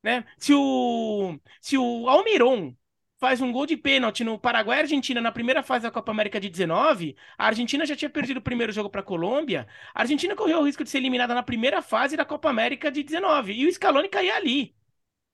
Né? 0.00 0.24
Se 0.38 0.54
o, 0.54 1.36
se 1.60 1.76
o 1.76 2.08
Almiron 2.08 2.76
faz 3.18 3.40
um 3.40 3.50
gol 3.50 3.66
de 3.66 3.76
pênalti 3.76 4.22
no 4.22 4.38
Paraguai 4.38 4.78
e 4.78 4.80
Argentina 4.82 5.20
na 5.20 5.32
primeira 5.32 5.62
fase 5.64 5.82
da 5.82 5.90
Copa 5.90 6.12
América 6.12 6.38
de 6.38 6.48
19, 6.48 7.16
a 7.36 7.46
Argentina 7.46 7.84
já 7.84 7.96
tinha 7.96 8.10
perdido 8.10 8.36
o 8.36 8.42
primeiro 8.42 8.72
jogo 8.72 8.88
para 8.88 9.00
a 9.00 9.04
Colômbia, 9.04 9.66
a 9.94 10.02
Argentina 10.02 10.36
correu 10.36 10.60
o 10.60 10.64
risco 10.66 10.84
de 10.84 10.90
ser 10.90 10.98
eliminada 10.98 11.34
na 11.34 11.42
primeira 11.42 11.82
fase 11.82 12.16
da 12.16 12.24
Copa 12.24 12.50
América 12.50 12.90
de 12.92 13.02
19, 13.02 13.52
e 13.52 13.66
o 13.66 13.72
Scaloni 13.72 14.08
caía 14.08 14.36
ali. 14.36 14.76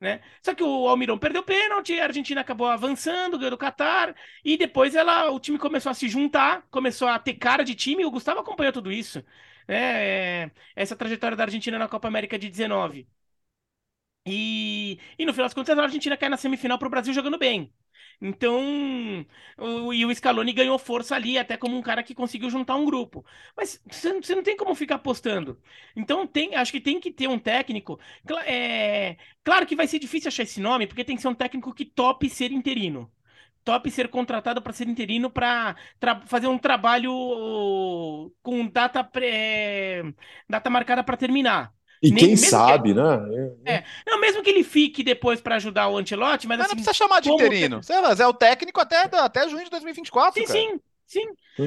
Né? 0.01 0.21
Só 0.43 0.55
que 0.55 0.63
o 0.63 0.89
Almirão 0.89 1.19
perdeu 1.19 1.43
pênalti, 1.43 1.99
a 2.01 2.05
Argentina 2.05 2.41
acabou 2.41 2.67
avançando, 2.69 3.37
ganhou 3.39 3.51
do 3.51 3.59
Catar, 3.59 4.17
e 4.45 4.57
depois 4.57 4.95
ela, 4.95 5.31
o 5.31 5.39
time 5.39 5.59
começou 5.59 5.91
a 5.91 5.95
se 5.95 6.09
juntar, 6.09 6.63
começou 6.71 7.07
a 7.09 7.19
ter 7.19 7.35
cara 7.35 7.63
de 7.65 7.75
time, 7.75 8.05
o 8.05 8.11
Gustavo 8.11 8.41
acompanhou 8.41 8.73
tudo 8.73 8.91
isso. 8.91 9.19
Né? 9.69 10.45
É, 10.47 10.51
essa 10.75 10.97
trajetória 10.97 11.37
da 11.37 11.45
Argentina 11.45 11.79
na 11.79 11.89
Copa 11.89 12.09
América 12.09 12.39
de 12.39 12.49
19. 12.49 13.07
E, 14.27 14.99
e 15.19 15.25
no 15.27 15.33
final 15.33 15.47
das 15.47 15.55
contas, 15.55 15.79
a 15.79 15.83
Argentina 15.83 16.17
cai 16.17 16.29
na 16.29 16.37
semifinal 16.37 16.79
para 16.79 16.89
o 16.89 16.91
Brasil 16.91 17.13
jogando 17.15 17.39
bem. 17.39 17.73
Então, 18.23 19.25
o, 19.57 19.93
e 19.93 20.05
o 20.05 20.15
Scaloni 20.15 20.53
ganhou 20.53 20.79
força 20.79 21.15
ali, 21.15 21.39
até 21.39 21.57
como 21.57 21.77
um 21.77 21.83
cara 21.83 22.03
que 22.03 22.15
conseguiu 22.15 22.51
juntar 22.51 22.77
um 22.77 22.85
grupo. 22.85 23.25
Mas 23.57 23.81
você, 23.91 24.13
não 24.35 24.43
tem 24.43 24.57
como 24.57 24.75
ficar 24.75 24.97
apostando. 24.97 25.59
Então, 25.97 26.27
tem, 26.27 26.55
acho 26.55 26.73
que 26.73 26.81
tem 26.81 27.01
que 27.01 27.11
ter 27.13 27.29
um 27.29 27.39
técnico. 27.39 27.99
É, 28.45 29.17
claro 29.43 29.67
que 29.67 29.77
vai 29.77 29.87
ser 29.87 29.99
difícil 29.99 30.29
achar 30.29 30.43
esse 30.43 30.61
nome, 30.61 30.87
porque 30.87 31.05
tem 31.05 31.17
que 31.17 31.23
ser 31.23 31.29
um 31.29 31.35
técnico 31.35 31.75
que 31.75 31.85
tope 31.85 32.29
ser 32.29 32.53
interino 32.53 33.11
top 33.65 33.91
ser 33.91 34.09
contratado 34.09 34.63
para 34.63 34.73
ser 34.73 34.89
interino 34.89 35.31
para 35.31 35.77
fazer 36.27 36.47
um 36.49 36.59
trabalho 36.59 37.13
com 38.43 38.67
data, 38.67 39.05
pré, 39.05 40.03
data 40.49 40.71
marcada 40.71 41.05
para 41.05 41.17
terminar. 41.17 41.73
E 42.03 42.11
Nem, 42.11 42.19
quem 42.19 42.37
sabe, 42.37 42.95
que, 42.95 42.95
né? 42.95 43.53
É, 43.67 43.85
não, 44.07 44.19
mesmo 44.19 44.43
que 44.43 44.49
ele 44.49 44.65
fique 44.65 45.03
depois 45.03 45.41
para 45.41 45.57
ajudar 45.57 45.89
o 45.89 45.99
Antelote, 45.99 46.49
mas, 46.49 46.57
mas 46.57 46.67
assim, 46.67 46.77
não 46.77 46.83
precisa 46.83 46.95
chamar 46.95 47.21
de 47.21 47.31
interino. 47.31 47.83
Sei 47.83 48.01
lá, 48.01 48.13
é 48.19 48.27
o 48.27 48.33
técnico 48.33 48.81
até, 48.81 49.03
até 49.13 49.49
junho 49.49 49.65
de 49.65 49.71
2024. 49.71 50.41
Sim, 50.41 50.47
cara. 50.47 50.59
sim. 50.59 50.81
Sim, 51.11 51.27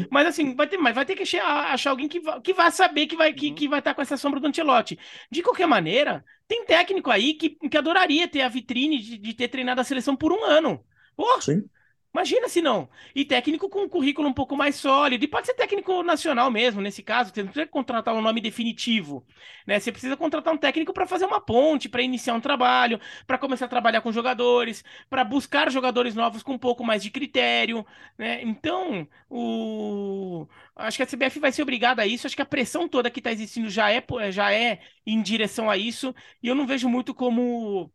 mas 0.10 0.26
assim, 0.26 0.56
vai 0.56 0.66
ter, 0.66 0.78
mas 0.78 0.96
vai 0.96 1.06
ter 1.06 1.18
que 1.18 1.24
achar, 1.24 1.74
achar 1.74 1.90
alguém 1.90 2.08
que, 2.08 2.22
que 2.42 2.54
vai 2.54 2.72
saber 2.72 3.08
que 3.08 3.18
vai 3.18 3.32
uhum. 3.32 3.36
que, 3.36 3.52
que 3.52 3.68
vai 3.68 3.80
estar 3.80 3.94
com 3.94 4.02
essa 4.02 4.16
sombra 4.16 4.40
do 4.40 4.48
Antelote. 4.48 4.98
De 5.30 5.44
qualquer 5.44 5.68
maneira, 5.68 6.24
tem 6.48 6.64
técnico 6.66 7.12
aí 7.12 7.34
que, 7.34 7.50
que 7.50 7.78
adoraria 7.78 8.26
ter 8.26 8.40
a 8.42 8.48
vitrine 8.48 9.00
de, 9.00 9.18
de 9.18 9.34
ter 9.34 9.50
treinado 9.50 9.82
a 9.82 9.84
seleção 9.84 10.16
por 10.16 10.32
um 10.32 10.46
ano. 10.46 10.82
Porra, 11.14 11.42
Sim. 11.42 11.66
Imagina 12.14 12.48
se 12.48 12.62
não. 12.62 12.88
E 13.16 13.26
técnico 13.26 13.68
com 13.68 13.84
um 13.84 13.90
currículo 13.90 14.28
um 14.28 14.34
pouco 14.34 14.56
mais 14.56 14.76
sólido. 14.76 15.24
E 15.26 15.28
pode 15.28 15.48
ser 15.48 15.56
técnico 15.56 16.04
nacional 16.04 16.52
mesmo, 16.52 16.80
nesse 16.80 17.02
caso. 17.02 17.32
Você 17.34 17.42
não 17.42 17.50
precisa 17.50 17.66
contratar 17.66 18.14
um 18.14 18.22
nome 18.22 18.40
definitivo. 18.40 19.26
Né? 19.66 19.80
Você 19.80 19.92
precisa 19.92 20.16
contratar 20.16 20.54
um 20.54 20.58
técnico 20.58 20.94
para 20.94 21.08
fazer 21.08 21.26
uma 21.26 21.42
ponte, 21.42 21.90
para 21.90 22.04
iniciar 22.04 22.36
um 22.36 22.40
trabalho, 22.40 23.00
para 23.26 23.40
começar 23.40 23.66
a 23.66 23.68
trabalhar 23.68 24.02
com 24.02 24.12
jogadores, 24.12 24.84
para 25.10 25.24
buscar 25.24 25.72
jogadores 25.72 26.14
novos 26.14 26.44
com 26.44 26.54
um 26.54 26.58
pouco 26.60 26.84
mais 26.84 27.02
de 27.02 27.10
critério. 27.10 27.84
Né? 28.16 28.44
Então, 28.44 29.08
o... 29.28 30.48
acho 30.76 30.98
que 30.98 31.04
a 31.04 31.08
CBF 31.08 31.40
vai 31.40 31.52
ser 31.52 31.64
obrigada 31.64 32.04
a 32.04 32.08
isso. 32.08 32.28
Acho 32.28 32.36
que 32.36 32.42
a 32.44 32.46
pressão 32.46 32.88
toda 32.88 33.10
que 33.10 33.20
está 33.20 33.32
existindo 33.32 33.70
já 33.72 33.90
é, 33.92 34.04
já 34.32 34.54
é 34.54 34.82
em 35.06 35.20
direção 35.20 35.68
a 35.68 35.78
isso. 35.78 36.14
E 36.44 36.48
eu 36.48 36.54
não 36.54 36.68
vejo 36.68 36.88
muito 36.88 37.12
como 37.14 37.92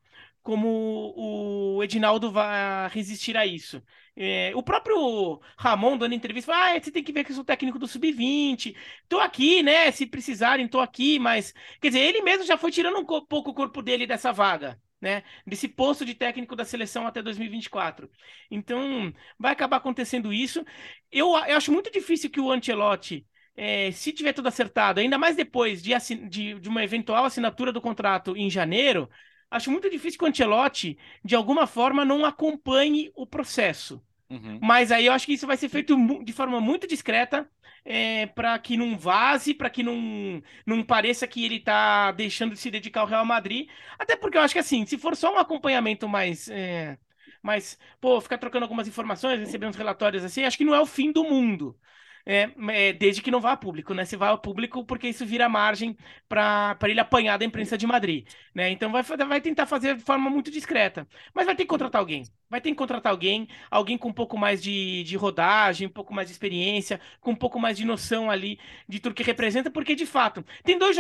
como 0.48 1.12
o 1.14 1.84
Edinaldo 1.84 2.32
vai 2.32 2.88
resistir 2.88 3.37
a 3.37 3.44
isso. 3.44 3.82
É, 4.16 4.50
o 4.54 4.62
próprio 4.62 5.38
Ramon 5.58 5.98
dando 5.98 6.14
entrevista, 6.14 6.54
ah, 6.54 6.80
você 6.80 6.90
tem 6.90 7.04
que 7.04 7.12
ver 7.12 7.22
que 7.22 7.32
eu 7.32 7.37
sou 7.37 7.44
técnico 7.44 7.78
do 7.78 7.87
Sub-20, 7.87 8.74
tô 9.11 9.20
aqui, 9.20 9.62
né, 9.62 9.90
se 9.90 10.06
precisarem, 10.06 10.66
tô 10.66 10.80
aqui, 10.80 11.18
mas, 11.18 11.52
quer 11.82 11.88
dizer, 11.88 12.00
ele 12.00 12.22
mesmo 12.22 12.46
já 12.46 12.56
foi 12.56 12.70
tirando 12.70 12.98
um 12.98 13.04
pouco 13.04 13.50
o 13.50 13.54
corpo 13.54 13.82
dele 13.82 14.06
dessa 14.06 14.32
vaga, 14.32 14.80
né, 14.98 15.22
desse 15.46 15.68
posto 15.68 16.02
de 16.02 16.14
técnico 16.14 16.56
da 16.56 16.64
seleção 16.64 17.06
até 17.06 17.20
2024. 17.20 18.11
Então, 18.50 19.12
vai 19.38 19.52
acabar 19.52 19.76
acontecendo 19.76 20.32
isso. 20.32 20.64
Eu, 21.12 21.28
eu 21.46 21.58
acho 21.58 21.70
muito 21.70 21.92
difícil 21.92 22.30
que 22.30 22.40
o 22.40 22.50
Ancelotti 22.50 23.26
é, 23.54 23.90
se 23.90 24.12
tiver 24.12 24.32
tudo 24.32 24.46
acertado, 24.48 25.00
ainda 25.00 25.18
mais 25.18 25.34
depois 25.37 25.82
de, 25.82 25.92
de, 26.28 26.54
de, 26.61 26.68
uma 26.68 26.84
eventual 26.84 27.24
assinatura 27.24 27.72
do 27.72 27.80
contrato 27.80 28.37
em 28.37 28.48
janeiro, 28.48 29.11
acho 29.50 29.70
muito 29.70 29.90
difícil 29.90 30.18
que 30.18 30.24
o 30.24 30.28
Ancelotti, 30.28 30.98
de 31.24 31.34
alguma 31.34 31.66
forma, 31.66 32.04
não 32.04 32.24
acompanhe 32.24 33.11
o 33.14 33.26
processo. 33.26 34.02
Uhum. 34.30 34.58
Mas 34.62 34.92
aí 34.92 35.06
eu 35.06 35.12
acho 35.12 35.26
que 35.26 35.32
isso 35.32 35.46
vai 35.46 35.56
ser 35.56 35.68
feito 35.68 35.96
de 36.22 36.32
forma 36.32 36.61
muito 36.61 36.87
discreta, 36.87 37.50
é, 37.84 38.26
para 38.26 38.58
que 38.58 38.76
não 38.76 38.98
vaze, 38.98 39.54
para 39.54 39.70
que 39.70 39.82
não, 39.82 40.42
não 40.66 40.82
pareça 40.82 41.26
que 41.26 41.44
ele 41.44 41.56
está 41.56 42.12
deixando 42.12 42.52
de 42.52 42.61
se 42.61 42.70
dedicar 42.70 43.00
ao 43.00 43.06
Real 43.06 43.24
Madrid. 43.24 43.68
Até 43.98 44.16
porque 44.16 44.37
eu 44.37 44.42
acho 44.42 44.52
que 44.54 44.61
assim, 44.61 44.84
se 44.84 44.98
for 44.98 45.16
só 45.16 45.34
um 45.34 45.38
acompanhamento 45.38 46.08
mais. 46.08 46.48
É, 46.48 46.98
mais, 47.42 47.78
pô, 48.00 48.20
ficar 48.20 48.37
trocando 48.38 48.64
algumas 48.64 48.88
informações, 48.88 49.38
receber 49.38 49.66
uns 49.66 49.76
relatórios 49.76 50.24
assim, 50.24 50.42
acho 50.42 50.58
que 50.58 50.64
não 50.64 50.74
é 50.74 50.80
o 50.80 50.87
fim 50.87 51.12
do 51.12 51.22
mundo 51.24 51.78
é, 52.26 52.50
é, 52.70 52.92
desde 52.92 53.22
que 53.22 53.31
não 53.31 53.40
vá 53.40 53.52
a 53.52 53.57
público, 53.57 53.94
né? 53.94 54.04
Se 54.04 54.16
vai 54.16 54.28
ao 54.28 54.38
público, 54.38 54.85
porque 54.85 55.09
isso 55.09 55.24
vira 55.26 55.48
margem 55.48 55.96
para 56.28 56.76
ele 56.85 57.00
apanhar 57.00 57.38
da 57.38 57.44
imprensa 57.44 57.76
de 57.78 57.87
Madrid, 57.87 58.26
né? 58.54 58.70
Então 58.70 58.90
vai, 58.90 59.02
vai 59.02 59.40
tentar 59.40 59.66
fazer 59.66 59.96
de 59.96 60.02
forma 60.02 60.31
muito 60.31 60.50
discreta, 60.50 61.07
mas 61.35 61.46
vai 61.46 61.54
ter 61.54 61.64
que 61.64 61.68
contratar 61.68 62.00
alguém. 62.00 62.22
Vai 62.50 62.61
ter 62.61 62.70
que 62.70 62.76
contratar 62.76 63.12
alguém, 63.12 63.48
alguém 63.70 63.98
com 63.98 64.09
um 64.09 64.12
pouco 64.12 64.37
mais 64.38 64.62
de, 64.62 65.02
de 65.04 65.16
rodagem, 65.16 65.87
um 65.87 65.90
pouco 65.90 66.14
mais 66.14 66.28
de 66.28 66.33
experiência, 66.33 67.00
com 67.20 67.33
um 67.33 67.37
pouco 67.37 67.59
mais 67.59 67.76
de 67.76 67.85
noção 67.85 68.31
ali 68.31 68.59
de 68.88 69.00
tudo 69.00 69.14
que 69.14 69.22
representa, 69.22 69.70
porque 69.70 69.94
de 69.94 70.07
fato 70.07 70.44
tem 70.64 70.78
dois 70.78 70.96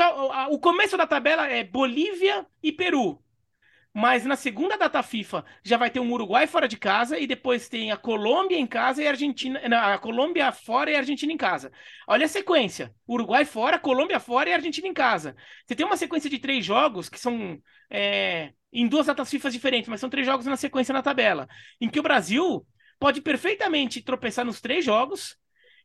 o 0.50 0.58
começo 0.58 0.96
da 0.96 1.06
tabela 1.06 1.46
é 1.48 1.64
Bolívia 1.64 2.46
e 2.62 2.72
Peru. 2.72 3.22
Mas 3.98 4.24
na 4.24 4.36
segunda 4.36 4.76
data 4.78 5.02
FIFA 5.02 5.44
já 5.60 5.76
vai 5.76 5.90
ter 5.90 5.98
um 5.98 6.12
Uruguai 6.12 6.46
fora 6.46 6.68
de 6.68 6.76
casa 6.76 7.18
e 7.18 7.26
depois 7.26 7.68
tem 7.68 7.90
a 7.90 7.96
Colômbia 7.96 8.56
em 8.56 8.64
casa 8.64 9.02
e 9.02 9.06
a 9.08 9.10
Argentina. 9.10 9.58
A 9.76 9.98
Colômbia 9.98 10.52
fora 10.52 10.88
e 10.88 10.94
a 10.94 10.98
Argentina 10.98 11.32
em 11.32 11.36
casa. 11.36 11.72
Olha 12.06 12.26
a 12.26 12.28
sequência: 12.28 12.94
Uruguai 13.08 13.44
fora, 13.44 13.76
Colômbia 13.76 14.20
fora 14.20 14.50
e 14.50 14.52
Argentina 14.52 14.86
em 14.86 14.94
casa. 14.94 15.34
Você 15.66 15.74
tem 15.74 15.84
uma 15.84 15.96
sequência 15.96 16.30
de 16.30 16.38
três 16.38 16.64
jogos 16.64 17.08
que 17.08 17.18
são 17.18 17.60
é, 17.90 18.52
em 18.72 18.86
duas 18.86 19.06
datas 19.06 19.28
FIFA 19.30 19.50
diferentes, 19.50 19.88
mas 19.88 19.98
são 19.98 20.08
três 20.08 20.24
jogos 20.24 20.46
na 20.46 20.56
sequência 20.56 20.92
na 20.92 21.02
tabela. 21.02 21.48
Em 21.80 21.88
que 21.88 21.98
o 21.98 22.02
Brasil 22.04 22.64
pode 23.00 23.20
perfeitamente 23.20 24.00
tropeçar 24.00 24.44
nos 24.44 24.60
três 24.60 24.84
jogos 24.84 25.36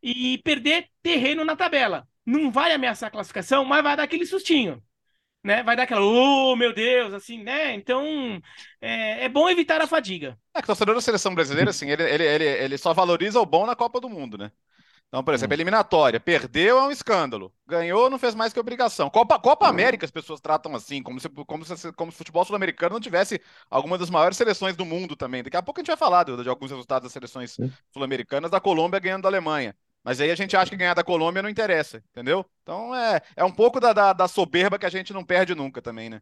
e 0.04 0.38
perder 0.44 0.88
terreno 1.02 1.44
na 1.44 1.56
tabela. 1.56 2.08
Não 2.24 2.52
vai 2.52 2.74
ameaçar 2.74 3.08
a 3.08 3.12
classificação, 3.12 3.66
mas 3.66 3.82
vai 3.82 3.98
dar 3.98 4.04
aquele 4.04 4.28
sustinho 4.28 4.84
né? 5.44 5.62
Vai 5.64 5.76
dar 5.76 5.84
aquela, 5.84 6.02
oh 6.02 6.56
meu 6.56 6.74
Deus, 6.74 7.14
assim, 7.14 7.44
né? 7.44 7.74
Então 7.74 8.42
é, 8.82 9.26
é 9.26 9.30
bom 9.30 9.50
evitar 9.50 9.82
a 9.82 9.88
fadiga. 9.88 10.38
É 10.54 10.60
que 10.60 10.66
o 10.66 10.68
torcedor 10.68 10.96
da 10.96 11.02
seleção 11.02 11.36
brasileira, 11.36 11.70
assim, 11.72 11.90
ele, 11.90 12.04
ele, 12.04 12.24
ele, 12.24 12.46
ele 12.46 12.78
só 12.78 12.94
valoriza 12.94 13.40
o 13.40 13.46
bom 13.46 13.66
na 13.66 13.76
Copa 13.76 14.00
do 14.00 14.10
Mundo, 14.10 14.38
né? 14.38 14.52
Então, 15.14 15.24
por 15.24 15.36
exemplo, 15.36 15.54
hum. 15.54 15.58
eliminatória, 15.58 16.20
perdeu 16.20 16.80
é 16.80 16.88
um 16.88 16.90
escândalo. 16.90 17.54
Ganhou, 17.68 18.10
não 18.10 18.18
fez 18.18 18.34
mais 18.34 18.52
que 18.52 18.60
obrigação. 18.60 19.12
Copa, 19.12 19.38
Copa 19.38 19.68
América 19.68 20.06
as 20.06 20.12
pessoas 20.12 20.42
tratam 20.42 20.76
assim, 20.76 21.04
como 21.04 21.20
se, 21.20 21.30
como 21.30 21.64
se, 21.64 21.92
como 21.92 22.12
se 22.12 22.16
o 22.16 22.18
futebol 22.18 22.44
sul-americano 22.44 22.96
não 22.96 23.00
tivesse 23.00 23.40
alguma 23.70 23.96
das 23.96 24.10
maiores 24.10 24.36
seleções 24.36 24.76
do 24.76 24.84
mundo 24.84 25.16
também. 25.16 25.44
Daqui 25.44 25.56
a 25.56 25.62
pouco 25.62 25.80
a 25.80 25.82
gente 25.82 25.90
vai 25.90 25.98
falar 25.98 26.24
de, 26.24 26.42
de 26.42 26.50
alguns 26.50 26.72
resultados 26.72 27.04
das 27.06 27.14
seleções 27.14 27.56
sul-americanas, 27.92 28.50
da 28.50 28.60
Colômbia 28.60 29.00
ganhando 29.00 29.22
da 29.22 29.30
Alemanha. 29.30 29.76
Mas 30.04 30.20
aí 30.20 30.30
a 30.30 30.36
gente 30.36 30.56
acha 30.56 30.70
que 30.70 30.78
ganhar 30.78 30.94
da 30.94 31.04
Colômbia 31.04 31.42
não 31.42 31.50
interessa, 31.50 32.04
entendeu? 32.12 32.46
Então 32.62 32.94
é, 32.94 33.22
é 33.36 33.44
um 33.44 33.52
pouco 33.52 33.80
da, 33.80 33.94
da, 33.94 34.14
da 34.14 34.28
soberba 34.28 34.78
que 34.78 34.86
a 34.86 34.90
gente 34.90 35.14
não 35.14 35.24
perde 35.24 35.56
nunca 35.56 35.82
também, 35.82 36.10
né? 36.10 36.22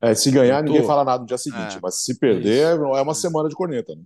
É, 0.00 0.14
se 0.14 0.30
ganhar, 0.30 0.62
ninguém 0.62 0.84
fala 0.84 1.04
nada 1.04 1.20
no 1.20 1.26
dia 1.26 1.38
seguinte, 1.38 1.76
é, 1.76 1.80
mas 1.80 2.02
se 2.02 2.18
perder, 2.18 2.74
isso. 2.74 2.84
é 2.96 3.02
uma 3.02 3.14
semana 3.14 3.48
de 3.48 3.54
corneta. 3.54 3.94
Né? 3.94 4.04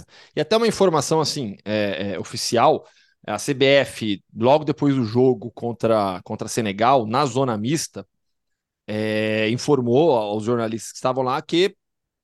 É. 0.00 0.02
E 0.36 0.40
até 0.40 0.56
uma 0.56 0.68
informação 0.68 1.20
assim, 1.20 1.56
é, 1.64 2.12
é, 2.12 2.18
oficial: 2.18 2.86
a 3.26 3.36
CBF, 3.38 4.22
logo 4.34 4.64
depois 4.64 4.94
do 4.94 5.04
jogo 5.04 5.50
contra, 5.50 6.20
contra 6.22 6.46
Senegal, 6.48 7.06
na 7.06 7.26
zona 7.26 7.58
mista, 7.58 8.06
é, 8.86 9.50
informou 9.50 10.16
aos 10.16 10.44
jornalistas 10.44 10.92
que 10.92 10.98
estavam 10.98 11.24
lá 11.24 11.40
que 11.42 11.76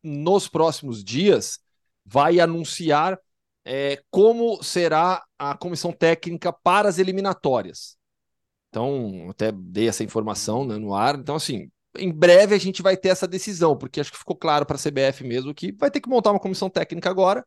nos 0.03 0.49
próximos 0.49 1.03
dias 1.03 1.59
vai 2.05 2.41
anunciar 2.41 3.19
é, 3.65 4.01
como 4.11 4.63
será 4.63 5.23
a 5.39 5.57
comissão 5.57 5.93
técnica 5.93 6.53
para 6.53 6.89
as 6.89 6.99
eliminatórias. 6.99 7.97
Então, 8.69 9.29
até 9.31 9.51
dei 9.53 9.89
essa 9.89 10.05
informação 10.05 10.67
né, 10.67 10.77
no 10.77 10.95
ar. 10.95 11.17
Então, 11.17 11.37
assim, 11.37 11.71
em 11.97 12.13
breve 12.13 12.55
a 12.55 12.59
gente 12.59 12.83
vai 12.83 12.97
ter 12.97 13.09
essa 13.09 13.27
decisão, 13.27 13.77
porque 13.77 14.01
acho 14.01 14.13
que 14.13 14.19
ficou 14.19 14.37
claro 14.37 14.67
para 14.67 14.77
a 14.77 14.79
CBF 14.79 15.25
mesmo 15.25 15.55
que 15.55 15.73
vai 15.73 15.91
ter 15.91 16.01
que 16.01 16.09
montar 16.09 16.31
uma 16.33 16.41
comissão 16.41 16.69
técnica 16.69 17.09
agora 17.09 17.45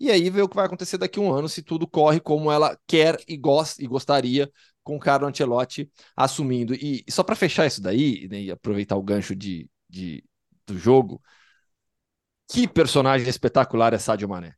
e 0.00 0.10
aí 0.10 0.28
ver 0.30 0.42
o 0.42 0.48
que 0.48 0.56
vai 0.56 0.66
acontecer 0.66 0.98
daqui 0.98 1.18
a 1.18 1.22
um 1.22 1.32
ano 1.32 1.48
se 1.48 1.62
tudo 1.62 1.86
corre 1.86 2.20
como 2.20 2.50
ela 2.50 2.78
quer 2.86 3.16
e, 3.28 3.36
gosta, 3.36 3.82
e 3.82 3.86
gostaria 3.86 4.50
com 4.82 4.96
o 4.96 5.00
Carlo 5.00 5.26
Ancelotti 5.26 5.90
assumindo. 6.16 6.74
E, 6.74 7.04
e 7.06 7.12
só 7.12 7.22
para 7.22 7.36
fechar 7.36 7.66
isso 7.66 7.80
daí 7.82 8.28
né, 8.28 8.40
e 8.42 8.50
aproveitar 8.50 8.96
o 8.96 9.02
gancho 9.02 9.34
de, 9.36 9.68
de, 9.88 10.24
do 10.66 10.78
jogo, 10.78 11.22
que 12.48 12.66
personagem 12.66 13.28
espetacular 13.28 13.92
é 13.94 13.98
Sadio 13.98 14.28
Mané 14.28 14.54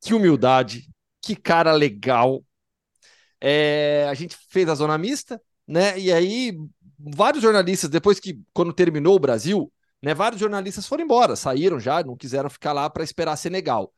que 0.00 0.14
humildade, 0.14 0.88
que 1.26 1.36
cara 1.36 1.72
legal. 1.72 2.44
É, 3.40 4.06
a 4.08 4.14
gente 4.14 4.36
fez 4.48 4.68
a 4.68 4.74
zona 4.74 4.96
mista, 4.96 5.40
né? 5.66 5.98
E 5.98 6.12
aí, 6.12 6.56
vários 6.98 7.42
jornalistas, 7.42 7.90
depois 7.90 8.20
que, 8.20 8.40
quando 8.52 8.72
terminou 8.72 9.16
o 9.16 9.18
Brasil, 9.18 9.72
né? 10.02 10.14
Vários 10.14 10.40
jornalistas 10.40 10.86
foram 10.86 11.04
embora, 11.04 11.36
saíram 11.36 11.80
já, 11.80 12.02
não 12.02 12.16
quiseram 12.16 12.48
ficar 12.48 12.72
lá 12.72 12.88
para 12.88 13.04
esperar 13.04 13.36
Senegal. 13.36 13.92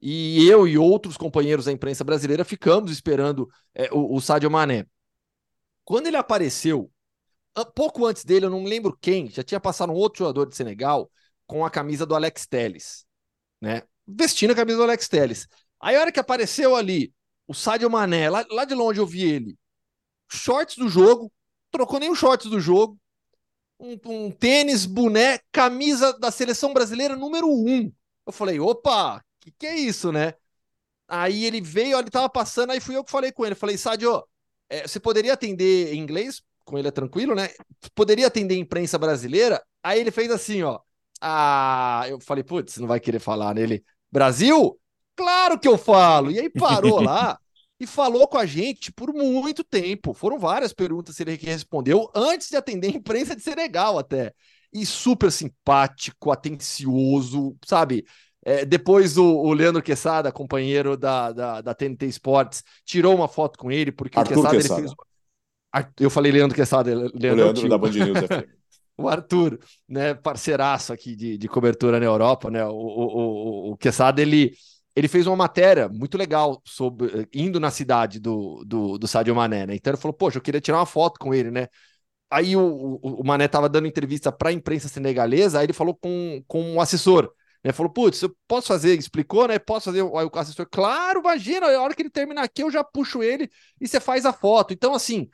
E 0.00 0.46
eu 0.48 0.68
e 0.68 0.76
outros 0.78 1.16
companheiros 1.16 1.64
da 1.66 1.72
imprensa 1.72 2.04
brasileira 2.04 2.44
ficamos 2.44 2.90
esperando 2.92 3.48
é, 3.74 3.88
o, 3.92 4.14
o 4.16 4.20
Sadio 4.20 4.50
Mané. 4.50 4.86
Quando 5.84 6.08
ele 6.08 6.16
apareceu, 6.16 6.90
pouco 7.74 8.04
antes 8.06 8.24
dele, 8.24 8.46
eu 8.46 8.50
não 8.50 8.60
me 8.60 8.68
lembro 8.68 8.96
quem, 9.00 9.30
já 9.30 9.42
tinha 9.42 9.60
passado 9.60 9.92
um 9.92 9.96
outro 9.96 10.20
jogador 10.20 10.46
de 10.46 10.56
Senegal 10.56 11.10
com 11.46 11.64
a 11.64 11.70
camisa 11.70 12.04
do 12.04 12.14
Alex 12.14 12.46
Telles, 12.46 13.06
né? 13.60 13.82
vestindo 14.06 14.52
a 14.52 14.54
camisa 14.54 14.78
do 14.78 14.84
Alex 14.84 15.08
Telles. 15.08 15.48
Aí 15.80 15.96
a 15.96 16.00
hora 16.00 16.12
que 16.12 16.20
apareceu 16.20 16.74
ali 16.74 17.12
o 17.46 17.54
Sadio 17.54 17.90
Mané, 17.90 18.28
lá, 18.28 18.44
lá 18.50 18.64
de 18.64 18.74
longe 18.74 18.98
eu 18.98 19.06
vi 19.06 19.22
ele, 19.22 19.56
shorts 20.28 20.76
do 20.76 20.88
jogo, 20.88 21.32
trocou 21.70 22.00
nem 22.00 22.10
os 22.10 22.18
shorts 22.18 22.50
do 22.50 22.60
jogo, 22.60 22.98
um, 23.78 23.96
um, 24.06 24.30
tênis, 24.30 24.86
boné, 24.86 25.38
camisa 25.52 26.18
da 26.18 26.30
seleção 26.30 26.72
brasileira 26.72 27.14
número 27.14 27.48
um. 27.48 27.92
Eu 28.26 28.32
falei, 28.32 28.58
opa, 28.58 29.22
que 29.40 29.50
que 29.52 29.66
é 29.66 29.76
isso, 29.76 30.10
né? 30.10 30.34
Aí 31.08 31.44
ele 31.44 31.60
veio, 31.60 31.98
ele 31.98 32.10
tava 32.10 32.28
passando, 32.28 32.72
aí 32.72 32.80
fui 32.80 32.96
eu 32.96 33.04
que 33.04 33.10
falei 33.10 33.30
com 33.30 33.44
ele. 33.46 33.54
Falei, 33.54 33.78
Sadio, 33.78 34.24
é, 34.68 34.86
você 34.88 34.98
poderia 34.98 35.34
atender 35.34 35.94
em 35.94 35.98
inglês? 35.98 36.42
Com 36.64 36.76
ele 36.76 36.88
é 36.88 36.90
tranquilo, 36.90 37.34
né? 37.34 37.50
Poderia 37.94 38.26
atender 38.26 38.54
a 38.54 38.58
imprensa 38.58 38.98
brasileira? 38.98 39.62
Aí 39.82 40.00
ele 40.00 40.10
fez 40.10 40.30
assim, 40.30 40.62
ó. 40.62 40.80
Ah, 41.20 42.04
eu 42.08 42.20
falei, 42.20 42.42
putz, 42.42 42.78
não 42.78 42.88
vai 42.88 42.98
querer 42.98 43.20
falar 43.20 43.54
nele. 43.54 43.84
Brasil, 44.10 44.78
claro 45.16 45.58
que 45.58 45.66
eu 45.66 45.78
falo. 45.78 46.30
E 46.30 46.38
aí 46.38 46.50
parou 46.50 47.00
lá 47.02 47.38
e 47.78 47.86
falou 47.86 48.26
com 48.26 48.38
a 48.38 48.46
gente 48.46 48.92
por 48.92 49.12
muito 49.12 49.62
tempo. 49.62 50.14
Foram 50.14 50.38
várias 50.38 50.72
perguntas 50.72 51.16
que 51.16 51.22
ele 51.22 51.36
respondeu 51.36 52.10
antes 52.14 52.48
de 52.48 52.56
atender 52.56 52.88
a 52.88 52.96
imprensa 52.96 53.34
de 53.36 53.42
Senegal 53.42 53.98
até. 53.98 54.32
E 54.72 54.84
super 54.84 55.30
simpático, 55.30 56.30
atencioso, 56.30 57.56
sabe? 57.64 58.04
É, 58.44 58.64
depois 58.64 59.18
o, 59.18 59.24
o, 59.24 59.52
Leandro 59.52 59.82
Quesada, 59.82 60.30
companheiro 60.30 60.96
da, 60.96 61.32
da, 61.32 61.60
da, 61.60 61.74
TNT 61.74 62.06
Sports, 62.06 62.62
tirou 62.84 63.14
uma 63.14 63.26
foto 63.26 63.58
com 63.58 63.72
ele, 63.72 63.90
porque 63.90 64.16
Arthur 64.16 64.38
o 64.38 64.42
Quesada, 64.42 64.56
Quesada. 64.56 64.80
Ele 64.80 64.88
fez... 64.88 65.96
Eu 65.98 66.08
falei 66.08 66.30
Leandro 66.30 66.54
Quesada, 66.54 66.94
Leandro, 66.94 67.32
o 67.32 67.34
Leandro 67.34 67.68
da 67.68 67.76
Band 67.76 67.90
News 67.90 68.18
FM. 68.22 68.48
o 68.96 69.08
Arthur, 69.08 69.58
né, 69.88 70.14
parceiraço 70.14 70.92
aqui 70.92 71.16
de, 71.16 71.36
de 71.36 71.48
cobertura 71.48 71.98
na 71.98 72.06
Europa, 72.06 72.48
né? 72.48 72.64
O, 72.64 72.70
o, 72.70 73.70
o, 73.70 73.72
o 73.72 73.76
Quesada, 73.76 74.22
ele, 74.22 74.52
ele 74.96 75.08
fez 75.08 75.26
uma 75.26 75.36
matéria 75.36 75.88
muito 75.90 76.16
legal 76.16 76.62
sobre 76.64 77.28
indo 77.34 77.60
na 77.60 77.70
cidade 77.70 78.18
do, 78.18 78.64
do, 78.64 78.98
do 78.98 79.06
Sadio 79.06 79.34
Mané, 79.36 79.66
né? 79.66 79.74
Então 79.74 79.92
ele 79.92 80.00
falou, 80.00 80.14
poxa, 80.14 80.38
eu 80.38 80.42
queria 80.42 80.60
tirar 80.60 80.78
uma 80.78 80.86
foto 80.86 81.20
com 81.20 81.34
ele, 81.34 81.50
né? 81.50 81.68
Aí 82.30 82.56
o, 82.56 82.60
o, 83.02 83.20
o 83.20 83.24
Mané 83.24 83.46
tava 83.46 83.68
dando 83.68 83.86
entrevista 83.86 84.32
para 84.32 84.48
a 84.48 84.52
imprensa 84.52 84.88
senegalesa, 84.88 85.58
aí 85.58 85.66
ele 85.66 85.74
falou 85.74 85.94
com, 85.94 86.42
com 86.48 86.62
um 86.62 86.80
assessor. 86.80 87.30
Né? 87.62 87.72
Falou, 87.72 87.92
putz, 87.92 88.22
eu 88.22 88.34
posso 88.48 88.68
fazer? 88.68 88.98
Explicou, 88.98 89.46
né? 89.46 89.58
Posso 89.58 89.86
fazer? 89.86 90.00
Aí 90.00 90.26
o 90.26 90.30
assessor, 90.34 90.66
claro, 90.70 91.20
imagina, 91.20 91.66
a 91.66 91.82
hora 91.82 91.94
que 91.94 92.02
ele 92.02 92.10
terminar 92.10 92.42
aqui, 92.44 92.62
eu 92.62 92.70
já 92.70 92.82
puxo 92.82 93.22
ele 93.22 93.50
e 93.80 93.86
você 93.86 94.00
faz 94.00 94.24
a 94.24 94.32
foto. 94.32 94.72
Então, 94.72 94.94
assim, 94.94 95.28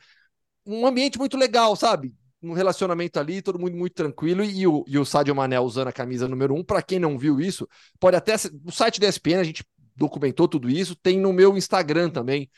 um 0.65 0.85
ambiente 0.85 1.17
muito 1.17 1.37
legal, 1.37 1.75
sabe? 1.75 2.13
Um 2.43 2.53
relacionamento 2.53 3.19
ali, 3.19 3.41
todo 3.41 3.57
mundo 3.57 3.75
muito 3.75 3.93
tranquilo. 3.93 4.43
E 4.43 4.67
o, 4.67 4.83
e 4.87 4.99
o 4.99 5.05
Sadio 5.05 5.35
Mané 5.35 5.59
usando 5.59 5.87
a 5.87 5.93
camisa 5.93 6.27
número 6.27 6.53
um. 6.53 6.63
Para 6.63 6.81
quem 6.81 6.99
não 6.99 7.17
viu 7.17 7.39
isso, 7.39 7.67
pode 7.99 8.17
até. 8.17 8.35
No 8.63 8.71
site 8.71 8.99
da 8.99 9.07
ESPN 9.07 9.39
a 9.39 9.43
gente 9.43 9.65
documentou 9.95 10.47
tudo 10.47 10.69
isso. 10.69 10.95
Tem 10.95 11.19
no 11.19 11.31
meu 11.31 11.57
Instagram 11.57 12.09
também, 12.09 12.49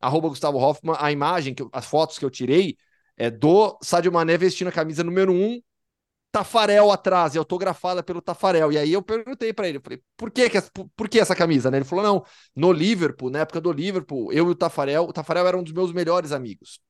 arroba 0.00 0.28
Gustavo 0.28 0.58
Hoffman, 0.58 0.96
a 0.98 1.10
imagem, 1.10 1.54
que 1.54 1.66
as 1.72 1.86
fotos 1.86 2.18
que 2.18 2.24
eu 2.24 2.30
tirei 2.30 2.76
é 3.16 3.30
do 3.30 3.78
Sadio 3.82 4.12
Mané 4.12 4.36
vestindo 4.36 4.68
a 4.68 4.72
camisa 4.72 5.04
número 5.04 5.32
um 5.32 5.60
Tafarel 6.32 6.92
atrás 6.92 7.34
e 7.34 7.38
autografada 7.38 8.02
pelo 8.02 8.22
Tafarel. 8.22 8.70
E 8.70 8.78
aí 8.78 8.92
eu 8.92 9.02
perguntei 9.02 9.52
para 9.52 9.68
ele, 9.68 9.80
falei, 9.80 10.00
por 10.16 10.30
que, 10.30 10.48
que, 10.48 10.60
por, 10.72 10.88
por 10.96 11.08
que 11.08 11.18
essa 11.18 11.34
camisa? 11.34 11.70
Né? 11.70 11.78
Ele 11.78 11.84
falou, 11.84 12.04
não, 12.04 12.24
no 12.54 12.72
Liverpool, 12.72 13.30
na 13.30 13.40
época 13.40 13.60
do 13.60 13.72
Liverpool, 13.72 14.32
eu 14.32 14.46
e 14.46 14.50
o 14.50 14.54
Tafarel, 14.54 15.04
o 15.04 15.12
Tafarel 15.12 15.46
era 15.46 15.58
um 15.58 15.62
dos 15.62 15.72
meus 15.72 15.92
melhores 15.92 16.30
amigos. 16.30 16.80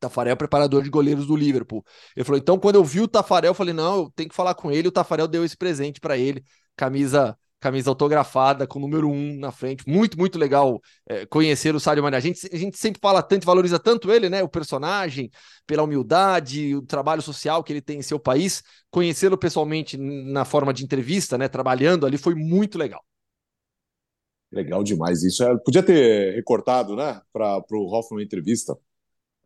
Tafarel 0.00 0.32
é 0.32 0.36
preparador 0.36 0.82
de 0.82 0.90
goleiros 0.90 1.26
do 1.26 1.36
Liverpool. 1.36 1.84
Ele 2.16 2.24
falou, 2.24 2.38
então 2.38 2.58
quando 2.58 2.76
eu 2.76 2.84
vi 2.84 3.00
o 3.00 3.08
Tafarel, 3.08 3.50
eu 3.50 3.54
falei, 3.54 3.74
não, 3.74 3.96
eu 3.96 4.12
tenho 4.14 4.28
que 4.28 4.34
falar 4.34 4.54
com 4.54 4.70
ele. 4.70 4.88
O 4.88 4.92
Tafarel 4.92 5.28
deu 5.28 5.44
esse 5.44 5.56
presente 5.56 6.00
para 6.00 6.16
ele, 6.16 6.44
camisa 6.76 7.36
camisa 7.60 7.90
autografada 7.90 8.66
com 8.66 8.78
o 8.78 8.82
número 8.82 9.08
um 9.08 9.38
na 9.38 9.50
frente. 9.50 9.88
Muito, 9.88 10.16
muito 10.18 10.38
legal 10.38 10.80
é, 11.06 11.26
conhecer 11.26 11.74
o 11.74 11.80
Sádio 11.80 12.02
Mané. 12.02 12.16
A 12.16 12.20
gente, 12.20 12.48
a 12.52 12.56
gente 12.56 12.78
sempre 12.78 13.00
fala 13.00 13.22
tanto, 13.22 13.44
valoriza 13.44 13.78
tanto 13.78 14.12
ele, 14.12 14.28
né? 14.28 14.42
O 14.42 14.48
personagem, 14.48 15.30
pela 15.66 15.82
humildade, 15.82 16.74
o 16.74 16.82
trabalho 16.82 17.22
social 17.22 17.62
que 17.62 17.72
ele 17.72 17.82
tem 17.82 17.98
em 17.98 18.02
seu 18.02 18.18
país. 18.18 18.62
Conhecê-lo 18.90 19.36
pessoalmente 19.36 19.96
na 19.96 20.44
forma 20.44 20.72
de 20.72 20.84
entrevista, 20.84 21.36
né? 21.36 21.48
Trabalhando 21.48 22.06
ali, 22.06 22.16
foi 22.16 22.34
muito 22.34 22.78
legal. 22.78 23.04
Legal 24.50 24.82
demais 24.82 25.22
isso. 25.22 25.42
É, 25.42 25.56
podia 25.58 25.82
ter 25.82 26.34
recortado, 26.34 26.96
né? 26.96 27.20
Para 27.32 27.62
o 27.72 27.92
Hoffman 27.92 28.24
entrevista. 28.24 28.76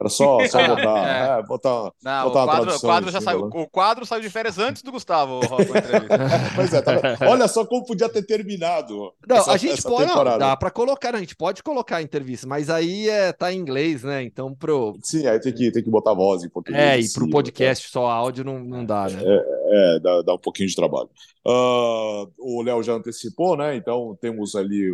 Era 0.03 0.09
só, 0.09 0.45
só 0.49 0.59
botar, 0.67 1.07
é. 1.07 1.39
É, 1.39 1.43
botar, 1.45 1.93
Não, 2.03 2.25
botar 2.25 2.43
o 2.43 2.47
quadro, 2.47 2.77
o 2.77 2.81
quadro 2.81 3.11
já 3.11 3.21
saiu, 3.21 3.45
o 3.45 3.69
quadro 3.69 4.05
saiu 4.05 4.21
de 4.21 4.31
férias 4.31 4.59
antes 4.59 4.83
do 4.83 4.91
Gustavo. 4.91 5.41
pois 6.57 6.75
é, 6.75 6.83
tá 6.83 6.93
olha 7.29 7.47
só 7.47 7.65
como 7.65 7.87
podia 7.87 8.09
ter 8.09 8.23
terminado. 8.23 9.13
Não, 9.27 9.37
essa, 9.37 9.53
a 9.53 9.57
gente 9.57 9.81
pode, 9.81 10.13
não, 10.13 10.39
dá 10.39 10.57
para 10.57 10.71
colocar, 10.71 11.15
a 11.15 11.21
gente 11.21 11.37
pode 11.37 11.63
colocar 11.63 11.99
a 11.99 12.03
entrevista, 12.03 12.49
mas 12.49 12.69
aí 12.69 13.09
é, 13.09 13.33
tá 13.33 13.53
em 13.53 13.59
inglês, 13.59 14.03
né? 14.03 14.25
Então 14.25 14.53
pro 14.53 14.99
Sim, 15.03 15.27
aí 15.27 15.39
tem 15.41 15.53
que, 15.53 15.71
tem 15.71 15.85
que 15.85 15.91
botar 15.91 16.15
voz 16.15 16.43
em 16.43 16.49
português. 16.49 16.83
É, 16.83 17.01
e 17.01 17.13
pro 17.13 17.31
podcast 17.31 17.87
tá? 17.87 17.93
só 17.93 18.07
áudio 18.07 18.45
não, 18.45 18.59
não 18.59 18.85
dá, 18.85 19.09
né? 19.09 19.23
É, 19.25 19.97
é 19.97 20.01
dá, 20.01 20.23
dá, 20.23 20.35
um 20.35 20.39
pouquinho 20.39 20.69
de 20.69 20.75
trabalho. 20.75 21.11
Uh, 21.47 22.29
o 22.39 22.63
Léo 22.63 22.83
já 22.83 22.95
antecipou, 22.95 23.57
né? 23.57 23.77
Então 23.77 24.19
temos 24.21 24.57
ali 24.57 24.91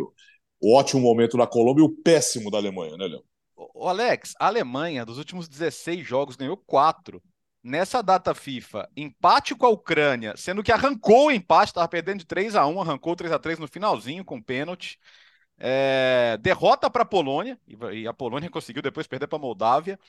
o 0.61 0.77
ótimo 0.77 1.01
momento 1.01 1.35
da 1.35 1.47
Colômbia 1.47 1.81
e 1.81 1.85
o 1.85 1.89
péssimo 1.89 2.51
da 2.51 2.59
Alemanha, 2.59 2.95
né, 2.95 3.07
Léo? 3.07 3.23
O 3.73 3.89
Alex, 3.89 4.33
a 4.39 4.47
Alemanha, 4.47 5.05
dos 5.05 5.17
últimos 5.17 5.49
16 5.49 6.07
jogos, 6.07 6.37
ganhou 6.37 6.55
4. 6.55 7.21
Nessa 7.61 8.01
data 8.01 8.33
FIFA, 8.33 8.89
empate 8.95 9.53
com 9.53 9.65
a 9.65 9.69
Ucrânia, 9.69 10.33
sendo 10.37 10.63
que 10.63 10.71
arrancou 10.71 11.27
o 11.27 11.31
empate, 11.31 11.71
estava 11.71 11.89
perdendo 11.89 12.19
de 12.19 12.25
3 12.25 12.55
a 12.55 12.65
1 12.65 12.79
arrancou 12.79 13.17
3 13.17 13.33
a 13.33 13.37
3 13.37 13.59
no 13.59 13.67
finalzinho 13.67 14.23
com 14.23 14.41
pênalti. 14.41 14.97
É, 15.57 16.37
derrota 16.39 16.89
para 16.89 17.03
a 17.03 17.05
Polônia, 17.05 17.59
e 17.93 18.07
a 18.07 18.13
Polônia 18.13 18.49
conseguiu 18.49 18.81
depois 18.81 19.07
perder 19.07 19.27
para 19.27 19.37
a 19.37 19.41
Moldávia. 19.41 19.99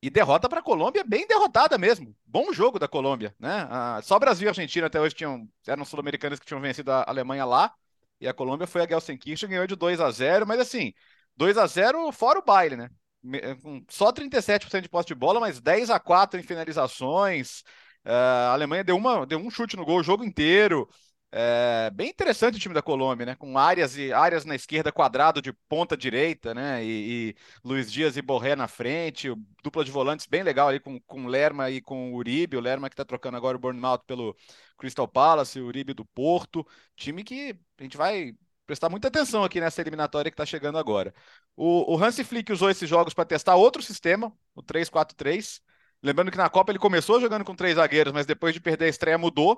E 0.00 0.08
derrota 0.08 0.48
para 0.48 0.60
a 0.60 0.62
Colômbia, 0.62 1.04
bem 1.04 1.26
derrotada 1.26 1.76
mesmo. 1.76 2.14
Bom 2.24 2.52
jogo 2.52 2.78
da 2.78 2.88
Colômbia, 2.88 3.34
né? 3.38 3.66
Ah, 3.68 4.00
só 4.02 4.18
Brasil 4.18 4.46
e 4.46 4.48
Argentina 4.48 4.86
até 4.86 5.00
hoje 5.00 5.14
tinham, 5.14 5.46
eram 5.66 5.84
sul-americanos 5.84 6.38
que 6.38 6.46
tinham 6.46 6.60
vencido 6.60 6.90
a 6.92 7.04
Alemanha 7.06 7.44
lá. 7.44 7.74
E 8.20 8.26
a 8.26 8.32
Colômbia 8.32 8.66
foi 8.66 8.82
a 8.82 8.88
Gelsenkirchen, 8.88 9.48
ganhou 9.48 9.66
de 9.66 9.76
2 9.76 10.00
a 10.00 10.10
0 10.10 10.46
mas 10.46 10.60
assim, 10.60 10.94
2 11.38 11.56
a 11.56 11.66
0 11.66 12.10
fora 12.12 12.40
o 12.40 12.44
baile, 12.44 12.76
né? 12.76 12.90
Eh, 13.34 13.56
só 13.88 14.12
37% 14.12 14.82
de 14.82 14.88
posse 14.88 15.08
de 15.08 15.14
bola, 15.14 15.40
mas 15.40 15.60
10 15.60 15.88
a 15.90 16.00
4 16.00 16.38
em 16.40 16.42
finalizações. 16.42 17.60
Uh, 18.04 18.10
a 18.48 18.52
Alemanha 18.52 18.84
deu, 18.84 18.96
uma, 18.96 19.26
deu 19.26 19.38
um 19.38 19.50
chute 19.50 19.76
no 19.76 19.84
gol 19.84 20.00
o 20.00 20.02
jogo 20.02 20.24
inteiro. 20.24 20.88
É, 21.30 21.90
bem 21.90 22.08
interessante 22.08 22.56
o 22.56 22.58
time 22.58 22.74
da 22.74 22.80
Colômbia, 22.82 23.26
né? 23.26 23.34
Com 23.36 23.58
áreas 23.58 23.96
e 23.96 24.12
áreas 24.12 24.44
na 24.46 24.54
esquerda, 24.54 24.90
quadrado 24.90 25.42
de 25.42 25.52
ponta 25.68 25.96
direita, 25.96 26.54
né? 26.54 26.82
E, 26.82 27.30
e 27.30 27.36
Luiz 27.62 27.92
Dias 27.92 28.16
e 28.16 28.22
Borré 28.22 28.56
na 28.56 28.66
frente, 28.66 29.28
dupla 29.62 29.84
de 29.84 29.90
volantes 29.90 30.26
bem 30.26 30.42
legal 30.42 30.68
ali 30.68 30.80
com, 30.80 30.98
com 31.02 31.26
Lerma 31.26 31.70
e 31.70 31.80
com 31.82 32.14
Uribe. 32.14 32.56
O 32.56 32.60
Lerma 32.60 32.88
que 32.88 32.96
tá 32.96 33.04
trocando 33.04 33.36
agora 33.36 33.56
o 33.56 33.60
Bournemouth 33.60 34.00
pelo 34.06 34.34
Crystal 34.78 35.06
Palace, 35.06 35.60
o 35.60 35.66
Uribe 35.66 35.92
do 35.92 36.04
Porto. 36.04 36.66
Time 36.96 37.22
que 37.22 37.54
a 37.78 37.82
gente 37.82 37.96
vai 37.96 38.34
prestar 38.68 38.90
muita 38.90 39.08
atenção 39.08 39.42
aqui 39.42 39.60
nessa 39.62 39.80
eliminatória 39.80 40.30
que 40.30 40.34
está 40.34 40.44
chegando 40.44 40.76
agora. 40.76 41.14
O, 41.56 41.94
o 41.94 42.04
Hansi 42.04 42.22
Flick 42.22 42.52
usou 42.52 42.68
esses 42.68 42.86
jogos 42.88 43.14
para 43.14 43.24
testar 43.24 43.56
outro 43.56 43.82
sistema, 43.82 44.30
o 44.54 44.62
3-4-3. 44.62 45.62
Lembrando 46.02 46.30
que 46.30 46.36
na 46.36 46.50
Copa 46.50 46.70
ele 46.70 46.78
começou 46.78 47.18
jogando 47.18 47.46
com 47.46 47.54
três 47.54 47.76
zagueiros, 47.76 48.12
mas 48.12 48.26
depois 48.26 48.52
de 48.52 48.60
perder 48.60 48.84
a 48.84 48.88
estreia 48.88 49.16
mudou. 49.16 49.54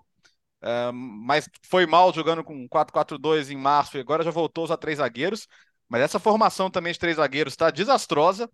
Uh, 0.62 0.92
mas 0.92 1.48
foi 1.66 1.86
mal 1.86 2.12
jogando 2.12 2.44
com 2.44 2.68
4-4-2 2.68 3.50
em 3.50 3.56
março 3.56 3.96
e 3.96 4.00
agora 4.00 4.22
já 4.22 4.30
voltou 4.30 4.72
a 4.72 4.76
três 4.76 4.98
zagueiros. 4.98 5.48
Mas 5.88 6.02
essa 6.02 6.20
formação 6.20 6.70
também 6.70 6.92
de 6.92 6.98
três 7.00 7.16
zagueiros 7.16 7.52
está 7.52 7.68
desastrosa, 7.68 8.48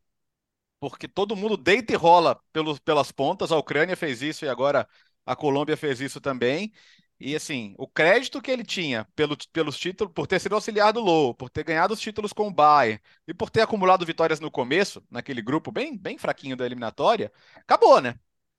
porque 0.80 1.07
todo 1.07 1.36
mundo 1.36 1.59
deita 1.59 1.92
e 1.92 1.96
rola 1.96 2.40
pelos, 2.50 2.78
pelas 2.78 3.12
pontas. 3.12 3.52
A 3.52 3.59
Ucrânia 3.59 3.94
fez 3.94 4.22
isso 4.22 4.46
e 4.46 4.48
agora 4.48 4.88
a 5.26 5.36
Colômbia 5.36 5.76
fez 5.76 6.00
isso 6.00 6.18
também. 6.18 6.72
E 7.18 7.34
assim, 7.34 7.74
o 7.78 7.88
crédito 7.88 8.42
que 8.42 8.50
ele 8.50 8.62
tinha 8.62 9.06
pelo, 9.16 9.36
pelos 9.52 9.78
títulos, 9.78 10.12
por 10.12 10.26
ter 10.26 10.38
sido 10.38 10.54
auxiliar 10.54 10.92
do 10.92 11.00
Low, 11.00 11.34
por 11.34 11.48
ter 11.48 11.64
ganhado 11.64 11.94
os 11.94 12.00
títulos 12.00 12.32
com 12.32 12.48
o 12.48 12.52
Bayern 12.52 13.00
e 13.26 13.32
por 13.32 13.48
ter 13.48 13.62
acumulado 13.62 14.04
vitórias 14.04 14.38
no 14.38 14.50
começo, 14.50 15.02
naquele 15.10 15.40
grupo 15.40 15.72
bem, 15.72 15.96
bem 15.96 16.18
fraquinho 16.18 16.56
da 16.56 16.66
eliminatória, 16.66 17.32
acabou, 17.56 18.00
né? 18.02 18.18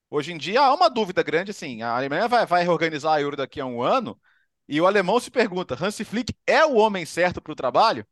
Hoje 0.09 0.31
em 0.33 0.37
dia 0.37 0.61
há 0.61 0.73
uma 0.73 0.89
dúvida 0.89 1.21
grande, 1.21 1.51
assim, 1.51 1.81
a 1.83 1.95
Alemanha 1.95 2.27
vai, 2.27 2.45
vai 2.47 2.63
reorganizar 2.63 3.13
a 3.13 3.21
Euro 3.21 3.37
daqui 3.37 3.59
a 3.59 3.65
um 3.65 3.81
ano 3.81 4.19
e 4.67 4.81
o 4.81 4.87
alemão 4.87 5.19
se 5.19 5.29
pergunta, 5.31 5.77
Hansi 5.79 6.03
Flick 6.03 6.33
é 6.45 6.65
o 6.65 6.75
homem 6.75 7.05
certo 7.05 7.41
para 7.41 7.53
o 7.53 7.55
trabalho? 7.55 8.05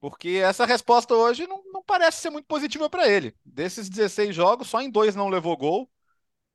Porque 0.00 0.40
essa 0.42 0.64
resposta 0.64 1.14
hoje 1.14 1.46
não, 1.46 1.62
não 1.72 1.82
parece 1.84 2.22
ser 2.22 2.30
muito 2.30 2.46
positiva 2.46 2.88
para 2.88 3.08
ele. 3.08 3.34
Desses 3.44 3.88
16 3.88 4.34
jogos, 4.34 4.68
só 4.68 4.80
em 4.80 4.90
dois 4.90 5.14
não 5.14 5.28
levou 5.28 5.56
gol, 5.56 5.90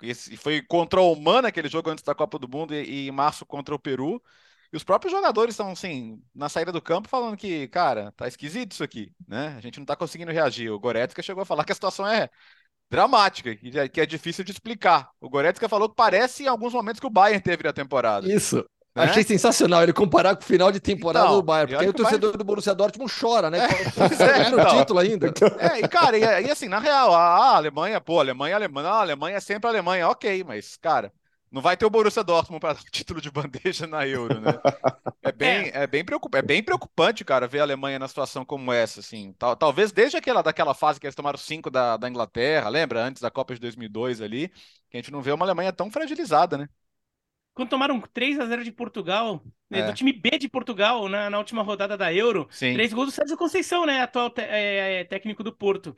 esse 0.01 0.35
foi 0.37 0.61
contra 0.61 0.99
o 1.01 1.11
Oman, 1.11 1.39
aquele 1.47 1.69
jogo 1.69 1.89
antes 1.89 2.03
da 2.03 2.15
Copa 2.15 2.37
do 2.37 2.47
Mundo, 2.47 2.73
e, 2.73 3.05
e 3.05 3.07
em 3.07 3.11
março 3.11 3.45
contra 3.45 3.73
o 3.73 3.79
Peru. 3.79 4.21
E 4.73 4.77
os 4.77 4.83
próprios 4.83 5.11
jogadores 5.11 5.53
estão, 5.53 5.71
assim, 5.71 6.21
na 6.33 6.49
saída 6.49 6.71
do 6.71 6.81
campo 6.81 7.07
falando 7.07 7.37
que, 7.37 7.67
cara, 7.69 8.11
tá 8.17 8.27
esquisito 8.27 8.73
isso 8.73 8.83
aqui, 8.83 9.11
né? 9.27 9.55
A 9.57 9.61
gente 9.61 9.79
não 9.79 9.85
tá 9.85 9.95
conseguindo 9.95 10.31
reagir. 10.31 10.69
O 10.69 10.79
Goretzka 10.79 11.21
chegou 11.21 11.43
a 11.43 11.45
falar 11.45 11.63
que 11.63 11.71
a 11.71 11.75
situação 11.75 12.05
é 12.05 12.29
dramática, 12.89 13.55
que 13.55 14.01
é 14.01 14.05
difícil 14.05 14.43
de 14.43 14.51
explicar. 14.51 15.09
O 15.19 15.29
Goretzka 15.29 15.69
falou 15.69 15.89
que 15.89 15.95
parece 15.95 16.43
em 16.43 16.47
alguns 16.47 16.73
momentos 16.73 16.99
que 16.99 17.07
o 17.07 17.11
Bayern 17.11 17.41
teve 17.41 17.63
na 17.63 17.73
temporada. 17.73 18.31
Isso. 18.31 18.65
Né? 18.95 19.03
Achei 19.03 19.23
sensacional 19.23 19.83
ele 19.83 19.91
comparar 19.91 20.35
com 20.37 20.41
o 20.41 20.45
final 20.45 20.71
de 20.71 20.79
temporada 20.79 21.25
então, 21.25 21.35
do 21.35 21.43
Bayern, 21.43 21.73
porque 21.73 21.83
aí 21.83 21.89
o 21.89 21.93
torcedor 21.93 22.21
Bayern... 22.21 22.37
do 22.37 22.43
Borussia 22.45 22.73
Dortmund 22.73 23.11
chora, 23.13 23.49
né? 23.49 23.59
É, 23.59 24.41
é, 24.41 24.47
então. 24.47 24.79
título 24.79 24.99
ainda. 24.99 25.33
É, 25.59 25.81
e 25.81 25.87
cara, 25.87 26.17
e, 26.17 26.45
e, 26.47 26.49
assim, 26.49 26.69
na 26.69 26.79
real, 26.79 27.13
a, 27.13 27.57
Alemanha, 27.57 27.99
pô, 27.99 28.19
a 28.19 28.21
Alemanha, 28.21 28.55
a 28.55 28.57
Alemanha, 28.57 28.89
a 28.89 29.01
Alemanha 29.01 29.35
é 29.35 29.39
sempre 29.41 29.67
a 29.67 29.71
Alemanha, 29.71 30.07
ok, 30.07 30.45
mas, 30.45 30.77
cara, 30.77 31.11
não 31.51 31.61
vai 31.61 31.75
ter 31.75 31.85
o 31.85 31.89
Borussia 31.89 32.23
Dortmund 32.23 32.61
para 32.61 32.75
título 32.89 33.19
de 33.19 33.29
bandeja 33.29 33.85
na 33.85 34.07
Euro, 34.07 34.39
né? 34.39 34.53
É 35.21 35.31
bem, 35.31 35.71
é. 35.73 35.83
é 35.83 35.87
bem, 35.87 36.05
preocupante, 36.05 36.43
é 36.43 36.47
bem 36.47 36.63
preocupante, 36.63 37.25
cara, 37.25 37.49
ver 37.49 37.59
a 37.59 37.63
Alemanha 37.63 37.99
na 37.99 38.07
situação 38.07 38.45
como 38.45 38.71
essa, 38.71 39.01
assim. 39.01 39.33
Tal, 39.37 39.57
talvez 39.57 39.91
desde 39.91 40.15
aquela 40.15 40.41
daquela 40.41 40.73
fase 40.73 41.01
que 41.01 41.05
eles 41.05 41.15
tomaram 41.15 41.37
cinco 41.37 41.69
da, 41.69 41.97
da 41.97 42.07
Inglaterra, 42.07 42.69
lembra? 42.69 43.03
Antes 43.03 43.21
da 43.21 43.29
Copa 43.29 43.53
de 43.53 43.59
2002 43.59 44.21
ali, 44.21 44.47
que 44.89 44.95
a 44.95 44.97
gente 44.97 45.11
não 45.11 45.21
vê 45.21 45.33
uma 45.33 45.45
Alemanha 45.45 45.73
tão 45.73 45.91
fragilizada, 45.91 46.57
né? 46.57 46.69
Quando 47.55 47.69
tomaram 47.69 47.99
3 48.01 48.37
a 48.39 48.45
0 48.45 48.63
de 48.65 48.71
Portugal, 48.71 49.41
né, 49.69 49.79
é. 49.79 49.85
do 49.87 49.93
time 49.93 50.11
B 50.11 50.37
de 50.37 50.49
Portugal 50.49 51.07
na, 51.07 51.29
na 51.29 51.37
última 51.37 51.63
rodada 51.63 51.97
da 51.97 52.13
Euro. 52.13 52.47
Sim. 52.51 52.73
Três 52.73 52.93
gols 52.93 53.07
do 53.07 53.11
Sérgio 53.13 53.37
Conceição, 53.37 53.85
né? 53.85 54.01
Atual 54.01 54.31
é, 54.37 54.99
é, 54.99 55.03
técnico 55.05 55.41
do 55.41 55.55
Porto. 55.55 55.95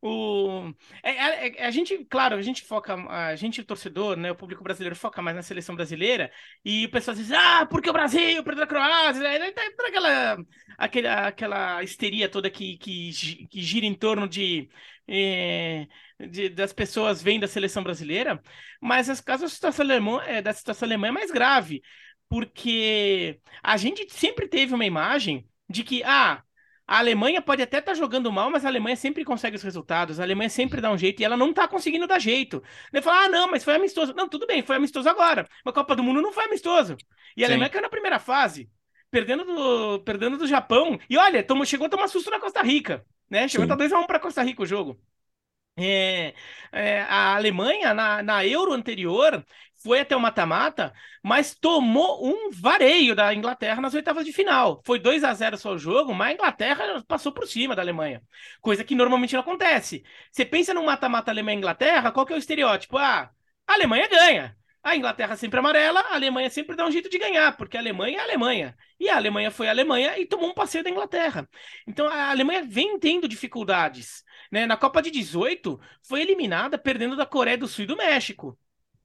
O, 0.00 0.72
é, 1.02 1.10
é, 1.10 1.62
é, 1.62 1.66
a 1.66 1.70
gente, 1.72 2.04
claro, 2.04 2.36
a 2.36 2.42
gente 2.42 2.62
foca, 2.62 2.94
a 2.94 3.34
gente, 3.34 3.60
o 3.60 3.64
torcedor, 3.64 4.16
né, 4.16 4.30
o 4.30 4.36
público 4.36 4.62
brasileiro 4.62 4.94
foca 4.94 5.20
mais 5.20 5.34
na 5.34 5.42
seleção 5.42 5.74
brasileira 5.74 6.30
e 6.64 6.86
o 6.86 6.90
pessoal 6.90 7.16
diz, 7.16 7.32
ah, 7.32 7.66
porque 7.66 7.90
o 7.90 7.92
Brasil 7.92 8.44
perdeu 8.44 8.62
a 8.62 8.66
Croácia, 8.66 9.26
é, 9.26 9.52
aquela, 9.88 10.38
aquela, 10.78 11.26
aquela 11.26 11.82
histeria 11.82 12.28
toda 12.28 12.48
que, 12.48 12.78
que, 12.78 13.10
que 13.50 13.60
gira 13.60 13.86
em 13.86 13.94
torno 13.94 14.28
de, 14.28 14.68
é, 15.08 15.88
de, 16.30 16.48
das 16.48 16.72
pessoas 16.72 17.20
vêm 17.20 17.40
da 17.40 17.48
seleção 17.48 17.82
brasileira, 17.82 18.40
mas 18.80 19.10
as 19.10 19.20
casos 19.20 19.50
da 19.50 19.54
situação 19.54 19.84
alemã, 19.84 20.22
é, 20.24 20.40
da 20.40 20.52
situação 20.52 20.86
alemã 20.86 21.08
é 21.08 21.12
mais 21.12 21.32
grave, 21.32 21.82
porque 22.28 23.40
a 23.62 23.76
gente 23.76 24.06
sempre 24.12 24.46
teve 24.46 24.74
uma 24.74 24.84
imagem 24.84 25.44
de 25.68 25.82
que, 25.82 26.04
ah, 26.04 26.42
a 26.88 26.98
Alemanha 26.98 27.42
pode 27.42 27.60
até 27.60 27.80
estar 27.80 27.92
tá 27.92 27.98
jogando 27.98 28.32
mal, 28.32 28.50
mas 28.50 28.64
a 28.64 28.68
Alemanha 28.68 28.96
sempre 28.96 29.22
consegue 29.22 29.54
os 29.54 29.62
resultados. 29.62 30.18
A 30.18 30.22
Alemanha 30.22 30.48
sempre 30.48 30.80
dá 30.80 30.90
um 30.90 30.96
jeito 30.96 31.20
e 31.20 31.24
ela 31.24 31.36
não 31.36 31.50
está 31.50 31.68
conseguindo 31.68 32.06
dar 32.06 32.18
jeito. 32.18 32.62
Ele 32.90 33.02
fala: 33.02 33.26
ah, 33.26 33.28
não, 33.28 33.50
mas 33.50 33.62
foi 33.62 33.74
amistoso. 33.74 34.14
Não, 34.14 34.26
tudo 34.26 34.46
bem, 34.46 34.62
foi 34.62 34.76
amistoso 34.76 35.06
agora. 35.06 35.46
Mas 35.62 35.72
a 35.72 35.74
Copa 35.74 35.94
do 35.94 36.02
Mundo 36.02 36.22
não 36.22 36.32
foi 36.32 36.44
amistoso. 36.44 36.96
E 37.36 37.44
a 37.44 37.46
Sim. 37.46 37.52
Alemanha 37.52 37.68
caiu 37.68 37.82
na 37.82 37.90
primeira 37.90 38.18
fase, 38.18 38.70
perdendo 39.10 39.44
do, 39.44 40.00
perdendo 40.00 40.38
do 40.38 40.46
Japão. 40.46 40.98
E 41.10 41.18
olha, 41.18 41.42
tomou, 41.42 41.66
chegou 41.66 41.86
a 41.86 41.90
tomar 41.90 42.08
susto 42.08 42.30
na 42.30 42.40
Costa 42.40 42.62
Rica. 42.62 43.04
Né? 43.28 43.46
Chegou 43.48 43.66
Sim. 43.66 43.72
a 43.72 43.76
2x1 43.76 44.06
para 44.06 44.18
Costa 44.18 44.42
Rica 44.42 44.62
o 44.62 44.66
jogo. 44.66 44.98
É, 45.80 46.34
é, 46.72 47.02
a 47.02 47.36
Alemanha, 47.36 47.94
na, 47.94 48.20
na 48.20 48.44
Euro 48.44 48.72
anterior, 48.72 49.44
foi 49.82 50.00
até 50.00 50.16
o 50.16 50.20
mata-mata, 50.20 50.92
mas 51.22 51.54
tomou 51.54 52.26
um 52.26 52.50
vareio 52.50 53.14
da 53.14 53.32
Inglaterra 53.32 53.80
nas 53.80 53.94
oitavas 53.94 54.24
de 54.24 54.32
final. 54.32 54.82
Foi 54.84 54.98
2 54.98 55.22
a 55.22 55.32
0 55.32 55.56
só 55.56 55.72
o 55.74 55.78
jogo, 55.78 56.12
mas 56.12 56.30
a 56.30 56.32
Inglaterra 56.34 57.04
passou 57.06 57.32
por 57.32 57.46
cima 57.46 57.76
da 57.76 57.82
Alemanha. 57.82 58.22
Coisa 58.60 58.82
que 58.84 58.94
normalmente 58.94 59.34
não 59.34 59.40
acontece. 59.40 60.02
Você 60.32 60.44
pensa 60.44 60.74
no 60.74 60.84
mata-mata 60.84 61.30
Alemanha-Inglaterra, 61.30 62.10
qual 62.10 62.26
que 62.26 62.32
é 62.32 62.36
o 62.36 62.38
estereótipo? 62.38 62.98
Ah, 62.98 63.30
a 63.66 63.72
Alemanha 63.74 64.08
ganha. 64.08 64.56
A 64.82 64.96
Inglaterra 64.96 65.36
sempre 65.36 65.58
amarela, 65.58 66.00
a 66.00 66.14
Alemanha 66.14 66.48
sempre 66.50 66.74
dá 66.76 66.86
um 66.86 66.90
jeito 66.90 67.10
de 67.10 67.18
ganhar, 67.18 67.56
porque 67.56 67.76
a 67.76 67.80
Alemanha 67.80 68.18
é 68.18 68.20
a 68.20 68.24
Alemanha. 68.24 68.76
E 68.98 69.08
a 69.08 69.16
Alemanha 69.16 69.50
foi 69.50 69.68
a 69.68 69.70
Alemanha 69.70 70.18
e 70.18 70.26
tomou 70.26 70.50
um 70.50 70.54
passeio 70.54 70.82
da 70.82 70.90
Inglaterra. 70.90 71.48
Então 71.86 72.06
a 72.08 72.30
Alemanha 72.30 72.62
vem 72.64 72.98
tendo 72.98 73.28
dificuldades. 73.28 74.24
Né? 74.50 74.66
Na 74.66 74.76
Copa 74.76 75.02
de 75.02 75.10
18, 75.10 75.78
foi 76.02 76.22
eliminada 76.22 76.78
perdendo 76.78 77.16
da 77.16 77.26
Coreia 77.26 77.58
do 77.58 77.68
Sul 77.68 77.84
e 77.84 77.86
do 77.86 77.96
México 77.96 78.58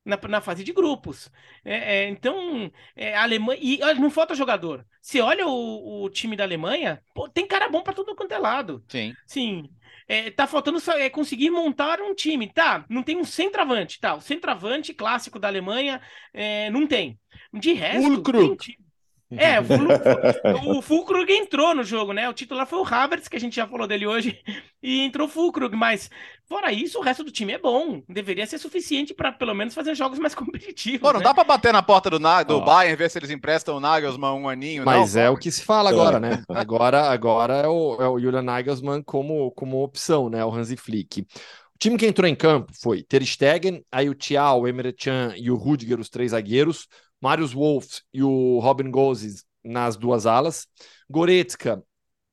na, 0.06 0.20
na 0.28 0.41
fase 0.41 0.64
de 0.64 0.74
grupos. 0.74 1.32
É, 1.64 1.95
é, 1.95 2.10
então, 2.10 2.72
é, 2.95 3.16
a 3.16 3.24
Alemanha. 3.24 3.60
E 3.62 3.80
não 3.95 4.10
falta 4.10 4.36
jogador. 4.36 4.86
Você 5.01 5.22
olha 5.22 5.47
o, 5.47 6.04
o 6.04 6.10
time 6.10 6.36
da 6.36 6.43
Alemanha, 6.43 7.01
pô, 7.14 7.28
tem 7.30 7.47
cara 7.47 7.70
bom 7.70 7.82
para 7.82 7.93
todo 7.93 8.16
quanto 8.16 8.34
é 8.34 8.38
lado. 8.38 8.84
Sim. 8.88 9.14
Sim. 9.26 9.70
É, 10.08 10.30
tá 10.30 10.45
faltando 10.45 10.80
só, 10.80 10.93
é, 10.97 11.10
conseguir 11.10 11.49
montar 11.49 12.01
um 12.01 12.14
time. 12.14 12.51
Tá, 12.51 12.86
não 12.89 13.04
tem 13.04 13.18
um 13.18 13.24
centroavante. 13.24 13.99
Tá, 13.99 14.16
o 14.16 14.22
centroavante 14.22 14.93
clássico 14.93 15.39
da 15.39 15.47
Alemanha 15.47 16.01
é, 16.34 16.70
não 16.70 16.86
tem. 16.86 17.20
De 17.54 17.74
resto, 17.74 18.10
Ulkrug. 18.10 18.47
tem 18.47 18.56
time. 18.56 18.93
É, 19.38 19.60
o, 20.66 20.82
Fulkrug 20.82 21.32
entrou 21.32 21.74
no 21.74 21.84
jogo, 21.84 22.14
né? 22.14 22.30
O 22.30 22.34
titular 22.34 22.66
foi 22.66 22.80
o 22.80 22.86
Havertz, 22.86 23.28
que 23.28 23.38
a 23.38 23.40
gente 23.40 23.56
já 23.56 23.68
falou 23.68 23.88
dele 23.88 24.06
hoje, 24.06 24.40
e 24.82 25.02
entrou 25.02 25.28
o 25.28 25.30
Fulkrug, 25.30 25.76
mas 25.76 26.10
fora 26.46 26.72
isso, 26.72 27.00
o 27.00 27.02
resto 27.02 27.24
do 27.24 27.32
time 27.32 27.54
é 27.54 27.58
bom. 27.58 28.02
Deveria 28.08 28.46
ser 28.46 28.58
suficiente 28.58 29.14
para 29.14 29.32
pelo 29.32 29.54
menos 29.54 29.74
fazer 29.74 29.96
jogos 29.96 30.20
mais 30.20 30.34
competitivos. 30.36 31.02
Pô, 31.02 31.14
não 31.14 31.20
né? 31.20 31.26
dá 31.26 31.34
para 31.34 31.44
bater 31.44 31.74
na 31.74 31.82
porta 31.82 32.10
do, 32.10 32.20
do 32.20 32.58
oh. 32.58 32.62
Bayern, 32.62 32.96
ver 32.96 33.10
se 33.10 33.20
eles 33.20 33.30
emprestam 33.30 33.78
o 33.78 33.80
Nagelsmann 33.80 34.40
um 34.40 34.50
aninho, 34.50 34.86
Mas 34.86 35.16
não, 35.16 35.22
é 35.22 35.30
o 35.30 35.38
que 35.38 35.52
se 35.52 35.64
fala 35.64 35.90
agora, 35.90 36.20
né? 36.20 36.44
Agora, 36.50 37.10
agora 37.10 37.54
é 37.56 37.68
o, 37.68 38.02
é 38.02 38.08
o 38.08 38.20
Julian 38.20 38.42
Nagelsmann 38.42 39.02
como, 39.04 39.52
como 39.52 39.84
opção, 39.84 40.30
né? 40.30 40.44
O 40.44 40.54
Hansi 40.54 40.78
Flick. 40.78 41.22
O 41.22 41.80
time 41.80 41.98
que 41.98 42.06
entrou 42.06 42.28
em 42.28 42.36
campo 42.36 42.72
foi 42.82 43.04
Ter 43.04 43.26
Stegen, 43.26 43.84
aí 43.92 44.10
o 44.10 44.16
Thiago, 44.16 44.62
o 44.62 44.68
Emre 44.68 44.94
Can 44.94 45.34
e 45.36 45.52
o 45.52 45.56
Rudiger, 45.56 46.00
os 46.00 46.10
três 46.10 46.32
zagueiros. 46.32 46.88
Marius 47.24 47.54
Wolf 47.54 48.02
e 48.14 48.22
o 48.22 48.60
Robin 48.60 48.92
Gozes 48.92 49.46
nas 49.64 49.96
duas 49.96 50.26
alas, 50.26 50.68
Goretzka, 51.10 51.82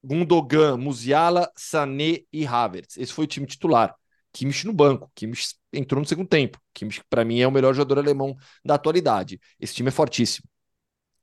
Gundogan, 0.02 0.76
Musiala, 0.76 1.48
Sané 1.56 2.22
e 2.32 2.44
Havertz. 2.44 2.96
Esse 2.96 3.12
foi 3.12 3.24
o 3.24 3.28
time 3.28 3.46
titular. 3.46 3.94
Kimmich 4.32 4.66
no 4.66 4.72
banco, 4.72 5.08
Kimmich 5.14 5.54
entrou 5.72 6.00
no 6.00 6.06
segundo 6.08 6.26
tempo. 6.26 6.60
Kimmich, 6.74 7.04
para 7.08 7.24
mim, 7.24 7.38
é 7.38 7.46
o 7.46 7.52
melhor 7.52 7.72
jogador 7.72 8.00
alemão 8.00 8.34
da 8.64 8.74
atualidade. 8.74 9.40
Esse 9.60 9.74
time 9.74 9.90
é 9.90 9.92
fortíssimo. 9.92 10.48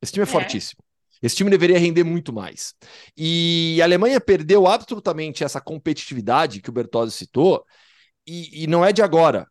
Esse 0.02 0.14
time 0.14 0.26
é, 0.26 0.30
é. 0.30 0.32
fortíssimo. 0.32 0.82
Esse 1.22 1.36
time 1.36 1.50
deveria 1.50 1.78
render 1.78 2.06
muito 2.06 2.32
mais. 2.32 2.74
E 3.18 3.80
a 3.82 3.86
Alemanha 3.86 4.22
perdeu 4.22 4.66
absolutamente 4.66 5.44
essa 5.44 5.60
competitividade 5.60 6.62
que 6.62 6.70
o 6.70 6.74
Bertozzi 6.74 7.12
citou, 7.12 7.66
e, 8.26 8.64
e 8.64 8.68
não 8.68 8.86
é 8.86 8.94
de 8.94 9.02
agora 9.02 9.46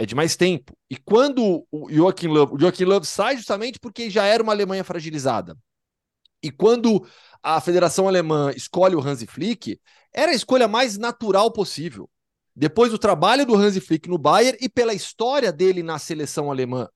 é 0.00 0.06
de 0.06 0.14
mais 0.14 0.34
tempo. 0.34 0.74
E 0.88 0.96
quando 0.96 1.66
o 1.70 1.92
Joachim 1.92 2.28
Löw, 2.28 2.54
o 2.54 2.58
Joachim 2.58 2.84
Löw 2.84 3.04
sai 3.04 3.36
justamente 3.36 3.78
porque 3.78 4.08
já 4.08 4.24
era 4.24 4.42
uma 4.42 4.52
Alemanha 4.52 4.82
fragilizada. 4.82 5.54
E 6.42 6.50
quando 6.50 7.06
a 7.42 7.60
Federação 7.60 8.08
Alemã 8.08 8.50
escolhe 8.56 8.96
o 8.96 9.00
Hansi 9.06 9.26
Flick, 9.26 9.78
era 10.10 10.32
a 10.32 10.34
escolha 10.34 10.66
mais 10.66 10.96
natural 10.96 11.52
possível. 11.52 12.08
Depois 12.56 12.90
do 12.90 12.98
trabalho 12.98 13.44
do 13.44 13.54
Hansi 13.54 13.78
Flick 13.78 14.08
no 14.08 14.16
Bayern 14.16 14.56
e 14.58 14.70
pela 14.70 14.94
história 14.94 15.52
dele 15.52 15.82
na 15.82 15.98
seleção 15.98 16.50
alemã, 16.50 16.88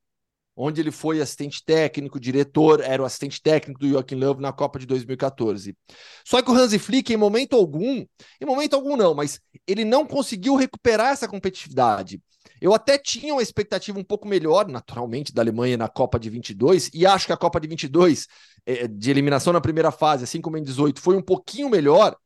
onde 0.56 0.80
ele 0.80 0.90
foi 0.90 1.20
assistente 1.20 1.62
técnico, 1.62 2.18
diretor, 2.18 2.80
era 2.80 3.02
o 3.02 3.04
assistente 3.04 3.42
técnico 3.42 3.80
do 3.80 3.88
Joachim 3.88 4.14
Löw 4.14 4.40
na 4.40 4.50
Copa 4.50 4.78
de 4.78 4.86
2014. 4.86 5.76
Só 6.24 6.40
que 6.40 6.50
o 6.50 6.54
Hansi 6.54 6.78
Flick, 6.78 7.12
em 7.12 7.18
momento 7.18 7.54
algum, 7.54 8.02
em 8.40 8.46
momento 8.46 8.72
algum 8.72 8.96
não, 8.96 9.14
mas 9.14 9.38
ele 9.66 9.84
não 9.84 10.06
conseguiu 10.06 10.56
recuperar 10.56 11.12
essa 11.12 11.28
competitividade. 11.28 12.18
Eu 12.64 12.72
até 12.72 12.96
tinha 12.96 13.34
uma 13.34 13.42
expectativa 13.42 13.98
um 13.98 14.02
pouco 14.02 14.26
melhor, 14.26 14.66
naturalmente, 14.66 15.34
da 15.34 15.42
Alemanha 15.42 15.76
na 15.76 15.86
Copa 15.86 16.18
de 16.18 16.30
22, 16.30 16.90
e 16.94 17.04
acho 17.04 17.26
que 17.26 17.32
a 17.34 17.36
Copa 17.36 17.60
de 17.60 17.68
22, 17.68 18.26
é, 18.64 18.88
de 18.88 19.10
eliminação 19.10 19.52
na 19.52 19.60
primeira 19.60 19.90
fase, 19.90 20.24
assim 20.24 20.40
como 20.40 20.56
em 20.56 20.62
18, 20.62 20.98
foi 20.98 21.14
um 21.14 21.20
pouquinho 21.20 21.68
melhor. 21.68 22.16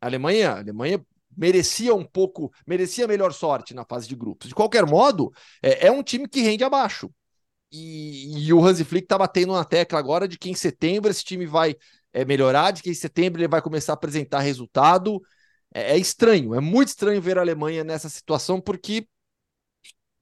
A 0.00 0.06
Alemanha, 0.06 0.52
a 0.52 0.58
Alemanha 0.58 1.04
merecia 1.36 1.92
um 1.92 2.04
pouco, 2.04 2.52
merecia 2.64 3.08
melhor 3.08 3.32
sorte 3.32 3.74
na 3.74 3.84
fase 3.84 4.06
de 4.06 4.14
grupos. 4.14 4.46
De 4.46 4.54
qualquer 4.54 4.86
modo, 4.86 5.32
é, 5.60 5.88
é 5.88 5.90
um 5.90 6.04
time 6.04 6.28
que 6.28 6.40
rende 6.40 6.62
abaixo. 6.62 7.10
E, 7.72 8.46
e 8.46 8.52
o 8.52 8.64
Hansi 8.64 8.84
Flick 8.84 9.06
está 9.06 9.18
batendo 9.18 9.54
na 9.54 9.64
tecla 9.64 9.98
agora 9.98 10.28
de 10.28 10.38
que 10.38 10.48
em 10.48 10.54
setembro 10.54 11.10
esse 11.10 11.24
time 11.24 11.46
vai 11.46 11.74
é, 12.12 12.24
melhorar, 12.24 12.70
de 12.70 12.80
que 12.80 12.90
em 12.90 12.94
setembro 12.94 13.40
ele 13.40 13.48
vai 13.48 13.60
começar 13.60 13.94
a 13.94 13.94
apresentar 13.94 14.38
resultado. 14.38 15.20
É, 15.74 15.94
é 15.94 15.98
estranho, 15.98 16.54
é 16.54 16.60
muito 16.60 16.90
estranho 16.90 17.20
ver 17.20 17.38
a 17.38 17.40
Alemanha 17.40 17.82
nessa 17.82 18.08
situação, 18.08 18.60
porque 18.60 19.08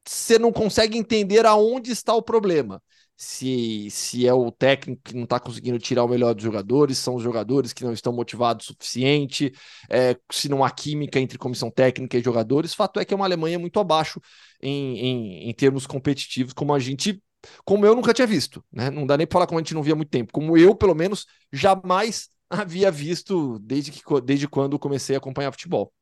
você 0.09 0.38
não 0.38 0.52
consegue 0.52 0.96
entender 0.96 1.44
aonde 1.46 1.90
está 1.90 2.14
o 2.14 2.22
problema. 2.22 2.82
Se, 3.16 3.90
se 3.90 4.28
é 4.28 4.32
o 4.32 4.50
técnico 4.50 5.02
que 5.04 5.14
não 5.14 5.24
está 5.24 5.40
conseguindo 5.40 5.78
tirar 5.78 6.04
o 6.04 6.09
melhor 6.09 6.34
dos 6.34 6.44
jogadores, 6.44 6.98
são 6.98 7.16
os 7.16 7.22
jogadores 7.22 7.72
que 7.72 7.82
não 7.84 7.92
estão 7.92 8.12
motivados 8.12 8.66
o 8.66 8.72
suficiente, 8.74 9.52
é, 9.90 10.16
se 10.30 10.48
não 10.48 10.64
há 10.64 10.70
química 10.70 11.18
entre 11.18 11.36
comissão 11.36 11.68
técnica 11.70 12.16
e 12.16 12.22
jogadores. 12.22 12.74
Fato 12.74 13.00
é 13.00 13.04
que 13.04 13.12
é 13.12 13.16
uma 13.16 13.26
Alemanha 13.26 13.59
muito 13.59 13.80
abaixo 13.80 14.20
em, 14.62 14.98
em, 14.98 15.50
em 15.50 15.54
termos 15.54 15.86
competitivos, 15.86 16.52
como 16.52 16.72
a 16.72 16.78
gente 16.78 17.20
como 17.64 17.86
eu 17.86 17.94
nunca 17.94 18.12
tinha 18.12 18.26
visto, 18.26 18.64
né? 18.72 18.90
Não 18.90 19.06
dá 19.06 19.16
nem 19.16 19.26
para 19.26 19.34
falar 19.34 19.46
como 19.46 19.59
a 19.61 19.62
gente 19.62 19.74
não 19.74 19.82
via 19.82 19.92
há 19.92 19.96
muito 19.96 20.11
tempo, 20.11 20.32
como 20.32 20.56
eu, 20.56 20.74
pelo 20.74 20.94
menos, 20.94 21.24
jamais 21.52 22.28
havia 22.50 22.90
visto 22.90 23.59
desde, 23.61 23.92
que, 23.92 24.00
desde 24.24 24.48
quando 24.48 24.78
comecei 24.78 25.14
a 25.14 25.18
acompanhar 25.18 25.52
futebol. 25.52 25.92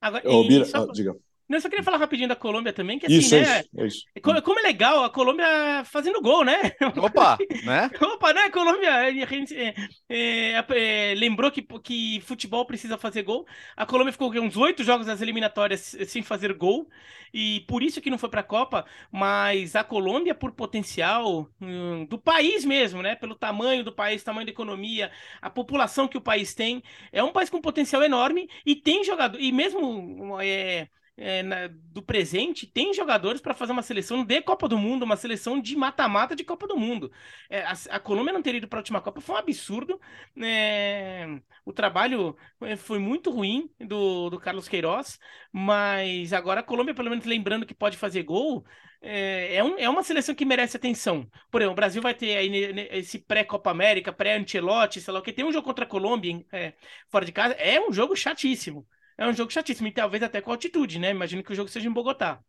Agora, 0.00 0.22
Bira, 0.48 0.64
só... 0.64 0.82
ah, 0.82 0.92
diga. 0.92 1.14
Não, 1.50 1.56
eu 1.56 1.60
só 1.60 1.68
queria 1.68 1.82
falar 1.82 1.96
rapidinho 1.96 2.28
da 2.28 2.36
Colômbia 2.36 2.72
também, 2.72 2.96
que 2.96 3.06
assim, 3.06 3.16
isso, 3.16 3.34
né? 3.34 3.42
Isso, 3.42 3.70
é 3.76 3.86
isso. 3.88 4.04
Como 4.22 4.60
é 4.60 4.62
legal 4.62 5.02
a 5.02 5.10
Colômbia 5.10 5.82
fazendo 5.84 6.22
gol, 6.22 6.44
né? 6.44 6.54
Opa, 6.96 7.36
né? 7.64 7.90
Opa, 8.00 8.32
né? 8.32 8.42
A 8.42 8.50
Colômbia 8.52 8.88
é, 8.88 9.74
é, 10.08 10.64
é, 10.68 11.14
lembrou 11.16 11.50
que, 11.50 11.60
que 11.82 12.20
futebol 12.20 12.64
precisa 12.64 12.96
fazer 12.96 13.24
gol. 13.24 13.44
A 13.76 13.84
Colômbia 13.84 14.12
ficou 14.12 14.32
uns 14.40 14.56
oito 14.56 14.84
jogos 14.84 15.08
nas 15.08 15.20
eliminatórias 15.20 15.96
sem 16.06 16.22
fazer 16.22 16.54
gol, 16.54 16.88
e 17.34 17.64
por 17.66 17.82
isso 17.82 18.00
que 18.00 18.10
não 18.10 18.18
foi 18.18 18.28
para 18.28 18.42
a 18.42 18.44
Copa, 18.44 18.86
mas 19.10 19.74
a 19.74 19.82
Colômbia, 19.82 20.36
por 20.36 20.52
potencial 20.52 21.50
hum, 21.60 22.04
do 22.04 22.16
país 22.16 22.64
mesmo, 22.64 23.02
né? 23.02 23.16
Pelo 23.16 23.34
tamanho 23.34 23.82
do 23.82 23.90
país, 23.90 24.22
tamanho 24.22 24.46
da 24.46 24.52
economia, 24.52 25.10
a 25.42 25.50
população 25.50 26.06
que 26.06 26.16
o 26.16 26.20
país 26.20 26.54
tem, 26.54 26.80
é 27.10 27.24
um 27.24 27.32
país 27.32 27.50
com 27.50 27.60
potencial 27.60 28.04
enorme 28.04 28.48
e 28.64 28.76
tem 28.76 29.02
jogador, 29.02 29.40
e 29.40 29.50
mesmo. 29.50 30.40
É, 30.40 30.86
é, 31.20 31.42
na, 31.42 31.68
do 31.68 32.02
presente 32.02 32.66
tem 32.66 32.94
jogadores 32.94 33.42
para 33.42 33.52
fazer 33.52 33.72
uma 33.72 33.82
seleção 33.82 34.24
de 34.24 34.40
Copa 34.40 34.66
do 34.66 34.78
Mundo, 34.78 35.02
uma 35.02 35.16
seleção 35.16 35.60
de 35.60 35.76
mata-mata 35.76 36.34
de 36.34 36.42
Copa 36.42 36.66
do 36.66 36.78
Mundo. 36.78 37.12
É, 37.50 37.62
a, 37.62 37.74
a, 37.90 38.00
Colômbia 38.00 38.32
não 38.32 38.40
ter 38.40 38.54
ido 38.54 38.66
para 38.66 38.78
a 38.78 38.80
última 38.80 39.02
Copa 39.02 39.20
foi 39.20 39.34
um 39.34 39.38
absurdo. 39.38 40.00
É, 40.42 41.26
o 41.64 41.72
trabalho 41.74 42.34
é, 42.62 42.74
foi 42.74 42.98
muito 42.98 43.30
ruim 43.30 43.70
do, 43.78 44.30
do 44.30 44.40
Carlos 44.40 44.66
Queiroz, 44.66 45.18
mas 45.52 46.32
agora 46.32 46.60
a 46.60 46.62
Colômbia, 46.62 46.94
pelo 46.94 47.10
menos 47.10 47.26
lembrando 47.26 47.66
que 47.66 47.74
pode 47.74 47.98
fazer 47.98 48.22
gol, 48.22 48.64
é, 49.02 49.56
é, 49.56 49.64
um, 49.64 49.78
é 49.78 49.88
uma 49.90 50.02
seleção 50.02 50.34
que 50.34 50.44
merece 50.46 50.76
atenção. 50.76 51.28
Por 51.50 51.60
exemplo, 51.60 51.72
o 51.72 51.76
Brasil 51.76 52.00
vai 52.00 52.14
ter 52.14 52.36
aí 52.36 52.88
esse 52.92 53.18
pré-Copa 53.18 53.70
América, 53.70 54.12
pré-Ancelotti, 54.12 55.00
sei 55.02 55.12
lá 55.12 55.20
o 55.20 55.22
que. 55.22 55.32
Tem 55.32 55.44
um 55.44 55.52
jogo 55.52 55.66
contra 55.66 55.84
a 55.84 55.88
Colômbia 55.88 56.44
é, 56.50 56.72
fora 57.08 57.26
de 57.26 57.32
casa. 57.32 57.54
É 57.54 57.78
um 57.80 57.92
jogo 57.92 58.16
chatíssimo. 58.16 58.86
É 59.20 59.26
um 59.28 59.34
jogo 59.34 59.52
chatíssimo. 59.52 59.86
E 59.86 59.92
talvez 59.92 60.22
até 60.22 60.40
com 60.40 60.50
altitude, 60.50 60.98
né? 60.98 61.10
Imagino 61.10 61.44
que 61.44 61.52
o 61.52 61.54
jogo 61.54 61.68
seja 61.68 61.86
em 61.86 61.92
Bogotá. 61.92 62.40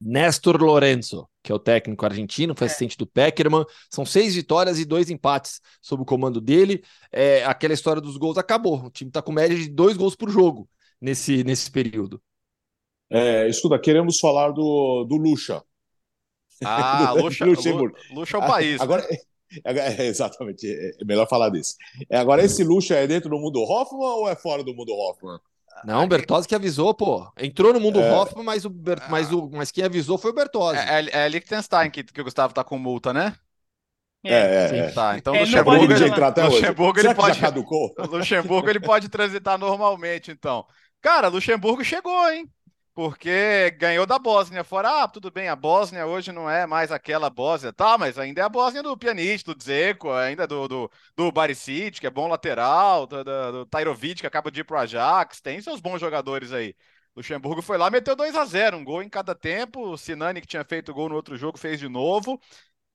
Nestor 0.00 0.62
Lorenzo, 0.62 1.28
que 1.42 1.50
é 1.50 1.54
o 1.54 1.58
técnico 1.58 2.06
argentino, 2.06 2.54
foi 2.56 2.66
é. 2.66 2.68
assistente 2.68 2.96
do 2.96 3.04
Peckerman. 3.04 3.64
São 3.90 4.06
seis 4.06 4.36
vitórias 4.36 4.78
e 4.78 4.84
dois 4.84 5.10
empates 5.10 5.60
sob 5.82 6.04
o 6.04 6.06
comando 6.06 6.40
dele. 6.40 6.84
É, 7.10 7.44
aquela 7.44 7.74
história 7.74 8.00
dos 8.00 8.16
gols 8.16 8.38
acabou. 8.38 8.84
O 8.84 8.90
time 8.90 9.10
está 9.10 9.20
com 9.20 9.32
média 9.32 9.56
de 9.56 9.68
dois 9.68 9.96
gols 9.96 10.14
por 10.14 10.30
jogo 10.30 10.70
nesse, 11.00 11.42
nesse 11.42 11.68
período. 11.68 12.22
É, 13.10 13.48
escuta, 13.48 13.76
queremos 13.76 14.20
falar 14.20 14.52
do, 14.52 15.04
do 15.04 15.16
Lucha. 15.16 15.64
Ah, 16.64 17.12
Lucha, 17.18 17.44
Luxemburgo. 17.44 17.96
Lucha 18.12 18.36
é 18.36 18.40
o 18.40 18.46
país. 18.46 18.80
Agora, 18.80 19.04
né? 19.08 19.16
é, 19.98 20.06
exatamente, 20.06 20.64
é 20.68 21.04
melhor 21.04 21.28
falar 21.28 21.48
disso. 21.48 21.74
É, 22.08 22.18
agora, 22.18 22.44
esse 22.44 22.62
Lucha 22.62 22.94
é 22.94 23.06
dentro 23.08 23.30
do 23.30 23.38
mundo 23.38 23.60
Hoffman 23.62 24.06
ou 24.06 24.28
é 24.28 24.36
fora 24.36 24.62
do 24.62 24.72
mundo 24.72 24.92
Hoffman? 24.92 25.40
Não, 25.84 26.04
o 26.04 26.08
Bertozzi 26.08 26.48
que 26.48 26.54
avisou, 26.54 26.94
pô. 26.94 27.30
Entrou 27.38 27.72
no 27.72 27.80
mundo 27.80 28.00
é... 28.00 28.12
Hoffman, 28.12 28.44
mas, 28.44 28.64
o 28.64 28.70
Ber... 28.70 29.02
mas, 29.08 29.32
o... 29.32 29.50
mas 29.50 29.70
quem 29.70 29.84
avisou 29.84 30.18
foi 30.18 30.30
o 30.30 30.34
Bertozzi. 30.34 30.78
É, 30.78 31.00
é, 31.00 31.24
é 31.24 31.28
Liechtenstein 31.28 31.90
que, 31.90 32.04
que 32.04 32.20
o 32.20 32.24
Gustavo 32.24 32.54
tá 32.54 32.64
com 32.64 32.78
multa, 32.78 33.12
né? 33.12 33.34
É, 34.24 34.32
é, 34.32 34.78
é. 34.78 34.90
Tá, 34.90 35.16
então 35.16 35.34
é, 35.34 35.40
Luxemburgo, 35.40 35.84
ele, 35.84 35.94
Luxemburgo, 35.94 36.98
ele 36.98 37.14
pode, 37.14 37.40
Luxemburgo 38.10 38.68
ele 38.68 38.80
pode 38.80 39.08
transitar 39.08 39.56
normalmente, 39.56 40.30
então. 40.30 40.66
Cara, 41.00 41.28
Luxemburgo 41.28 41.84
chegou, 41.84 42.28
hein? 42.30 42.50
Porque 42.98 43.70
ganhou 43.78 44.04
da 44.04 44.18
Bósnia. 44.18 44.64
Fora, 44.64 45.04
ah, 45.04 45.08
tudo 45.08 45.30
bem, 45.30 45.48
a 45.48 45.54
Bósnia 45.54 46.04
hoje 46.04 46.32
não 46.32 46.50
é 46.50 46.66
mais 46.66 46.90
aquela 46.90 47.30
Bósnia, 47.30 47.72
tá, 47.72 47.96
mas 47.96 48.18
ainda 48.18 48.40
é 48.40 48.44
a 48.44 48.48
Bósnia 48.48 48.82
do 48.82 48.96
pianista, 48.96 49.54
do 49.54 49.56
Dzeko, 49.56 50.10
ainda 50.10 50.48
do, 50.48 50.66
do, 50.66 50.90
do 51.16 51.30
Barisic, 51.30 52.00
que 52.00 52.08
é 52.08 52.10
bom 52.10 52.26
lateral, 52.26 53.06
do, 53.06 53.22
do, 53.22 53.52
do 53.52 53.66
Tairovic, 53.66 54.22
que 54.22 54.26
acaba 54.26 54.50
de 54.50 54.62
ir 54.62 54.64
pro 54.64 54.76
Ajax, 54.78 55.40
tem 55.40 55.60
seus 55.60 55.78
bons 55.78 56.00
jogadores 56.00 56.52
aí. 56.52 56.74
Luxemburgo 57.14 57.62
foi 57.62 57.78
lá, 57.78 57.88
meteu 57.88 58.16
2 58.16 58.34
a 58.34 58.44
0 58.44 58.76
um 58.76 58.84
gol 58.84 59.00
em 59.00 59.08
cada 59.08 59.32
tempo. 59.32 59.90
O 59.90 59.96
Sinani, 59.96 60.40
que 60.40 60.46
tinha 60.48 60.64
feito 60.64 60.92
gol 60.92 61.08
no 61.08 61.14
outro 61.14 61.36
jogo, 61.36 61.56
fez 61.56 61.78
de 61.78 61.88
novo. 61.88 62.40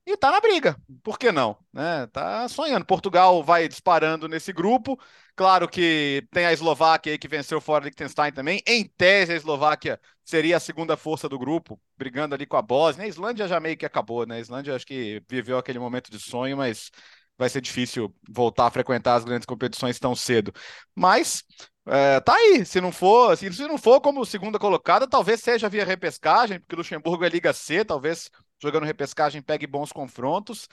E 0.06 0.16
tá 0.18 0.30
na 0.30 0.40
briga, 0.40 0.76
por 1.02 1.18
que 1.18 1.32
não? 1.32 1.56
Né? 1.72 2.06
Tá 2.08 2.46
sonhando. 2.48 2.84
Portugal 2.84 3.42
vai 3.42 3.66
disparando 3.66 4.28
nesse 4.28 4.52
grupo. 4.52 4.98
Claro 5.34 5.66
que 5.66 6.26
tem 6.30 6.44
a 6.44 6.52
Eslováquia 6.52 7.12
aí 7.12 7.18
que 7.18 7.26
venceu 7.26 7.58
fora 7.58 7.84
Liechtenstein 7.84 8.30
também. 8.30 8.62
Em 8.66 8.84
tese, 8.84 9.32
a 9.32 9.36
Eslováquia 9.36 9.98
seria 10.22 10.58
a 10.58 10.60
segunda 10.60 10.96
força 10.96 11.26
do 11.26 11.38
grupo, 11.38 11.80
brigando 11.96 12.34
ali 12.34 12.44
com 12.44 12.56
a 12.56 12.62
Bósnia. 12.62 13.06
A 13.06 13.08
Islândia 13.08 13.48
já 13.48 13.58
meio 13.58 13.78
que 13.78 13.86
acabou, 13.86 14.26
né? 14.26 14.36
A 14.36 14.40
Islândia 14.40 14.76
acho 14.76 14.86
que 14.86 15.22
viveu 15.28 15.56
aquele 15.56 15.78
momento 15.78 16.10
de 16.10 16.18
sonho, 16.18 16.56
mas 16.56 16.90
vai 17.38 17.48
ser 17.48 17.62
difícil 17.62 18.14
voltar 18.28 18.66
a 18.66 18.70
frequentar 18.70 19.14
as 19.16 19.24
grandes 19.24 19.46
competições 19.46 19.98
tão 19.98 20.14
cedo. 20.14 20.52
Mas 20.94 21.42
é, 21.86 22.20
tá 22.20 22.34
aí. 22.34 22.64
Se 22.64 22.80
não 22.80 22.92
for, 22.92 23.36
se, 23.36 23.52
se 23.52 23.66
não 23.66 23.78
for 23.78 24.00
como 24.00 24.24
segunda 24.24 24.58
colocada, 24.58 25.06
talvez 25.08 25.40
seja 25.40 25.68
via 25.68 25.84
repescagem, 25.84 26.60
porque 26.60 26.76
Luxemburgo 26.76 27.24
é 27.24 27.28
Liga 27.28 27.52
C, 27.52 27.84
talvez 27.84 28.30
jogando 28.64 28.84
repescagem 28.84 29.42
pegue 29.42 29.66
bons 29.66 29.92
confrontos. 29.92 30.68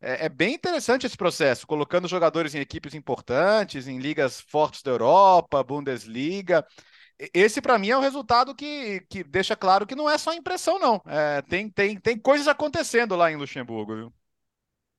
É, 0.00 0.26
é, 0.26 0.28
bem 0.28 0.54
interessante 0.54 1.06
esse 1.06 1.16
processo, 1.16 1.66
colocando 1.66 2.08
jogadores 2.08 2.54
em 2.54 2.60
equipes 2.60 2.94
importantes, 2.94 3.86
em 3.86 3.98
ligas 3.98 4.40
fortes 4.40 4.82
da 4.82 4.92
Europa, 4.92 5.62
Bundesliga. 5.62 6.64
Esse, 7.34 7.60
para 7.60 7.78
mim, 7.78 7.90
é 7.90 7.96
o 7.96 8.00
resultado 8.00 8.54
que, 8.54 9.00
que 9.10 9.22
deixa 9.22 9.54
claro 9.54 9.86
que 9.86 9.94
não 9.94 10.08
é 10.08 10.16
só 10.16 10.32
impressão, 10.32 10.78
não. 10.78 11.02
É, 11.06 11.42
tem, 11.42 11.68
tem, 11.68 11.98
tem 11.98 12.18
coisas 12.18 12.48
acontecendo 12.48 13.14
lá 13.14 13.30
em 13.30 13.36
Luxemburgo, 13.36 13.94
viu? 13.94 14.14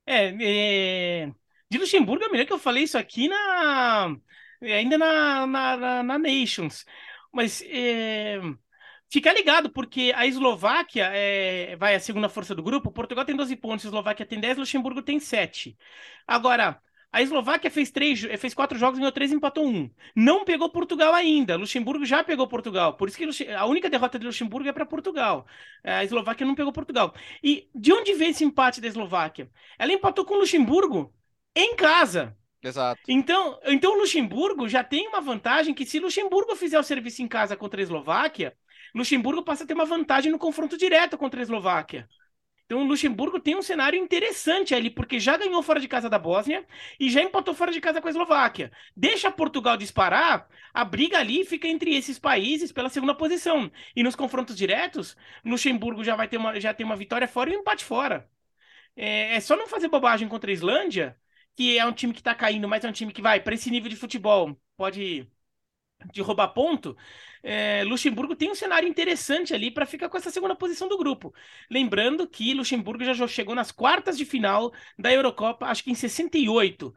É, 0.05 1.23
é... 1.25 1.31
de 1.69 1.77
Luxemburgo, 1.77 2.23
eu 2.23 2.31
me 2.31 2.37
lembro 2.37 2.47
que 2.47 2.53
eu 2.53 2.59
falei 2.59 2.83
isso 2.83 2.97
aqui 2.97 3.27
na 3.27 4.15
ainda 4.61 4.97
na, 4.97 5.47
na, 5.47 5.77
na, 5.77 6.03
na 6.03 6.19
Nations. 6.19 6.85
Mas 7.33 7.61
é... 7.65 8.39
Fica 9.11 9.33
ligado, 9.33 9.69
porque 9.69 10.13
a 10.15 10.25
Eslováquia 10.25 11.09
é, 11.13 11.75
vai 11.75 11.95
a 11.95 11.99
segunda 11.99 12.29
força 12.29 12.55
do 12.55 12.63
grupo. 12.63 12.91
Portugal 12.91 13.25
tem 13.25 13.35
12 13.35 13.55
pontos, 13.57 13.83
Eslováquia 13.85 14.25
tem 14.25 14.39
10, 14.39 14.57
Luxemburgo 14.57 15.01
tem 15.01 15.19
7. 15.19 15.77
Agora, 16.25 16.81
a 17.11 17.21
Eslováquia 17.21 17.69
fez 17.69 17.91
três, 17.91 18.21
fez 18.39 18.53
quatro 18.53 18.77
jogos, 18.79 18.97
ganhou 18.99 19.11
três, 19.11 19.33
empatou 19.33 19.67
um. 19.67 19.89
Não 20.15 20.45
pegou 20.45 20.69
Portugal 20.69 21.13
ainda. 21.13 21.57
Luxemburgo 21.57 22.05
já 22.05 22.23
pegou 22.23 22.47
Portugal. 22.47 22.95
Por 22.95 23.09
isso 23.09 23.17
que 23.17 23.49
a 23.51 23.65
única 23.65 23.89
derrota 23.89 24.17
de 24.17 24.25
Luxemburgo 24.25 24.69
é 24.69 24.71
para 24.71 24.85
Portugal. 24.85 25.45
A 25.83 26.03
Eslováquia 26.05 26.45
não 26.47 26.55
pegou 26.55 26.71
Portugal. 26.71 27.13
E 27.43 27.69
de 27.75 27.91
onde 27.91 28.13
vem 28.13 28.29
esse 28.29 28.45
empate 28.45 28.79
da 28.79 28.87
Eslováquia? 28.87 29.51
Ela 29.77 29.91
empatou 29.91 30.23
com 30.23 30.35
Luxemburgo 30.35 31.13
em 31.53 31.75
casa. 31.75 32.37
Exato. 32.63 33.01
Então, 33.07 33.59
então 33.65 33.97
Luxemburgo 33.97 34.67
já 34.69 34.83
tem 34.83 35.07
uma 35.07 35.21
vantagem 35.21 35.73
que 35.73 35.85
se 35.85 35.99
Luxemburgo 35.99 36.55
fizer 36.55 36.79
o 36.79 36.83
serviço 36.83 37.21
em 37.21 37.27
casa 37.27 37.57
contra 37.57 37.81
a 37.81 37.83
Eslováquia, 37.83 38.55
Luxemburgo 38.93 39.43
passa 39.43 39.63
a 39.63 39.67
ter 39.67 39.73
uma 39.73 39.85
vantagem 39.85 40.31
no 40.31 40.37
confronto 40.37 40.77
direto 40.77 41.17
contra 41.17 41.39
a 41.39 41.43
Eslováquia. 41.43 42.07
Então 42.65 42.83
o 42.83 42.85
Luxemburgo 42.85 43.37
tem 43.37 43.53
um 43.53 43.61
cenário 43.61 43.99
interessante 43.99 44.73
ali, 44.73 44.89
porque 44.89 45.19
já 45.19 45.35
ganhou 45.35 45.61
fora 45.61 45.77
de 45.77 45.89
casa 45.89 46.09
da 46.09 46.17
Bósnia 46.17 46.65
e 46.97 47.09
já 47.09 47.21
empatou 47.21 47.53
fora 47.53 47.69
de 47.69 47.81
casa 47.81 47.99
com 47.99 48.07
a 48.07 48.11
Eslováquia. 48.11 48.71
Deixa 48.95 49.29
Portugal 49.29 49.75
disparar, 49.75 50.47
a 50.73 50.85
briga 50.85 51.19
ali 51.19 51.43
fica 51.43 51.67
entre 51.67 51.93
esses 51.95 52.17
países 52.17 52.71
pela 52.71 52.87
segunda 52.87 53.13
posição. 53.13 53.69
E 53.93 54.01
nos 54.03 54.15
confrontos 54.15 54.55
diretos, 54.55 55.17
Luxemburgo 55.43 56.01
já 56.01 56.15
vai 56.15 56.29
ter 56.29 56.37
uma, 56.37 56.59
já 56.61 56.73
tem 56.73 56.85
uma 56.85 56.95
vitória 56.95 57.27
fora 57.27 57.49
e 57.49 57.57
um 57.57 57.59
empate 57.59 57.83
fora. 57.83 58.29
É, 58.95 59.35
é 59.35 59.39
só 59.41 59.55
não 59.57 59.67
fazer 59.67 59.89
bobagem 59.89 60.27
contra 60.27 60.49
a 60.51 60.53
Islândia, 60.53 61.17
que 61.55 61.77
é 61.77 61.85
um 61.85 61.93
time 61.93 62.13
que 62.13 62.19
está 62.21 62.35
caindo, 62.35 62.67
mas 62.67 62.83
é 62.83 62.89
um 62.89 62.91
time 62.91 63.13
que 63.13 63.21
vai 63.21 63.39
para 63.41 63.53
esse 63.55 63.69
nível 63.71 63.89
de 63.89 63.95
futebol, 63.95 64.59
pode 64.77 65.27
de 66.11 66.21
roubar 66.21 66.49
ponto, 66.49 66.97
é, 67.43 67.83
Luxemburgo 67.83 68.35
tem 68.35 68.49
um 68.49 68.55
cenário 68.55 68.87
interessante 68.87 69.53
ali 69.53 69.69
para 69.71 69.85
ficar 69.85 70.09
com 70.09 70.17
essa 70.17 70.31
segunda 70.31 70.55
posição 70.55 70.87
do 70.87 70.97
grupo. 70.97 71.33
Lembrando 71.69 72.27
que 72.27 72.53
Luxemburgo 72.53 73.03
já 73.03 73.27
chegou 73.27 73.55
nas 73.55 73.71
quartas 73.71 74.17
de 74.17 74.25
final 74.25 74.73
da 74.97 75.11
Eurocopa, 75.13 75.67
acho 75.67 75.83
que 75.83 75.91
em 75.91 75.95
68. 75.95 76.93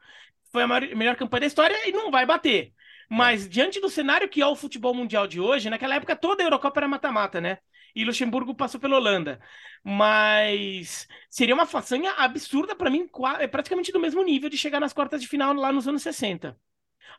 Foi 0.51 0.63
a 0.63 0.67
maior, 0.67 0.97
melhor 0.97 1.17
campanha 1.17 1.41
da 1.43 1.47
história 1.47 1.89
e 1.89 1.93
não 1.93 2.11
vai 2.11 2.25
bater. 2.27 2.73
Mas 3.11 3.49
diante 3.49 3.81
do 3.81 3.91
cenário 3.91 4.29
que 4.29 4.41
é 4.41 4.47
o 4.47 4.57
futebol 4.57 4.95
mundial 4.95 5.27
de 5.27 5.41
hoje, 5.41 5.69
naquela 5.69 5.97
época 5.97 6.17
toda 6.17 6.43
a 6.43 6.47
Eurocopa 6.47 6.81
era 6.81 6.89
mata-mata, 6.89 7.41
né? 7.41 7.59
E 7.95 8.05
Luxemburgo 8.05 8.55
passou 8.55 8.81
pela 8.81 8.97
Holanda. 8.97 9.41
Mas 9.83 11.07
seria 11.31 11.55
uma 11.55 11.67
façanha 11.67 12.13
absurda 12.13 12.75
para 12.75 12.91
mim, 12.91 13.09
é 13.39 13.47
praticamente 13.47 13.93
do 13.93 14.01
mesmo 14.01 14.23
nível 14.23 14.49
de 14.51 14.59
chegar 14.59 14.81
nas 14.81 14.93
quartas 14.93 15.21
de 15.21 15.29
final 15.29 15.55
lá 15.55 15.73
nos 15.73 15.87
anos 15.87 16.03
60. 16.03 16.59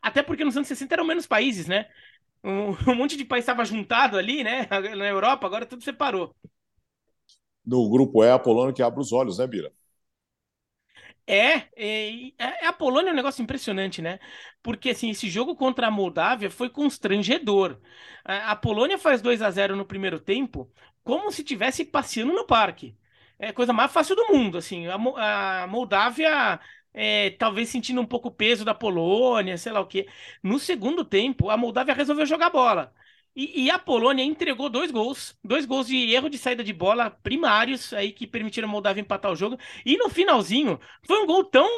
Até 0.02 0.22
porque 0.22 0.44
nos 0.44 0.56
anos 0.56 0.68
60 0.68 0.94
eram 0.94 1.04
menos 1.04 1.26
países, 1.26 1.66
né? 1.66 1.88
Um, 2.44 2.70
um 2.92 2.94
monte 2.94 3.16
de 3.16 3.24
país 3.24 3.42
estava 3.42 3.64
juntado 3.64 4.18
ali, 4.18 4.44
né? 4.44 4.68
Na 4.96 5.06
Europa, 5.08 5.46
agora 5.46 5.66
tudo 5.66 5.82
separou. 5.82 6.34
No 7.64 7.88
grupo 7.90 8.22
E, 8.24 8.30
a 8.30 8.38
Polônia 8.38 8.72
que 8.72 8.82
abre 8.82 9.00
os 9.00 9.12
olhos, 9.12 9.38
né, 9.38 9.46
Bira? 9.46 9.72
É, 11.28 11.66
é, 11.76 12.32
é, 12.38 12.66
a 12.66 12.72
Polônia 12.72 13.10
é 13.10 13.12
um 13.12 13.16
negócio 13.16 13.42
impressionante, 13.42 14.00
né? 14.00 14.20
Porque 14.62 14.90
assim, 14.90 15.10
esse 15.10 15.28
jogo 15.28 15.56
contra 15.56 15.88
a 15.88 15.90
Moldávia 15.90 16.50
foi 16.50 16.70
constrangedor. 16.70 17.80
A, 18.24 18.52
a 18.52 18.56
Polônia 18.56 18.96
faz 18.98 19.20
2 19.20 19.42
a 19.42 19.50
0 19.50 19.74
no 19.76 19.84
primeiro 19.84 20.20
tempo, 20.20 20.70
como 21.02 21.30
se 21.32 21.42
tivesse 21.42 21.84
passeando 21.84 22.32
no 22.32 22.46
parque. 22.46 22.96
É 23.38 23.48
a 23.48 23.52
coisa 23.52 23.72
mais 23.72 23.92
fácil 23.92 24.14
do 24.16 24.28
mundo, 24.32 24.56
assim. 24.58 24.86
A, 24.86 25.62
a 25.64 25.66
Moldávia 25.66 26.60
é, 26.94 27.30
talvez 27.30 27.68
sentindo 27.68 28.00
um 28.00 28.06
pouco 28.06 28.28
o 28.28 28.30
peso 28.30 28.64
da 28.64 28.74
Polônia, 28.74 29.58
sei 29.58 29.72
lá 29.72 29.80
o 29.80 29.86
quê. 29.86 30.08
No 30.42 30.58
segundo 30.60 31.04
tempo, 31.04 31.50
a 31.50 31.56
Moldávia 31.56 31.94
resolveu 31.94 32.24
jogar 32.26 32.50
bola. 32.50 32.94
E, 33.36 33.64
e, 33.64 33.70
a 33.70 33.78
Polônia 33.78 34.24
entregou 34.24 34.70
dois 34.70 34.90
gols, 34.90 35.36
dois 35.44 35.66
gols 35.66 35.86
de 35.86 36.10
erro 36.10 36.30
de 36.30 36.38
saída 36.38 36.64
de 36.64 36.72
bola 36.72 37.10
primários 37.10 37.92
aí 37.92 38.10
que 38.10 38.26
permitiram 38.26 38.66
a 38.66 38.72
Moldávia 38.72 39.02
empatar 39.02 39.30
o 39.30 39.36
jogo. 39.36 39.58
E 39.84 39.98
no 39.98 40.08
finalzinho, 40.08 40.80
foi 41.06 41.22
um 41.22 41.26
gol 41.26 41.44
tão 41.44 41.68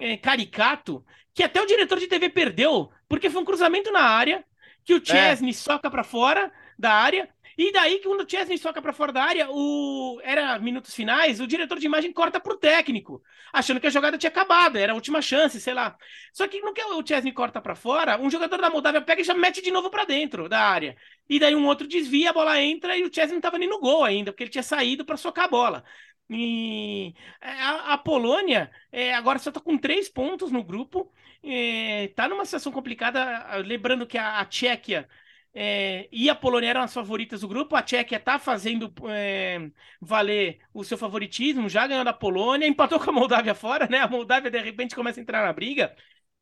é, 0.00 0.16
caricato 0.16 1.04
que 1.34 1.42
até 1.42 1.60
o 1.60 1.66
diretor 1.66 1.98
de 1.98 2.06
TV 2.06 2.30
perdeu, 2.30 2.88
porque 3.08 3.28
foi 3.28 3.42
um 3.42 3.44
cruzamento 3.44 3.90
na 3.90 4.02
área 4.02 4.44
que 4.84 4.94
o 4.94 5.04
Chesney 5.04 5.50
é. 5.50 5.54
soca 5.54 5.90
para 5.90 6.04
fora 6.04 6.52
da 6.78 6.92
área 6.92 7.28
E 7.56 7.72
daí, 7.72 8.00
quando 8.02 8.22
o 8.22 8.28
Chesney 8.28 8.58
soca 8.58 8.82
para 8.82 8.92
fora 8.92 9.12
da 9.12 9.22
área, 9.22 9.48
o... 9.50 10.20
era 10.22 10.58
minutos 10.58 10.94
finais, 10.94 11.40
o 11.40 11.46
diretor 11.46 11.78
de 11.78 11.86
imagem 11.86 12.12
corta 12.12 12.40
pro 12.40 12.56
técnico, 12.56 13.22
achando 13.52 13.80
que 13.80 13.86
a 13.86 13.90
jogada 13.90 14.18
tinha 14.18 14.30
acabado, 14.30 14.76
era 14.76 14.92
a 14.92 14.94
última 14.94 15.22
chance, 15.22 15.60
sei 15.60 15.74
lá. 15.74 15.96
Só 16.32 16.48
que 16.48 16.60
no 16.60 16.72
que 16.72 16.82
o 16.82 17.06
Chesney 17.06 17.32
corta 17.32 17.60
para 17.60 17.74
fora, 17.74 18.20
um 18.20 18.30
jogador 18.30 18.60
da 18.60 18.70
Moldávia 18.70 19.00
pega 19.02 19.20
e 19.20 19.24
já 19.24 19.34
mete 19.34 19.62
de 19.62 19.70
novo 19.70 19.90
para 19.90 20.04
dentro 20.04 20.48
da 20.48 20.60
área. 20.60 20.96
E 21.28 21.38
daí 21.38 21.54
um 21.54 21.66
outro 21.66 21.86
desvia, 21.86 22.30
a 22.30 22.32
bola 22.32 22.60
entra 22.60 22.96
e 22.96 23.04
o 23.04 23.12
Chesney 23.12 23.34
não 23.34 23.40
tava 23.40 23.58
nem 23.58 23.68
no 23.68 23.80
gol 23.80 24.04
ainda, 24.04 24.32
porque 24.32 24.44
ele 24.44 24.50
tinha 24.50 24.62
saído 24.62 25.04
para 25.04 25.16
socar 25.16 25.44
a 25.46 25.48
bola. 25.48 25.84
E 26.28 27.14
a, 27.40 27.94
a 27.94 27.98
Polônia 27.98 28.70
é, 28.90 29.14
agora 29.14 29.38
só 29.38 29.50
está 29.50 29.60
com 29.60 29.76
três 29.76 30.08
pontos 30.08 30.50
no 30.50 30.64
grupo, 30.64 31.12
está 31.42 32.24
é, 32.24 32.28
numa 32.28 32.44
situação 32.44 32.72
complicada. 32.72 33.56
Lembrando 33.58 34.06
que 34.06 34.16
a, 34.18 34.40
a 34.40 34.44
Tchequia 34.46 35.08
é, 35.54 36.08
e 36.10 36.28
a 36.28 36.34
Polônia 36.34 36.70
eram 36.70 36.82
as 36.82 36.92
favoritas 36.92 37.42
do 37.42 37.48
grupo. 37.48 37.76
A 37.76 37.82
Tchequia 37.82 38.18
está 38.18 38.38
fazendo 38.40 38.92
é, 39.08 39.70
valer 40.00 40.58
o 40.72 40.82
seu 40.82 40.98
favoritismo, 40.98 41.68
já 41.68 41.86
ganhou 41.86 42.04
da 42.04 42.12
Polônia, 42.12 42.66
empatou 42.66 42.98
com 42.98 43.10
a 43.10 43.12
Moldávia 43.12 43.54
fora, 43.54 43.86
né? 43.88 43.98
A 43.98 44.08
Moldávia 44.08 44.50
de 44.50 44.60
repente 44.60 44.96
começa 44.96 45.20
a 45.20 45.22
entrar 45.22 45.46
na 45.46 45.52
briga. 45.52 45.94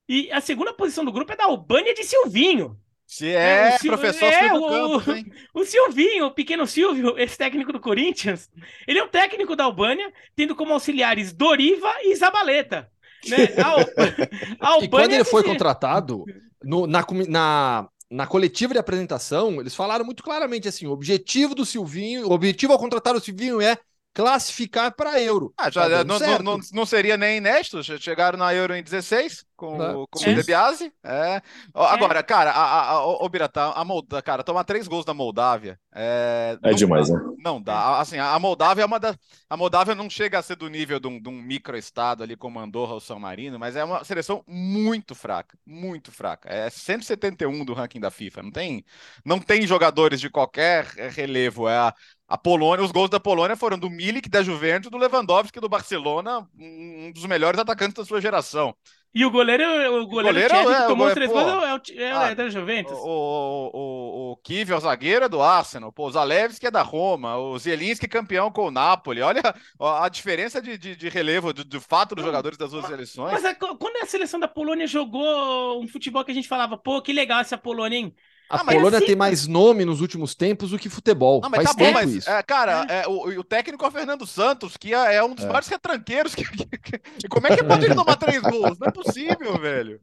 E 0.09 0.33
a 0.33 0.41
segunda 0.41 0.73
posição 0.73 1.05
do 1.05 1.13
grupo 1.13 1.33
é 1.33 1.37
da 1.37 1.45
Albânia 1.45 1.95
de 1.95 2.05
Silvinho. 2.05 2.79
Se 3.07 3.29
é, 3.29 3.75
é 3.75 3.79
Sil... 3.79 3.93
professor 3.93 4.33
é, 4.33 4.55
o, 4.55 4.99
Campos, 4.99 5.25
o 5.53 5.65
Silvinho, 5.67 6.27
o 6.27 6.31
pequeno 6.31 6.67
Silvio, 6.67 7.19
esse 7.19 7.37
técnico 7.37 7.71
do 7.71 7.81
Corinthians, 7.81 8.51
ele 8.89 8.99
é 8.99 9.05
um 9.05 9.09
técnico 9.09 9.55
da 9.55 9.65
Albânia, 9.65 10.11
tendo 10.35 10.57
como 10.57 10.73
auxiliares 10.73 11.35
Doriva 11.35 11.93
e 12.03 12.17
Zabaleta. 12.17 12.91
Né? 13.29 13.37
A, 13.63 14.69
a 14.69 14.73
Albânia 14.73 14.85
e 14.85 14.89
quando 14.89 15.13
ele 15.13 15.25
foi 15.25 15.45
contratado, 15.45 16.25
no, 16.65 16.87
na, 16.87 17.05
na, 17.29 17.89
na 18.13 18.27
coletiva 18.27 18.75
de 18.75 18.79
apresentação, 18.79 19.59
eles 19.59 19.75
falaram 19.75 20.05
muito 20.05 20.23
claramente 20.23 20.69
assim: 20.69 20.87
o 20.87 20.91
objetivo 20.93 21.55
do 21.55 21.65
Silvinho, 21.65 22.29
o 22.29 22.33
objetivo 22.33 22.73
ao 22.73 22.79
contratar 22.79 23.17
o 23.17 23.21
Silvinho 23.21 23.61
é 23.61 23.79
classificar 24.15 24.95
para 24.95 25.21
Euro. 25.21 25.53
Ah, 25.57 25.71
já, 25.71 25.89
tá 25.89 26.05
não, 26.05 26.19
não, 26.39 26.59
não, 26.73 26.87
seria 26.87 27.17
nem 27.17 27.39
inédito, 27.39 27.83
chegaram 28.01 28.39
na 28.39 28.55
Euro 28.55 28.75
em 28.75 28.83
16 28.83 29.45
com, 29.57 30.07
com 30.11 30.31
o 30.31 30.35
De 30.35 30.43
Biase. 30.43 30.93
É. 31.05 31.41
Agora, 31.73 32.19
é. 32.19 32.23
cara, 32.23 32.51
a, 32.51 32.63
a, 32.63 32.91
a, 32.91 33.07
o 33.07 33.29
Biratã, 33.29 33.73
a 33.75 33.85
Molda, 33.85 34.21
cara, 34.21 34.43
tomar 34.43 34.65
três 34.65 34.87
gols 34.89 35.05
da 35.05 35.15
Moldávia 35.15 35.79
é, 35.95 36.59
é 36.63 36.73
demais, 36.73 37.09
dá, 37.09 37.15
né? 37.15 37.35
Não 37.39 37.61
dá. 37.61 38.01
Assim, 38.01 38.19
a 38.19 38.39
Moldávia 38.39 38.83
é 38.83 38.87
uma 38.87 38.99
da. 38.99 39.15
A 39.49 39.57
Moldávia 39.57 39.95
não 39.95 40.09
chega 40.09 40.39
a 40.39 40.43
ser 40.43 40.57
do 40.57 40.69
nível 40.69 40.99
de 40.99 41.07
um, 41.07 41.21
de 41.21 41.29
um 41.29 41.41
microestado 41.41 42.23
ali 42.23 42.35
como 42.35 42.59
Andorra 42.59 42.95
ou 42.95 43.01
São 43.01 43.21
Marino, 43.21 43.59
mas 43.59 43.77
é 43.77 43.85
uma 43.85 44.03
seleção 44.03 44.43
muito 44.47 45.15
fraca, 45.15 45.57
muito 45.67 46.11
fraca. 46.11 46.49
É 46.49 46.71
171 46.71 47.65
do 47.65 47.75
ranking 47.75 48.01
da 48.01 48.11
FIFA. 48.11 48.43
Não 48.43 48.51
tem, 48.51 48.85
não 49.25 49.39
tem 49.39 49.67
jogadores 49.67 50.21
de 50.21 50.31
qualquer 50.31 50.85
relevo. 50.87 51.69
É 51.69 51.77
a, 51.77 51.95
a 52.33 52.39
Polônia, 52.39 52.83
os 52.83 52.91
gols 52.91 53.11
da 53.11 53.21
Polônia 53.21 53.55
foram 53.57 53.79
do 53.79 53.91
Milik, 53.91 54.27
da 54.27 54.43
Juventus, 54.43 54.91
do 54.91 54.97
Lewandowski, 54.97 55.61
do 55.61 55.69
Barcelona, 55.69 56.49
um 56.59 57.13
dos 57.13 57.27
melhores 57.27 57.61
atacantes 57.61 57.93
da 57.93 58.07
sua 58.07 58.23
geração. 58.23 58.75
E 59.15 59.23
o 59.27 59.31
goleiro, 59.31 59.63
o 60.01 60.07
goleiro, 60.07 60.07
o 60.07 60.07
goleiro 60.07 60.55
é, 60.55 60.81
que 60.81 60.87
tomou 60.87 61.09
os 61.09 61.13
três 61.13 61.31
gols 61.31 61.47
é, 61.91 62.03
é, 62.03 62.13
ah, 62.13 62.31
é 62.31 62.35
da 62.35 62.49
Juventus. 62.49 62.97
O, 62.99 63.71
o, 63.75 64.33
o, 64.33 64.39
é 64.49 64.75
o 64.75 64.81
zagueiro 64.81 65.27
é 65.27 65.29
do 65.29 65.43
Arsenal, 65.43 65.93
pô, 65.93 66.07
o 66.07 66.11
Zalewski 66.11 66.69
é 66.69 66.71
da 66.71 66.81
Roma, 66.81 67.37
o 67.37 67.59
Zielinski 67.59 68.09
campeão 68.09 68.51
com 68.51 68.69
o 68.69 68.71
Napoli. 68.71 69.21
Olha 69.21 69.43
a 69.79 70.09
diferença 70.09 70.63
de, 70.63 70.79
de, 70.79 70.97
de 70.97 71.09
relevo, 71.11 71.53
de, 71.53 71.63
de, 71.65 71.81
fato 71.81 72.15
dos 72.15 72.25
jogadores 72.25 72.57
das 72.57 72.71
duas 72.71 72.87
seleções. 72.87 73.35
Mas 73.35 73.45
a, 73.45 73.55
quando 73.55 74.03
a 74.03 74.07
seleção 74.07 74.41
da 74.41 74.49
Polônia 74.49 74.87
jogou 74.87 75.83
um 75.83 75.87
futebol 75.87 76.25
que 76.25 76.31
a 76.33 76.35
gente 76.35 76.49
falava, 76.49 76.79
pô, 76.79 77.03
que 77.03 77.13
legal 77.13 77.41
essa 77.41 77.59
Polônia, 77.59 77.99
hein? 77.99 78.17
A 78.53 78.57
ah, 78.57 78.65
Polônia 78.67 78.99
assim... 78.99 79.07
tem 79.07 79.17
mais 79.17 79.47
nome 79.47 79.83
nos 79.83 80.03
últimos 80.03 80.35
tempos 80.35 80.73
do 80.73 80.79
que 80.79 80.91
futebol. 80.91 81.41
Não, 81.41 81.49
mas 81.49 81.63
Faz 81.63 81.75
tá 81.75 81.85
bom, 81.85 81.91
mas, 81.91 82.13
isso. 82.13 82.29
É, 82.29 82.43
cara, 82.43 82.87
é. 82.87 83.01
É, 83.01 83.09
o, 83.09 83.41
o, 83.41 83.43
técnico 83.43 83.83
é 83.83 83.89
o 83.89 83.91
Fernando 83.91 84.27
Santos, 84.27 84.77
que 84.77 84.93
é, 84.93 85.15
é 85.15 85.25
um 85.25 85.35
dos 85.35 85.47
é. 85.47 85.49
maiores 85.49 85.69
retranqueiros. 85.69 86.35
Que, 86.35 86.45
que, 86.45 86.99
que, 86.99 87.29
como 87.29 87.47
é 87.47 87.57
que 87.57 87.65
pode 87.65 87.87
ele 87.87 87.95
tomar 87.95 88.17
três 88.17 88.43
gols? 88.43 88.79
Não 88.79 88.89
é 88.89 88.91
possível, 88.91 89.59
velho. 89.59 89.99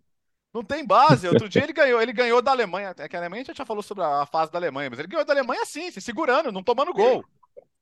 Não 0.52 0.64
tem 0.64 0.84
base. 0.84 1.28
Outro 1.28 1.48
dia 1.48 1.64
ele 1.64 1.74
ganhou, 1.74 2.02
ele 2.02 2.12
ganhou 2.12 2.42
da 2.42 2.50
Alemanha. 2.50 2.96
É 2.98 3.08
que 3.08 3.16
a 3.16 3.20
Alemanha 3.20 3.46
já 3.54 3.66
falou 3.66 3.84
sobre 3.84 4.04
a 4.04 4.26
fase 4.26 4.52
da 4.52 4.58
Alemanha, 4.58 4.90
mas 4.90 4.98
ele 4.98 5.08
ganhou 5.08 5.24
da 5.24 5.34
Alemanha 5.34 5.62
assim, 5.62 5.92
se 5.92 6.02
segurando, 6.02 6.52
não 6.52 6.64
tomando 6.64 6.92
gol. 6.92 7.24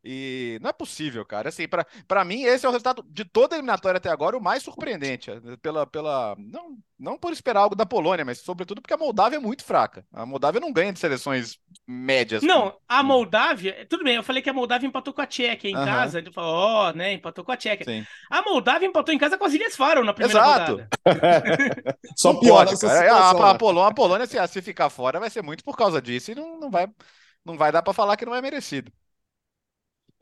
E 0.10 0.58
não 0.62 0.70
é 0.70 0.74
possível, 0.74 1.26
cara. 1.26 1.50
Assim, 1.50 1.68
para 1.68 2.24
mim, 2.24 2.44
esse 2.44 2.66
é 2.66 2.70
o 2.70 2.72
resultado 2.72 3.04
de 3.10 3.26
toda 3.26 3.56
a 3.56 3.58
eliminatória 3.58 3.98
até 3.98 4.10
agora, 4.10 4.38
o 4.38 4.42
mais 4.42 4.64
surpreendente. 4.64 5.30
Pela, 5.62 5.86
pela, 5.86 6.34
não, 6.40 6.78
não 6.98 7.18
por 7.18 7.34
esperar 7.34 7.60
algo 7.60 7.76
da 7.76 7.86
Polônia, 7.86 8.24
mas 8.24 8.40
sobretudo 8.40 8.82
porque 8.82 8.94
a 8.94 8.98
Moldávia 8.98 9.36
é 9.36 9.40
muito 9.40 9.66
fraca. 9.66 10.06
A 10.14 10.26
Moldávia 10.26 10.62
não 10.62 10.72
ganha 10.72 10.94
de 10.94 11.00
seleções 11.00 11.58
médias. 11.86 12.42
Não, 12.42 12.74
a 12.88 13.04
Moldávia, 13.04 13.86
tudo 13.90 14.06
bem, 14.06 14.16
eu 14.16 14.24
falei 14.24 14.42
que 14.42 14.50
a 14.50 14.54
Moldávia 14.54 14.88
empatou 14.88 15.14
com 15.14 15.20
a 15.20 15.28
Tchequia 15.28 15.72
em 15.72 15.76
uhum. 15.76 15.84
casa. 15.84 16.20
Ele 16.20 16.32
falou, 16.32 16.56
ó, 16.56 16.90
oh, 16.90 16.94
né, 16.94 17.12
empatou 17.12 17.44
com 17.44 17.52
a 17.52 17.58
Tchequia. 17.58 17.86
Sim. 17.86 18.08
A 18.32 18.42
Moldávia 18.42 18.88
empatou 18.88 19.14
em 19.14 19.18
casa 19.18 19.38
com 19.38 19.44
as 19.44 19.54
Ilhas 19.54 19.76
Faro 19.76 20.06
na 20.06 20.14
primeira 20.14 20.40
Exato. 20.40 20.72
rodada. 20.72 20.90
Só 22.16 22.34
pior 22.34 22.60
pode, 22.60 22.76
essa 22.76 22.88
situação, 22.88 23.14
a, 23.14 23.20
a, 23.20 23.50
a, 23.50 23.54
né? 23.54 23.60
Polônia, 23.60 23.90
a 23.90 23.94
Polônia 23.94 24.26
se, 24.26 24.48
se 24.48 24.62
ficar 24.62 24.90
fora, 24.90 25.20
vai 25.20 25.30
ser 25.30 25.42
muito 25.42 25.66
por 25.66 25.76
causa 25.76 26.02
disso 26.02 26.32
e 26.32 26.36
não, 26.36 26.58
não 26.58 26.72
vai, 26.72 26.88
não 27.44 27.58
vai 27.58 27.74
dar 27.74 27.82
para 27.82 27.92
falar 27.92 28.16
que 28.16 28.26
não 28.26 28.34
é 28.34 28.42
merecido. 28.42 28.90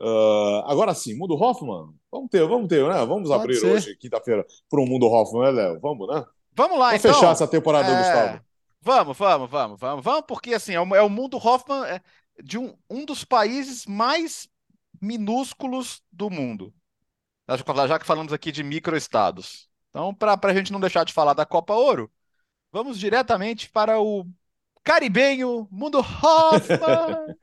Uh, 0.00 0.62
agora 0.66 0.94
sim, 0.94 1.14
Mundo 1.14 1.34
Hoffman. 1.34 1.94
Vamos 2.10 2.28
ter, 2.30 2.46
vamos 2.46 2.68
ter, 2.68 2.86
né? 2.86 3.04
Vamos 3.06 3.28
Pode 3.28 3.42
abrir 3.42 3.56
ser. 3.56 3.66
hoje, 3.66 3.96
quinta-feira, 3.96 4.46
para 4.68 4.80
o 4.80 4.86
Mundo 4.86 5.06
Hoffman, 5.06 5.44
né, 5.44 5.50
Léo? 5.50 5.80
Vamos, 5.80 6.08
né? 6.08 6.24
Vamos 6.52 6.78
lá, 6.78 6.86
vamos 6.86 7.04
então. 7.04 7.14
fechar 7.14 7.32
essa 7.32 7.48
temporada, 7.48 7.88
é... 7.88 7.98
Gustavo. 7.98 8.46
Vamos, 8.80 9.16
vamos, 9.16 9.50
vamos, 9.50 9.80
vamos, 9.80 10.04
vamos, 10.04 10.24
porque 10.28 10.54
assim, 10.54 10.74
é 10.74 10.80
o, 10.80 10.94
é 10.94 11.02
o 11.02 11.08
Mundo 11.10 11.38
Hoffman 11.38 11.84
é 11.86 12.00
de 12.42 12.58
um, 12.58 12.74
um 12.88 13.04
dos 13.04 13.24
países 13.24 13.84
mais 13.86 14.48
minúsculos 15.00 16.02
do 16.12 16.30
mundo. 16.30 16.72
Já 17.48 17.98
que 17.98 18.06
falamos 18.06 18.32
aqui 18.32 18.50
de 18.50 18.62
microestados. 18.62 19.68
Então, 19.90 20.14
para 20.14 20.38
a 20.42 20.54
gente 20.54 20.72
não 20.72 20.80
deixar 20.80 21.04
de 21.04 21.12
falar 21.12 21.32
da 21.32 21.46
Copa 21.46 21.74
Ouro, 21.74 22.10
vamos 22.72 22.98
diretamente 22.98 23.70
para 23.70 24.00
o 24.00 24.26
caribenho 24.82 25.66
Mundo 25.70 25.98
Hoffman. 26.22 27.36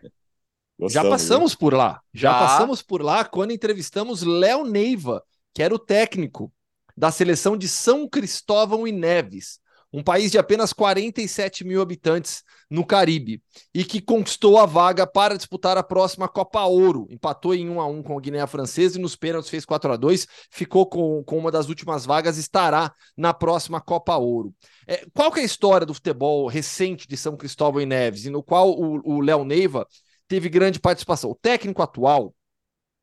Gostamos, 0.84 0.94
já 0.94 1.10
passamos 1.10 1.52
né? 1.54 1.58
por 1.60 1.74
lá. 1.74 2.02
Já, 2.14 2.32
já 2.32 2.40
passamos 2.40 2.82
por 2.82 3.02
lá 3.02 3.24
quando 3.24 3.52
entrevistamos 3.52 4.22
Léo 4.22 4.66
Neiva, 4.66 5.24
que 5.54 5.64
era 5.64 5.74
o 5.74 5.80
técnico 5.80 6.52
da 6.96 7.10
seleção 7.12 7.58
de 7.58 7.68
São 7.68 8.08
Cristóvão 8.08 8.88
e 8.88 8.92
Neves, 8.92 9.60
um 9.94 10.04
país 10.04 10.32
de 10.32 10.40
apenas 10.40 10.74
47 10.74 11.64
mil 11.64 11.82
habitantes 11.82 12.44
no 12.70 12.84
Caribe, 12.84 13.42
e 13.74 13.86
que 13.86 14.02
conquistou 14.02 14.58
a 14.58 14.66
vaga 14.66 15.06
para 15.06 15.38
disputar 15.38 15.78
a 15.78 15.84
próxima 15.84 16.28
Copa 16.28 16.64
Ouro. 16.66 17.08
Empatou 17.12 17.54
em 17.54 17.70
1 17.70 17.80
a 17.80 17.86
1 17.86 18.04
com 18.04 18.18
a 18.18 18.22
Guiné 18.22 18.46
Francesa 18.48 18.98
e 18.98 19.02
nos 19.02 19.16
pênaltis 19.16 19.52
fez 19.52 19.64
4 19.64 19.94
a 19.94 19.96
2 19.96 20.28
ficou 20.50 20.88
com, 20.88 21.24
com 21.24 21.38
uma 21.38 21.52
das 21.52 21.70
últimas 21.70 22.06
vagas, 22.06 22.38
estará 22.38 22.92
na 23.16 23.34
próxima 23.34 23.80
Copa 23.80 24.18
Ouro. 24.18 24.54
É, 24.88 25.06
qual 25.14 25.32
que 25.32 25.40
é 25.40 25.44
a 25.44 25.46
história 25.46 25.86
do 25.86 25.94
futebol 25.94 26.48
recente 26.48 27.08
de 27.08 27.16
São 27.16 27.38
Cristóvão 27.38 27.80
e 27.80 27.86
Neves, 27.86 28.26
e 28.26 28.32
no 28.32 28.42
qual 28.42 28.76
o 28.76 29.22
Léo 29.22 29.46
Neiva 29.46 29.88
teve 30.34 30.50
grande 30.50 30.80
participação. 30.80 31.30
O 31.30 31.36
técnico 31.36 31.84
atual 31.84 32.34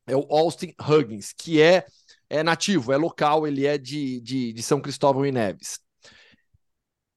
é 0.05 0.13
o 0.13 0.27
Austin 0.29 0.73
Huggins, 0.77 1.31
que 1.31 1.61
é, 1.61 1.85
é 2.29 2.43
nativo, 2.43 2.91
é 2.91 2.97
local, 2.97 3.47
ele 3.47 3.65
é 3.65 3.77
de, 3.77 4.19
de, 4.19 4.51
de 4.51 4.61
São 4.61 4.81
Cristóvão 4.81 5.25
e 5.25 5.31
Neves. 5.31 5.79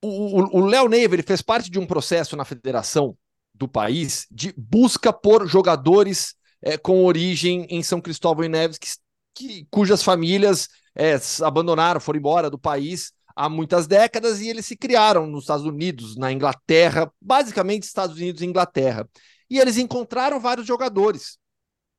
O 0.01 0.61
Léo 0.61 0.89
Neiva 0.89 1.17
ele 1.17 1.25
fez 1.25 1.43
parte 1.43 1.69
de 1.69 1.81
um 1.81 1.87
processo 1.87 2.37
na 2.37 2.45
federação 2.45 3.17
do 3.53 3.67
país 3.67 4.27
de 4.31 4.55
busca 4.57 5.13
por 5.13 5.49
jogadores 5.49 6.37
é, 6.63 6.79
com 6.79 7.05
origem 7.05 7.67
em 7.69 7.83
São 7.83 8.01
Cristóvão 8.01 8.45
e 8.45 8.49
Neves, 8.49 8.79
que, 8.79 8.89
que 9.35 9.67
cujas 9.69 10.01
famílias 10.01 10.69
é, 10.95 11.17
abandonaram, 11.43 11.99
foram 11.99 12.21
embora 12.21 12.49
do 12.49 12.59
país 12.59 13.13
há 13.35 13.49
muitas 13.49 13.89
décadas 13.89 14.41
e 14.41 14.49
eles 14.49 14.65
se 14.65 14.77
criaram 14.77 15.27
nos 15.27 15.43
Estados 15.43 15.65
Unidos, 15.65 16.17
na 16.17 16.31
Inglaterra, 16.31 17.11
basicamente 17.21 17.83
Estados 17.83 18.17
Unidos 18.17 18.43
e 18.43 18.47
Inglaterra. 18.47 19.09
E 19.51 19.59
eles 19.59 19.77
encontraram 19.77 20.41
vários 20.41 20.67
jogadores 20.67 21.39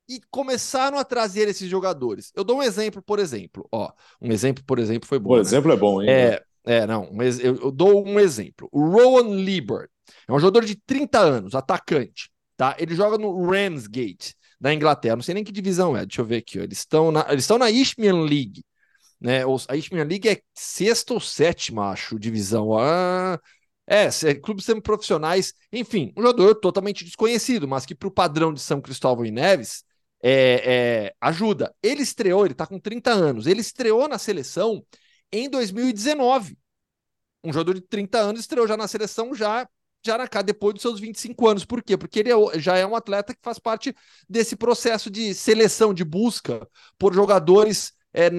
e 0.08 0.22
começaram 0.30 0.98
a 0.98 1.04
trazer 1.04 1.48
esses 1.48 1.70
jogadores. 1.70 2.32
Eu 2.36 2.44
dou 2.44 2.58
um 2.58 2.64
exemplo, 2.64 3.02
por 3.02 3.20
exemplo. 3.20 3.68
Ó, 3.72 3.92
um 4.22 4.32
exemplo, 4.32 4.64
por 4.64 4.80
exemplo, 4.80 5.08
foi 5.08 5.20
bom. 5.20 5.34
O 5.34 5.36
né? 5.36 5.42
exemplo 5.42 5.72
é 5.72 5.78
bom, 5.78 6.02
hein? 6.02 6.10
É, 6.10 6.44
é 6.66 6.88
não, 6.88 7.10
eu, 7.42 7.56
eu, 7.56 7.72
dou 7.72 8.06
um 8.06 8.20
exemplo. 8.20 8.70
O 8.72 8.88
Rowan 8.90 9.36
Liebert 9.36 9.90
é 10.28 10.34
um 10.34 10.40
jogador 10.40 10.66
de 10.66 10.76
30 10.76 11.20
anos, 11.20 11.56
atacante, 11.56 12.30
tá? 12.56 12.76
Ele 12.80 12.96
joga 12.96 13.18
no 13.18 13.50
Ramsgate, 13.50 14.36
da 14.60 14.74
Inglaterra. 14.74 15.16
Não 15.16 15.24
sei 15.24 15.36
nem 15.36 15.44
que 15.44 15.52
divisão 15.52 15.96
é, 15.98 16.06
deixa 16.06 16.22
eu 16.22 16.26
ver 16.26 16.38
aqui. 16.38 16.60
Ó. 16.60 16.64
Eles 16.64 16.80
estão 16.80 17.12
na, 17.12 17.26
eles 17.30 17.44
estão 17.44 17.58
na 17.58 17.70
Isthmian 17.70 18.22
League. 18.22 18.64
Né? 19.20 19.42
A 19.68 19.76
Isthmian 19.76 20.04
League 20.04 20.28
é 20.28 20.42
sexta 20.54 21.14
ou 21.14 21.20
sétima, 21.20 21.90
acho, 21.92 22.20
divisão. 22.20 22.78
Ah, 22.78 23.40
é, 23.88 24.10
clubes 24.36 24.66
semi-profissionais, 24.66 25.54
enfim, 25.72 26.14
um 26.18 26.22
jogador 26.22 26.56
totalmente 26.56 27.04
desconhecido, 27.04 27.68
mas 27.68 27.86
que 27.86 27.96
para 27.96 28.08
o 28.08 28.12
padrão 28.12 28.54
de 28.54 28.60
São 28.60 28.82
Cristóvão 28.82 29.26
e 29.26 29.32
Neves 29.32 29.84
é, 30.24 31.08
é, 31.08 31.16
ajuda. 31.22 31.74
Ele 31.84 32.02
estreou, 32.02 32.46
ele 32.46 32.54
está 32.54 32.66
com 32.66 32.80
30 32.80 33.12
anos, 33.12 33.48
ele 33.48 33.62
estreou 33.62 34.08
na 34.08 34.18
seleção 34.18 34.84
em 35.32 35.50
2019. 35.50 36.58
Um 37.44 37.54
jogador 37.54 37.76
de 37.76 37.82
30 37.82 38.18
anos 38.18 38.42
estreou 38.42 38.68
já 38.68 38.76
na 38.76 38.88
seleção, 38.88 39.36
já 39.36 39.68
Jaracá 40.06 40.42
depois 40.42 40.76
dos 40.76 40.82
seus 40.82 41.00
25 41.00 41.48
anos. 41.48 41.66
Por 41.66 41.82
quê? 41.82 41.98
Porque 41.98 42.20
ele 42.20 42.32
é, 42.32 42.60
já 42.60 42.78
é 42.78 42.86
um 42.86 42.96
atleta 42.96 43.34
que 43.34 43.42
faz 43.42 43.58
parte 43.58 43.96
desse 44.30 44.56
processo 44.56 45.10
de 45.10 45.34
seleção, 45.34 45.94
de 45.94 46.04
busca 46.04 46.68
por 46.98 47.14
jogadores 47.14 47.94
é, 48.16 48.32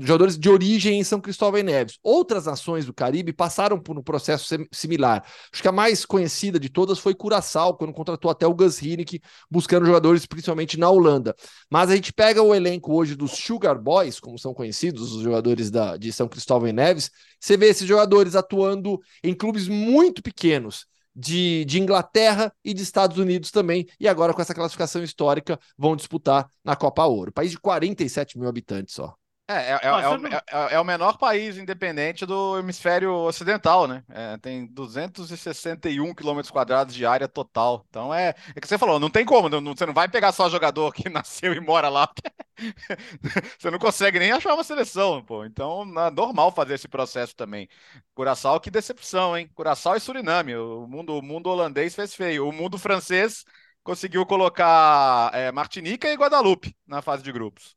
jogadores 0.00 0.36
de 0.36 0.50
origem 0.50 0.98
em 0.98 1.04
São 1.04 1.20
Cristóvão 1.20 1.60
e 1.60 1.62
Neves. 1.62 1.96
Outras 2.02 2.46
nações 2.46 2.84
do 2.84 2.92
Caribe 2.92 3.32
passaram 3.32 3.78
por 3.78 3.96
um 3.96 4.02
processo 4.02 4.52
similar. 4.72 5.24
Acho 5.52 5.62
que 5.62 5.68
a 5.68 5.72
mais 5.72 6.04
conhecida 6.04 6.58
de 6.58 6.68
todas 6.68 6.98
foi 6.98 7.14
Curaçao, 7.14 7.76
quando 7.76 7.92
contratou 7.92 8.28
até 8.28 8.48
o 8.48 8.54
Gus 8.54 8.82
Hinnink, 8.82 9.20
buscando 9.48 9.86
jogadores 9.86 10.26
principalmente 10.26 10.76
na 10.76 10.90
Holanda. 10.90 11.36
Mas 11.70 11.88
a 11.88 11.94
gente 11.94 12.12
pega 12.12 12.42
o 12.42 12.52
elenco 12.52 12.92
hoje 12.92 13.14
dos 13.14 13.30
Sugar 13.30 13.80
Boys, 13.80 14.18
como 14.18 14.36
são 14.36 14.52
conhecidos 14.52 15.12
os 15.12 15.22
jogadores 15.22 15.70
da, 15.70 15.96
de 15.96 16.12
São 16.12 16.26
Cristóvão 16.26 16.68
e 16.68 16.72
Neves, 16.72 17.08
você 17.38 17.56
vê 17.56 17.66
esses 17.66 17.86
jogadores 17.86 18.34
atuando 18.34 18.98
em 19.22 19.32
clubes 19.34 19.68
muito 19.68 20.20
pequenos 20.20 20.84
de, 21.16 21.64
de 21.64 21.80
Inglaterra 21.80 22.52
e 22.62 22.74
de 22.74 22.82
Estados 22.82 23.16
Unidos 23.16 23.50
também. 23.50 23.86
E 23.98 24.06
agora, 24.06 24.34
com 24.34 24.42
essa 24.42 24.54
classificação 24.54 25.02
histórica, 25.02 25.58
vão 25.76 25.96
disputar 25.96 26.50
na 26.62 26.76
Copa 26.76 27.04
Ouro. 27.06 27.32
País 27.32 27.50
de 27.50 27.58
47 27.58 28.38
mil 28.38 28.48
habitantes 28.48 28.94
só. 28.94 29.14
É, 29.48 29.54
é, 29.54 29.80
é, 29.80 29.86
é, 29.86 30.08
o, 30.08 30.26
é, 30.26 30.74
é, 30.74 30.80
o 30.80 30.84
menor 30.84 31.18
país 31.18 31.56
independente 31.56 32.26
do 32.26 32.58
hemisfério 32.58 33.12
ocidental, 33.12 33.86
né? 33.86 34.02
É, 34.08 34.36
tem 34.38 34.66
261 34.66 36.12
quilômetros 36.12 36.50
quadrados 36.50 36.92
de 36.92 37.06
área 37.06 37.28
total. 37.28 37.86
Então 37.88 38.12
é, 38.12 38.34
é 38.56 38.60
que 38.60 38.66
você 38.66 38.76
falou, 38.76 38.98
não 38.98 39.08
tem 39.08 39.24
como, 39.24 39.48
não, 39.48 39.62
você 39.72 39.86
não 39.86 39.94
vai 39.94 40.08
pegar 40.08 40.32
só 40.32 40.50
jogador 40.50 40.92
que 40.92 41.08
nasceu 41.08 41.54
e 41.54 41.60
mora 41.60 41.88
lá. 41.88 42.10
você 43.56 43.70
não 43.70 43.78
consegue 43.78 44.18
nem 44.18 44.32
achar 44.32 44.52
uma 44.52 44.64
seleção, 44.64 45.22
pô. 45.24 45.44
Então 45.44 45.82
é 45.96 46.10
normal 46.10 46.50
fazer 46.50 46.74
esse 46.74 46.88
processo 46.88 47.36
também. 47.36 47.68
Curaçao, 48.16 48.58
que 48.58 48.70
decepção, 48.70 49.36
hein? 49.38 49.48
Curaçao 49.54 49.94
e 49.94 50.00
Suriname. 50.00 50.56
O 50.56 50.88
mundo, 50.88 51.16
o 51.18 51.22
mundo 51.22 51.48
holandês 51.48 51.94
fez 51.94 52.12
feio. 52.16 52.48
O 52.48 52.52
mundo 52.52 52.78
francês 52.78 53.44
conseguiu 53.84 54.26
colocar 54.26 55.30
Martinica 55.54 56.08
e 56.10 56.16
Guadalupe 56.16 56.74
na 56.84 57.00
fase 57.00 57.22
de 57.22 57.30
grupos. 57.30 57.75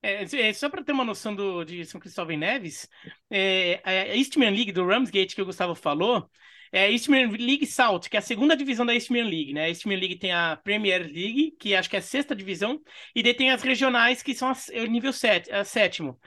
É, 0.00 0.22
é, 0.22 0.52
só 0.52 0.68
para 0.68 0.84
ter 0.84 0.92
uma 0.92 1.04
noção 1.04 1.34
do, 1.34 1.64
de 1.64 1.84
São 1.84 2.00
Cristóvão 2.00 2.36
Neves, 2.36 2.88
é, 3.28 3.80
a 3.84 4.16
Eastman 4.16 4.50
League 4.50 4.70
do 4.72 4.86
Ramsgate 4.86 5.34
que 5.34 5.42
o 5.42 5.44
Gustavo 5.44 5.74
falou, 5.74 6.30
é 6.70 6.84
a 6.84 6.90
Eastman 6.90 7.30
League 7.30 7.66
South, 7.66 8.00
que 8.00 8.16
é 8.16 8.20
a 8.20 8.22
segunda 8.22 8.56
divisão 8.56 8.86
da 8.86 8.94
Eastman 8.94 9.24
League, 9.24 9.52
né? 9.52 9.64
A 9.64 9.68
Eastman 9.68 9.98
League 9.98 10.18
tem 10.18 10.32
a 10.32 10.56
Premier 10.56 11.02
League, 11.02 11.52
que 11.58 11.74
acho 11.74 11.88
que 11.90 11.96
é 11.96 11.98
a 11.98 12.02
sexta 12.02 12.36
divisão, 12.36 12.80
e 13.14 13.22
daí 13.22 13.34
tem 13.34 13.50
as 13.50 13.62
regionais, 13.62 14.22
que 14.22 14.34
são 14.34 14.52
o 14.52 14.86
nível 14.86 15.12
set, 15.12 15.50
a 15.50 15.64
sétimo. 15.64 16.18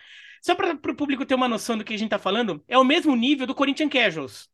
Só 0.42 0.56
para 0.56 0.74
o 0.74 0.96
público 0.96 1.26
ter 1.26 1.36
uma 1.36 1.48
noção 1.48 1.78
do 1.78 1.84
que 1.84 1.94
a 1.94 1.98
gente 1.98 2.08
está 2.08 2.20
falando, 2.20 2.64
é 2.68 2.78
o 2.78 2.84
mesmo 2.84 3.16
nível 3.16 3.46
do 3.46 3.56
Corinthians 3.56 3.92
Casuals. 3.92 4.51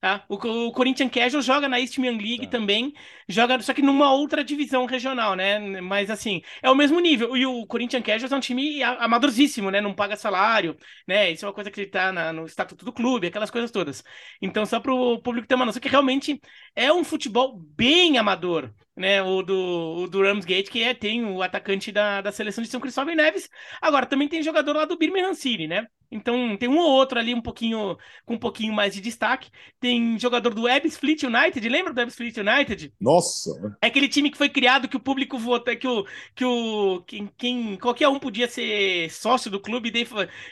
Tá? 0.00 0.24
O, 0.30 0.36
o 0.36 0.72
Corinthians 0.72 1.10
Casual 1.12 1.42
joga 1.42 1.68
na 1.68 1.78
Eastman 1.78 2.16
League 2.16 2.46
tá. 2.46 2.52
também, 2.52 2.94
joga 3.28 3.60
só 3.60 3.74
que 3.74 3.82
numa 3.82 4.10
outra 4.14 4.42
divisão 4.42 4.86
regional, 4.86 5.34
né? 5.34 5.58
Mas 5.82 6.08
assim, 6.08 6.40
é 6.62 6.70
o 6.70 6.74
mesmo 6.74 6.98
nível. 7.00 7.36
E 7.36 7.44
o 7.44 7.66
Corinthians 7.66 8.02
Casual 8.02 8.32
é 8.32 8.36
um 8.36 8.40
time 8.40 8.82
amadorzíssimo, 8.82 9.70
né? 9.70 9.78
Não 9.78 9.92
paga 9.92 10.16
salário, 10.16 10.74
né? 11.06 11.30
Isso 11.30 11.44
é 11.44 11.48
uma 11.48 11.54
coisa 11.54 11.70
que 11.70 11.82
está 11.82 12.32
no 12.32 12.46
estatuto 12.46 12.82
do 12.82 12.92
clube, 12.94 13.26
aquelas 13.26 13.50
coisas 13.50 13.70
todas. 13.70 14.02
Então, 14.40 14.64
só 14.64 14.80
para 14.80 14.92
o 14.94 15.20
público 15.20 15.46
ter 15.46 15.54
uma 15.54 15.66
noção 15.66 15.82
que 15.82 15.88
realmente 15.88 16.40
é 16.74 16.90
um 16.90 17.04
futebol 17.04 17.58
bem 17.58 18.16
amador, 18.16 18.72
né? 18.96 19.22
O 19.22 19.42
do, 19.42 20.04
o 20.04 20.08
do 20.08 20.22
Ramsgate, 20.22 20.70
que 20.70 20.82
é, 20.82 20.94
tem 20.94 21.26
o 21.26 21.42
atacante 21.42 21.92
da, 21.92 22.22
da 22.22 22.32
seleção 22.32 22.64
de 22.64 22.70
São 22.70 22.80
Cristóvão 22.80 23.12
e 23.12 23.16
Neves. 23.16 23.50
Agora, 23.82 24.06
também 24.06 24.28
tem 24.28 24.42
jogador 24.42 24.74
lá 24.74 24.86
do 24.86 24.96
Birmingham 24.96 25.34
City, 25.34 25.66
né? 25.66 25.86
Então 26.10 26.56
tem 26.56 26.68
um 26.68 26.78
ou 26.78 26.90
outro 26.90 27.18
ali 27.18 27.34
um 27.34 27.40
pouquinho 27.40 27.96
com 28.24 28.34
um 28.34 28.38
pouquinho 28.38 28.72
mais 28.72 28.94
de 28.94 29.00
destaque. 29.00 29.50
Tem 29.78 30.18
jogador 30.18 30.52
do 30.52 30.64
Fleet 30.90 31.22
United, 31.22 31.68
lembra 31.68 31.92
do 31.92 32.10
Fleet 32.10 32.36
United? 32.36 32.92
Nossa! 33.00 33.50
É 33.82 33.86
aquele 33.86 34.08
time 34.08 34.30
que 34.30 34.38
foi 34.38 34.48
criado 34.48 34.88
que 34.88 34.96
o 34.96 35.00
público 35.00 35.38
vota, 35.38 35.76
que 35.76 35.86
o 35.86 36.04
que 36.34 36.44
o 36.44 37.02
quem, 37.06 37.30
quem 37.38 37.76
qualquer 37.76 38.08
um 38.08 38.18
podia 38.18 38.48
ser 38.48 39.10
sócio 39.10 39.50
do 39.50 39.60
clube 39.60 39.92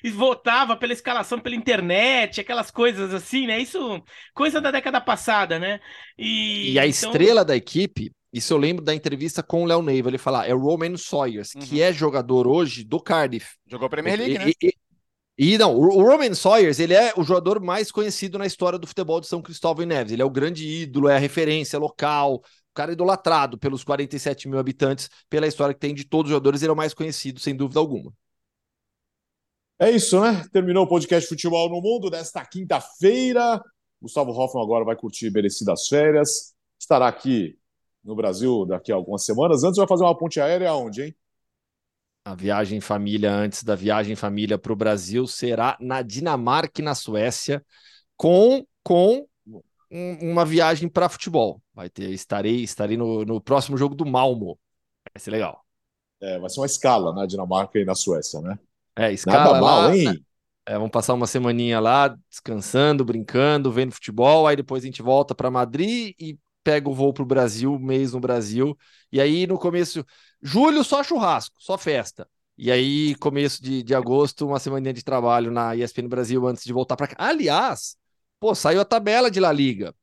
e 0.05 0.11
votava 0.11 0.77
pela 0.77 0.93
escalação 0.93 1.41
pela 1.41 1.57
internet, 1.57 2.41
aquelas 2.41 2.71
coisas 2.71 3.13
assim, 3.13 3.47
né? 3.47 3.59
Isso 3.59 4.03
coisa 4.35 4.61
da 4.61 4.71
década 4.71 5.01
passada, 5.01 5.59
né? 5.59 5.81
E, 6.17 6.73
e 6.73 6.79
a 6.79 6.87
então... 6.87 7.11
estrela 7.11 7.45
da 7.45 7.57
equipe 7.57 8.13
isso 8.33 8.53
eu 8.53 8.59
lembro 8.59 8.85
da 8.85 8.95
entrevista 8.95 9.43
com 9.43 9.63
o 9.63 9.67
Léo 9.67 9.81
Neiva, 9.81 10.11
ele 10.11 10.19
falar, 10.19 10.47
é 10.47 10.55
o 10.55 10.59
Roman 10.59 10.97
Sawyers, 10.97 11.55
uhum. 11.55 11.63
que 11.63 11.81
é 11.81 11.93
jogador 11.93 12.47
hoje 12.47 12.85
do 12.85 13.01
Cardiff. 13.01 13.57
Jogou 13.67 13.89
Premier 13.89 14.19
League, 14.19 14.35
e, 14.35 14.39
né? 14.39 14.53
E, 14.63 14.73
e 15.39 15.57
não, 15.57 15.77
o 15.77 16.03
Roman 16.03 16.35
Sawyers, 16.35 16.81
ele 16.81 16.95
é 16.95 17.13
o 17.17 17.23
jogador 17.23 17.61
mais 17.61 17.93
conhecido 17.93 18.37
na 18.39 18.45
história 18.45 18.77
do 18.77 18.89
futebol 18.89 19.21
de 19.21 19.29
São 19.29 19.41
Cristóvão 19.41 19.85
e 19.85 19.87
Neves. 19.87 20.13
Ele 20.13 20.23
é 20.23 20.25
o 20.25 20.31
grande 20.31 20.67
ídolo, 20.67 21.09
é 21.09 21.15
a 21.15 21.19
referência 21.19 21.79
local, 21.79 22.35
o 22.37 22.43
cara 22.75 22.93
idolatrado 22.93 23.57
pelos 23.57 23.85
47 23.85 24.49
mil 24.49 24.59
habitantes, 24.59 25.09
pela 25.31 25.47
história 25.47 25.73
que 25.73 25.79
tem 25.79 25.95
de 25.95 26.05
todos 26.05 26.29
os 26.29 26.35
jogadores, 26.35 26.61
ele 26.61 26.71
é 26.71 26.73
o 26.73 26.77
mais 26.77 26.93
conhecido, 26.93 27.39
sem 27.39 27.55
dúvida 27.55 27.79
alguma. 27.79 28.13
É 29.79 29.93
isso, 29.93 30.21
né? 30.21 30.45
Terminou 30.53 30.85
o 30.85 30.89
podcast 30.89 31.29
Futebol 31.29 31.71
no 31.71 31.81
Mundo 31.81 32.11
desta 32.11 32.45
quinta-feira. 32.45 33.63
Gustavo 34.03 34.33
Hoffman 34.33 34.65
agora 34.65 34.85
vai 34.85 34.97
curtir 34.97 35.31
merecidas 35.31 35.87
férias. 35.87 36.53
Estará 36.77 37.07
aqui 37.07 37.57
no 38.03 38.17
Brasil 38.17 38.67
daqui 38.67 38.91
a 38.91 38.97
algumas 38.97 39.25
semanas. 39.25 39.63
Antes 39.63 39.77
vai 39.77 39.87
fazer 39.87 40.03
uma 40.03 40.19
ponte 40.19 40.41
aérea 40.41 40.71
aonde, 40.71 41.03
hein? 41.03 41.17
A 42.29 42.35
viagem 42.35 42.77
em 42.77 42.81
família 42.81 43.33
antes 43.33 43.65
da 43.65 43.75
viagem 43.75 44.13
em 44.13 44.17
família 44.17 44.59
para 44.59 44.71
o 44.71 44.77
Brasil 44.77 45.27
será 45.27 45.79
na 45.81 46.03
Dinamarca 46.03 46.83
e 46.83 46.85
na 46.85 46.95
Suécia, 46.95 47.65
com, 48.19 48.67
com 48.83 49.27
um, 49.91 50.33
uma 50.33 50.45
viagem 50.45 50.91
para 50.91 51.09
futebol. 51.09 51.63
Vai 51.73 51.89
ter, 51.89 52.11
estarei, 52.11 52.63
estarei 52.63 52.99
no, 52.99 53.25
no 53.25 53.41
próximo 53.41 53.79
jogo 53.79 53.95
do 53.95 54.05
Malmo. 54.05 54.59
Vai 55.11 55.23
ser 55.23 55.31
legal. 55.31 55.65
É, 56.21 56.39
vai 56.39 56.51
ser 56.51 56.61
uma 56.61 56.67
escala 56.67 57.15
na 57.15 57.25
Dinamarca 57.25 57.79
e 57.79 57.85
na 57.87 57.95
Suécia, 57.95 58.43
né? 58.43 58.59
É, 58.95 59.11
escala 59.11 59.45
Nada 59.45 59.53
lá, 59.53 59.61
mal, 59.61 59.95
hein? 59.95 60.23
É, 60.67 60.75
vamos 60.75 60.91
passar 60.91 61.15
uma 61.15 61.27
semaninha 61.27 61.81
lá, 61.81 62.15
descansando, 62.29 63.07
brincando, 63.07 63.73
vendo 63.73 63.95
futebol. 63.95 64.47
Aí 64.47 64.55
depois 64.55 64.83
a 64.83 64.87
gente 64.87 65.01
volta 65.01 65.35
para 65.35 65.51
Madrid 65.51 66.15
e 66.21 66.39
pega 66.69 66.87
o 66.87 66.95
voo 66.95 67.15
para 67.15 67.23
o 67.23 67.27
Brasil, 67.27 67.79
mês 67.79 68.13
no 68.13 68.21
Brasil. 68.21 68.77
E 69.11 69.23
aí 69.23 69.47
no 69.47 69.59
começo 69.59 70.05
Julho, 70.43 70.85
só 70.85 71.03
churrasco, 71.03 71.57
só 71.59 71.79
festa. 71.79 72.29
E 72.59 72.71
aí, 72.71 73.15
começo 73.15 73.63
de, 73.63 73.83
de 73.83 73.95
agosto, 73.95 74.47
uma 74.47 74.59
semana 74.59 74.93
de 74.93 75.03
trabalho 75.03 75.51
na 75.51 75.75
ESPN 75.75 76.09
Brasil 76.09 76.47
antes 76.47 76.65
de 76.65 76.73
voltar 76.73 76.95
para 76.95 77.07
cá. 77.07 77.17
Aliás, 77.19 77.97
pô, 78.39 78.55
saiu 78.55 78.83
a 78.83 78.85
tabela 78.85 79.31
de 79.31 79.41
La 79.41 79.51
Liga. 79.51 79.95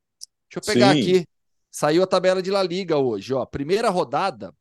Deixa 0.50 0.58
eu 0.58 0.74
pegar 0.74 0.92
Sim. 0.92 1.00
aqui. 1.00 1.28
Saiu 1.70 2.02
a 2.02 2.06
tabela 2.06 2.42
de 2.42 2.50
La 2.50 2.64
Liga 2.64 2.96
hoje, 2.96 3.32
ó. 3.32 3.46
Primeira 3.46 3.88
rodada 3.88 4.52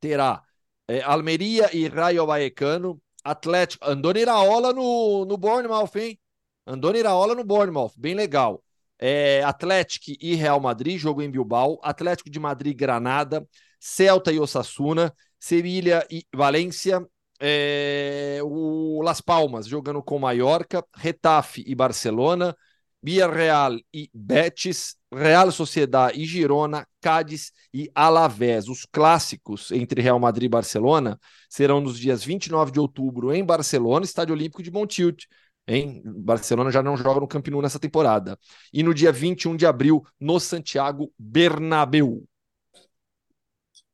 terá 0.00 0.42
é, 0.88 1.02
Almeria 1.02 1.68
e 1.76 1.86
Raio 1.86 2.24
Vallecano, 2.24 2.98
Atlético, 3.22 3.84
Andoni 3.84 4.20
Iraola 4.20 4.72
no, 4.72 5.26
no 5.26 5.36
Bournemouth, 5.36 5.94
hein? 5.96 6.18
Andoni 6.66 7.00
Iraola 7.00 7.34
no 7.34 7.44
Bournemouth, 7.44 7.92
bem 7.98 8.14
legal. 8.14 8.62
É, 9.00 9.42
Atlético 9.44 10.12
e 10.20 10.34
Real 10.34 10.60
Madrid, 10.60 10.98
jogo 10.98 11.22
em 11.22 11.30
Bilbao. 11.30 11.78
Atlético 11.82 12.28
de 12.28 12.38
Madrid, 12.38 12.76
Granada. 12.76 13.46
Celta 13.80 14.30
e 14.30 14.38
Osasuna, 14.38 15.12
Sevilha 15.38 16.06
e 16.10 16.26
Valência, 16.34 17.02
é, 17.40 18.38
o 18.42 19.00
Las 19.02 19.22
Palmas 19.22 19.66
jogando 19.66 20.02
com 20.02 20.18
Mallorca, 20.18 20.84
Retafe 20.94 21.64
e 21.66 21.74
Barcelona, 21.74 22.54
Villarreal 23.02 23.78
e 23.94 24.10
Betis, 24.12 24.96
Real 25.10 25.50
Sociedad 25.50 26.14
e 26.14 26.26
Girona, 26.26 26.86
Cádiz 27.00 27.50
e 27.72 27.90
Alavés. 27.94 28.68
Os 28.68 28.84
clássicos 28.84 29.72
entre 29.72 30.02
Real 30.02 30.20
Madrid 30.20 30.44
e 30.44 30.50
Barcelona 30.50 31.18
serão 31.48 31.80
nos 31.80 31.98
dias 31.98 32.22
29 32.22 32.70
de 32.70 32.78
outubro 32.78 33.32
em 33.32 33.42
Barcelona, 33.42 34.04
Estádio 34.04 34.34
Olímpico 34.34 34.62
de 34.62 34.70
Montilt. 34.70 35.24
Em 35.66 36.02
Barcelona 36.04 36.70
já 36.70 36.82
não 36.82 36.96
joga 36.96 37.20
no 37.20 37.28
Camp 37.28 37.46
Nou 37.48 37.62
nessa 37.62 37.78
temporada. 37.78 38.38
E 38.72 38.82
no 38.82 38.92
dia 38.92 39.12
21 39.12 39.56
de 39.56 39.66
abril 39.66 40.04
no 40.18 40.40
Santiago 40.40 41.12
Bernabéu. 41.18 42.24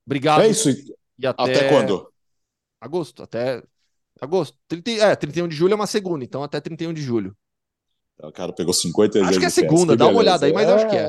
Obrigado. 0.06 0.42
É 0.42 0.48
isso. 0.48 0.70
E 1.18 1.26
até... 1.26 1.42
até 1.42 1.68
quando? 1.68 2.10
Agosto, 2.80 3.22
até 3.22 3.62
agosto. 4.20 4.56
30... 4.68 4.90
É, 4.90 5.16
31 5.16 5.48
de 5.48 5.56
julho 5.56 5.72
é 5.72 5.76
uma 5.76 5.86
segunda, 5.86 6.24
então 6.24 6.42
até 6.42 6.60
31 6.60 6.92
de 6.92 7.02
julho. 7.02 7.36
O 8.22 8.32
cara 8.32 8.52
pegou 8.52 8.72
50 8.72 9.20
Acho 9.26 9.38
que 9.38 9.44
é 9.44 9.50
segunda, 9.50 9.96
dá 9.96 10.06
uma 10.06 10.18
olhada 10.18 10.46
aí, 10.46 10.52
mas 10.52 10.68
é... 10.68 10.72
acho 10.72 10.88
que 10.88 10.96
é. 10.96 11.06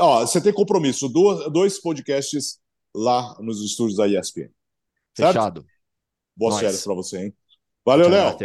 Ó, 0.00 0.20
você 0.20 0.40
tem 0.40 0.52
compromisso, 0.52 1.08
dois, 1.08 1.50
dois 1.50 1.80
podcasts 1.80 2.60
lá 2.94 3.36
nos 3.40 3.64
estúdios 3.64 3.96
da 3.96 4.06
ESPN. 4.06 4.50
Certo? 5.14 5.32
Fechado. 5.32 5.66
Boas 6.36 6.54
Nós. 6.54 6.60
férias 6.60 6.84
para 6.84 6.94
você, 6.94 7.18
hein? 7.24 7.34
Valeu, 7.84 8.08
Léo. 8.08 8.36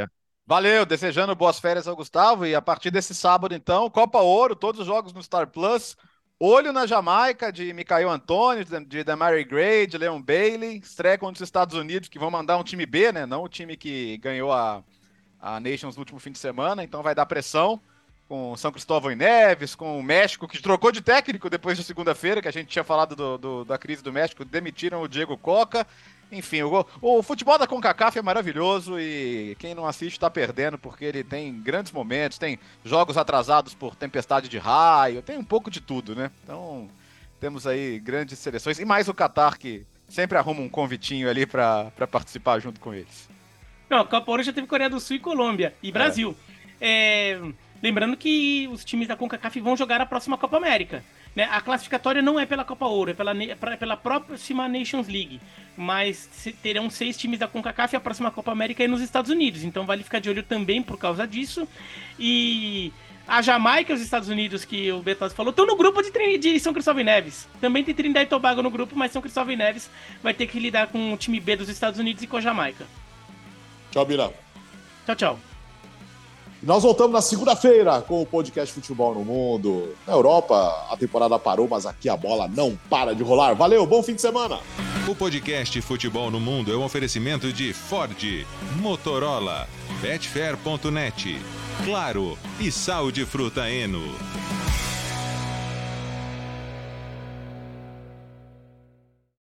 Valeu, 0.53 0.85
desejando 0.85 1.33
boas 1.33 1.57
férias 1.57 1.87
ao 1.87 1.95
Gustavo. 1.95 2.45
E 2.45 2.53
a 2.53 2.61
partir 2.61 2.91
desse 2.91 3.15
sábado, 3.15 3.55
então, 3.55 3.89
Copa 3.89 4.19
Ouro, 4.19 4.55
todos 4.55 4.81
os 4.81 4.85
jogos 4.85 5.11
no 5.11 5.23
Star 5.23 5.47
Plus. 5.47 5.97
Olho 6.39 6.71
na 6.71 6.85
Jamaica 6.85 7.51
de 7.51 7.73
Mikael 7.73 8.07
Antônio, 8.07 8.63
de 8.63 9.03
Demary 9.03 9.43
Gray, 9.45 9.87
de 9.87 9.97
Leon 9.97 10.21
Bailey. 10.21 10.77
Estreia 10.77 11.17
contra 11.17 11.41
os 11.41 11.41
Estados 11.41 11.75
Unidos, 11.75 12.07
que 12.07 12.19
vão 12.19 12.29
mandar 12.29 12.57
um 12.57 12.63
time 12.63 12.85
B, 12.85 13.11
né? 13.11 13.25
Não 13.25 13.43
o 13.43 13.49
time 13.49 13.75
que 13.75 14.19
ganhou 14.19 14.51
a, 14.51 14.83
a 15.41 15.59
Nations 15.59 15.95
no 15.95 16.01
último 16.01 16.19
fim 16.19 16.31
de 16.31 16.37
semana, 16.37 16.83
então 16.83 17.01
vai 17.01 17.15
dar 17.15 17.25
pressão. 17.25 17.81
com 18.27 18.55
São 18.55 18.71
Cristóvão 18.71 19.11
e 19.11 19.15
Neves, 19.15 19.73
com 19.73 19.99
o 19.99 20.03
México, 20.03 20.47
que 20.47 20.61
trocou 20.61 20.91
de 20.91 21.01
técnico 21.01 21.49
depois 21.49 21.79
de 21.79 21.83
segunda-feira, 21.83 22.43
que 22.43 22.47
a 22.47 22.51
gente 22.51 22.67
tinha 22.67 22.83
falado 22.83 23.15
do, 23.15 23.37
do, 23.39 23.65
da 23.65 23.79
crise 23.79 24.03
do 24.03 24.13
México, 24.13 24.45
demitiram 24.45 25.01
o 25.01 25.07
Diego 25.07 25.35
Coca. 25.35 25.87
Enfim, 26.34 26.63
o, 26.63 26.86
o 27.01 27.23
futebol 27.23 27.57
da 27.57 27.67
CONCACAF 27.67 28.17
é 28.17 28.21
maravilhoso 28.21 28.99
e 28.99 29.55
quem 29.59 29.75
não 29.75 29.86
assiste 29.86 30.13
está 30.13 30.29
perdendo, 30.29 30.77
porque 30.77 31.05
ele 31.05 31.23
tem 31.23 31.53
grandes 31.61 31.91
momentos, 31.91 32.38
tem 32.38 32.59
jogos 32.84 33.17
atrasados 33.17 33.73
por 33.73 33.95
tempestade 33.95 34.49
de 34.49 34.57
raio, 34.57 35.21
tem 35.21 35.38
um 35.38 35.43
pouco 35.43 35.69
de 35.69 35.79
tudo, 35.79 36.15
né? 36.15 36.31
Então, 36.43 36.89
temos 37.39 37.67
aí 37.67 37.99
grandes 37.99 38.39
seleções, 38.39 38.79
e 38.79 38.86
mais 38.86 39.07
o 39.07 39.13
Qatar, 39.13 39.57
que 39.59 39.86
sempre 40.09 40.38
arruma 40.38 40.61
um 40.61 40.69
convitinho 40.69 41.29
ali 41.29 41.45
para 41.45 41.91
participar 42.09 42.59
junto 42.59 42.79
com 42.79 42.93
eles. 42.93 43.29
Não, 43.89 43.99
a 43.99 44.05
Copa 44.05 44.31
Ouro 44.31 44.43
já 44.43 44.51
teve 44.51 44.65
Coreia 44.65 44.89
do 44.89 44.99
Sul 44.99 45.17
e 45.17 45.19
Colômbia, 45.19 45.75
e 45.84 45.91
Brasil. 45.91 46.36
É. 46.49 46.53
É, 46.86 47.39
lembrando 47.81 48.17
que 48.17 48.67
os 48.71 48.84
times 48.84 49.07
da 49.07 49.15
CONCACAF 49.15 49.59
vão 49.61 49.77
jogar 49.77 50.01
a 50.01 50.05
próxima 50.05 50.38
Copa 50.38 50.57
América. 50.57 51.03
Né? 51.36 51.47
A 51.51 51.61
classificatória 51.61 52.21
não 52.21 52.39
é 52.39 52.45
pela 52.45 52.63
Copa 52.63 52.86
Ouro, 52.86 53.11
é 53.11 53.13
pela, 53.13 53.34
pela 53.77 53.97
próxima 53.97 54.67
Nations 54.67 55.07
League. 55.07 55.41
Mas 55.75 56.29
terão 56.61 56.89
seis 56.89 57.17
times 57.17 57.39
da 57.39 57.47
CONCACAF 57.47 57.95
e 57.95 57.97
a 57.97 57.99
próxima 57.99 58.29
Copa 58.29 58.51
América 58.51 58.84
é 58.84 58.88
nos 58.88 59.01
Estados 59.01 59.31
Unidos. 59.31 59.63
Então 59.63 59.86
vale 59.86 60.03
ficar 60.03 60.19
de 60.19 60.29
olho 60.29 60.43
também 60.43 60.84
por 60.84 60.97
causa 60.97 61.27
disso. 61.27 61.67
E 62.19 62.93
a 63.27 63.41
Jamaica 63.41 63.91
e 63.91 63.95
os 63.95 64.01
Estados 64.01 64.29
Unidos, 64.29 64.65
que 64.65 64.91
o 64.91 65.01
Betos 65.01 65.34
falou, 65.34 65.49
estão 65.51 65.65
no 65.65 65.75
grupo 65.75 66.01
de, 66.01 66.38
de, 66.38 66.59
São 66.59 66.73
Cristóvão 66.73 67.01
e 67.01 67.03
Neves. 67.03 67.47
Também 67.59 67.84
tem 67.84 67.95
Trindade 67.95 68.25
e 68.25 68.29
Tobago 68.29 68.61
no 68.61 68.69
grupo, 68.69 68.95
mas 68.95 69.11
São 69.11 69.21
Cristóvão 69.21 69.53
e 69.53 69.57
Neves 69.57 69.89
vai 70.21 70.34
ter 70.34 70.45
que 70.47 70.59
lidar 70.59 70.88
com 70.88 71.13
o 71.13 71.17
time 71.17 71.39
B 71.39 71.55
dos 71.55 71.69
Estados 71.69 71.99
Unidos 71.99 72.21
e 72.21 72.27
com 72.27 72.38
a 72.38 72.41
Jamaica. 72.41 72.86
Tchau, 73.91 74.05
Birão. 74.05 74.34
Tchau, 75.05 75.15
tchau. 75.15 75.52
Nós 76.64 76.82
voltamos 76.82 77.11
na 77.11 77.22
segunda-feira 77.22 78.01
com 78.01 78.22
o 78.22 78.26
podcast 78.26 78.74
Futebol 78.74 79.14
no 79.14 79.26
Mundo. 79.26 79.93
Na 80.07 80.14
Europa, 80.14 80.88
a 80.89 80.95
temporada 80.95 81.38
parou, 81.38 81.68
mas 81.68 81.86
aqui 81.86 82.07
a 82.07 82.16
bola 82.16 82.47
não 82.47 82.80
para 82.89 83.14
de 83.14 83.22
rolar. 83.22 83.53
Valeu, 83.53 83.86
bom 83.86 84.01
fim 84.01 84.16
de 84.16 84.22
semana. 84.22 84.59
O 85.05 85.14
podcast 85.14 85.82
Futebol 85.82 86.32
no 86.32 86.39
Mundo 86.39 86.72
é 86.72 86.78
um 86.78 86.86
oferecimento 86.86 87.51
de 87.51 87.74
Ford, 87.74 88.45
Motorola, 88.78 89.68
Betfair.net, 90.01 91.38
Claro 91.84 92.38
e 92.61 92.72
Sal 92.72 93.11
de 93.11 93.26
Fruta 93.26 93.70
Eno. 93.70 94.01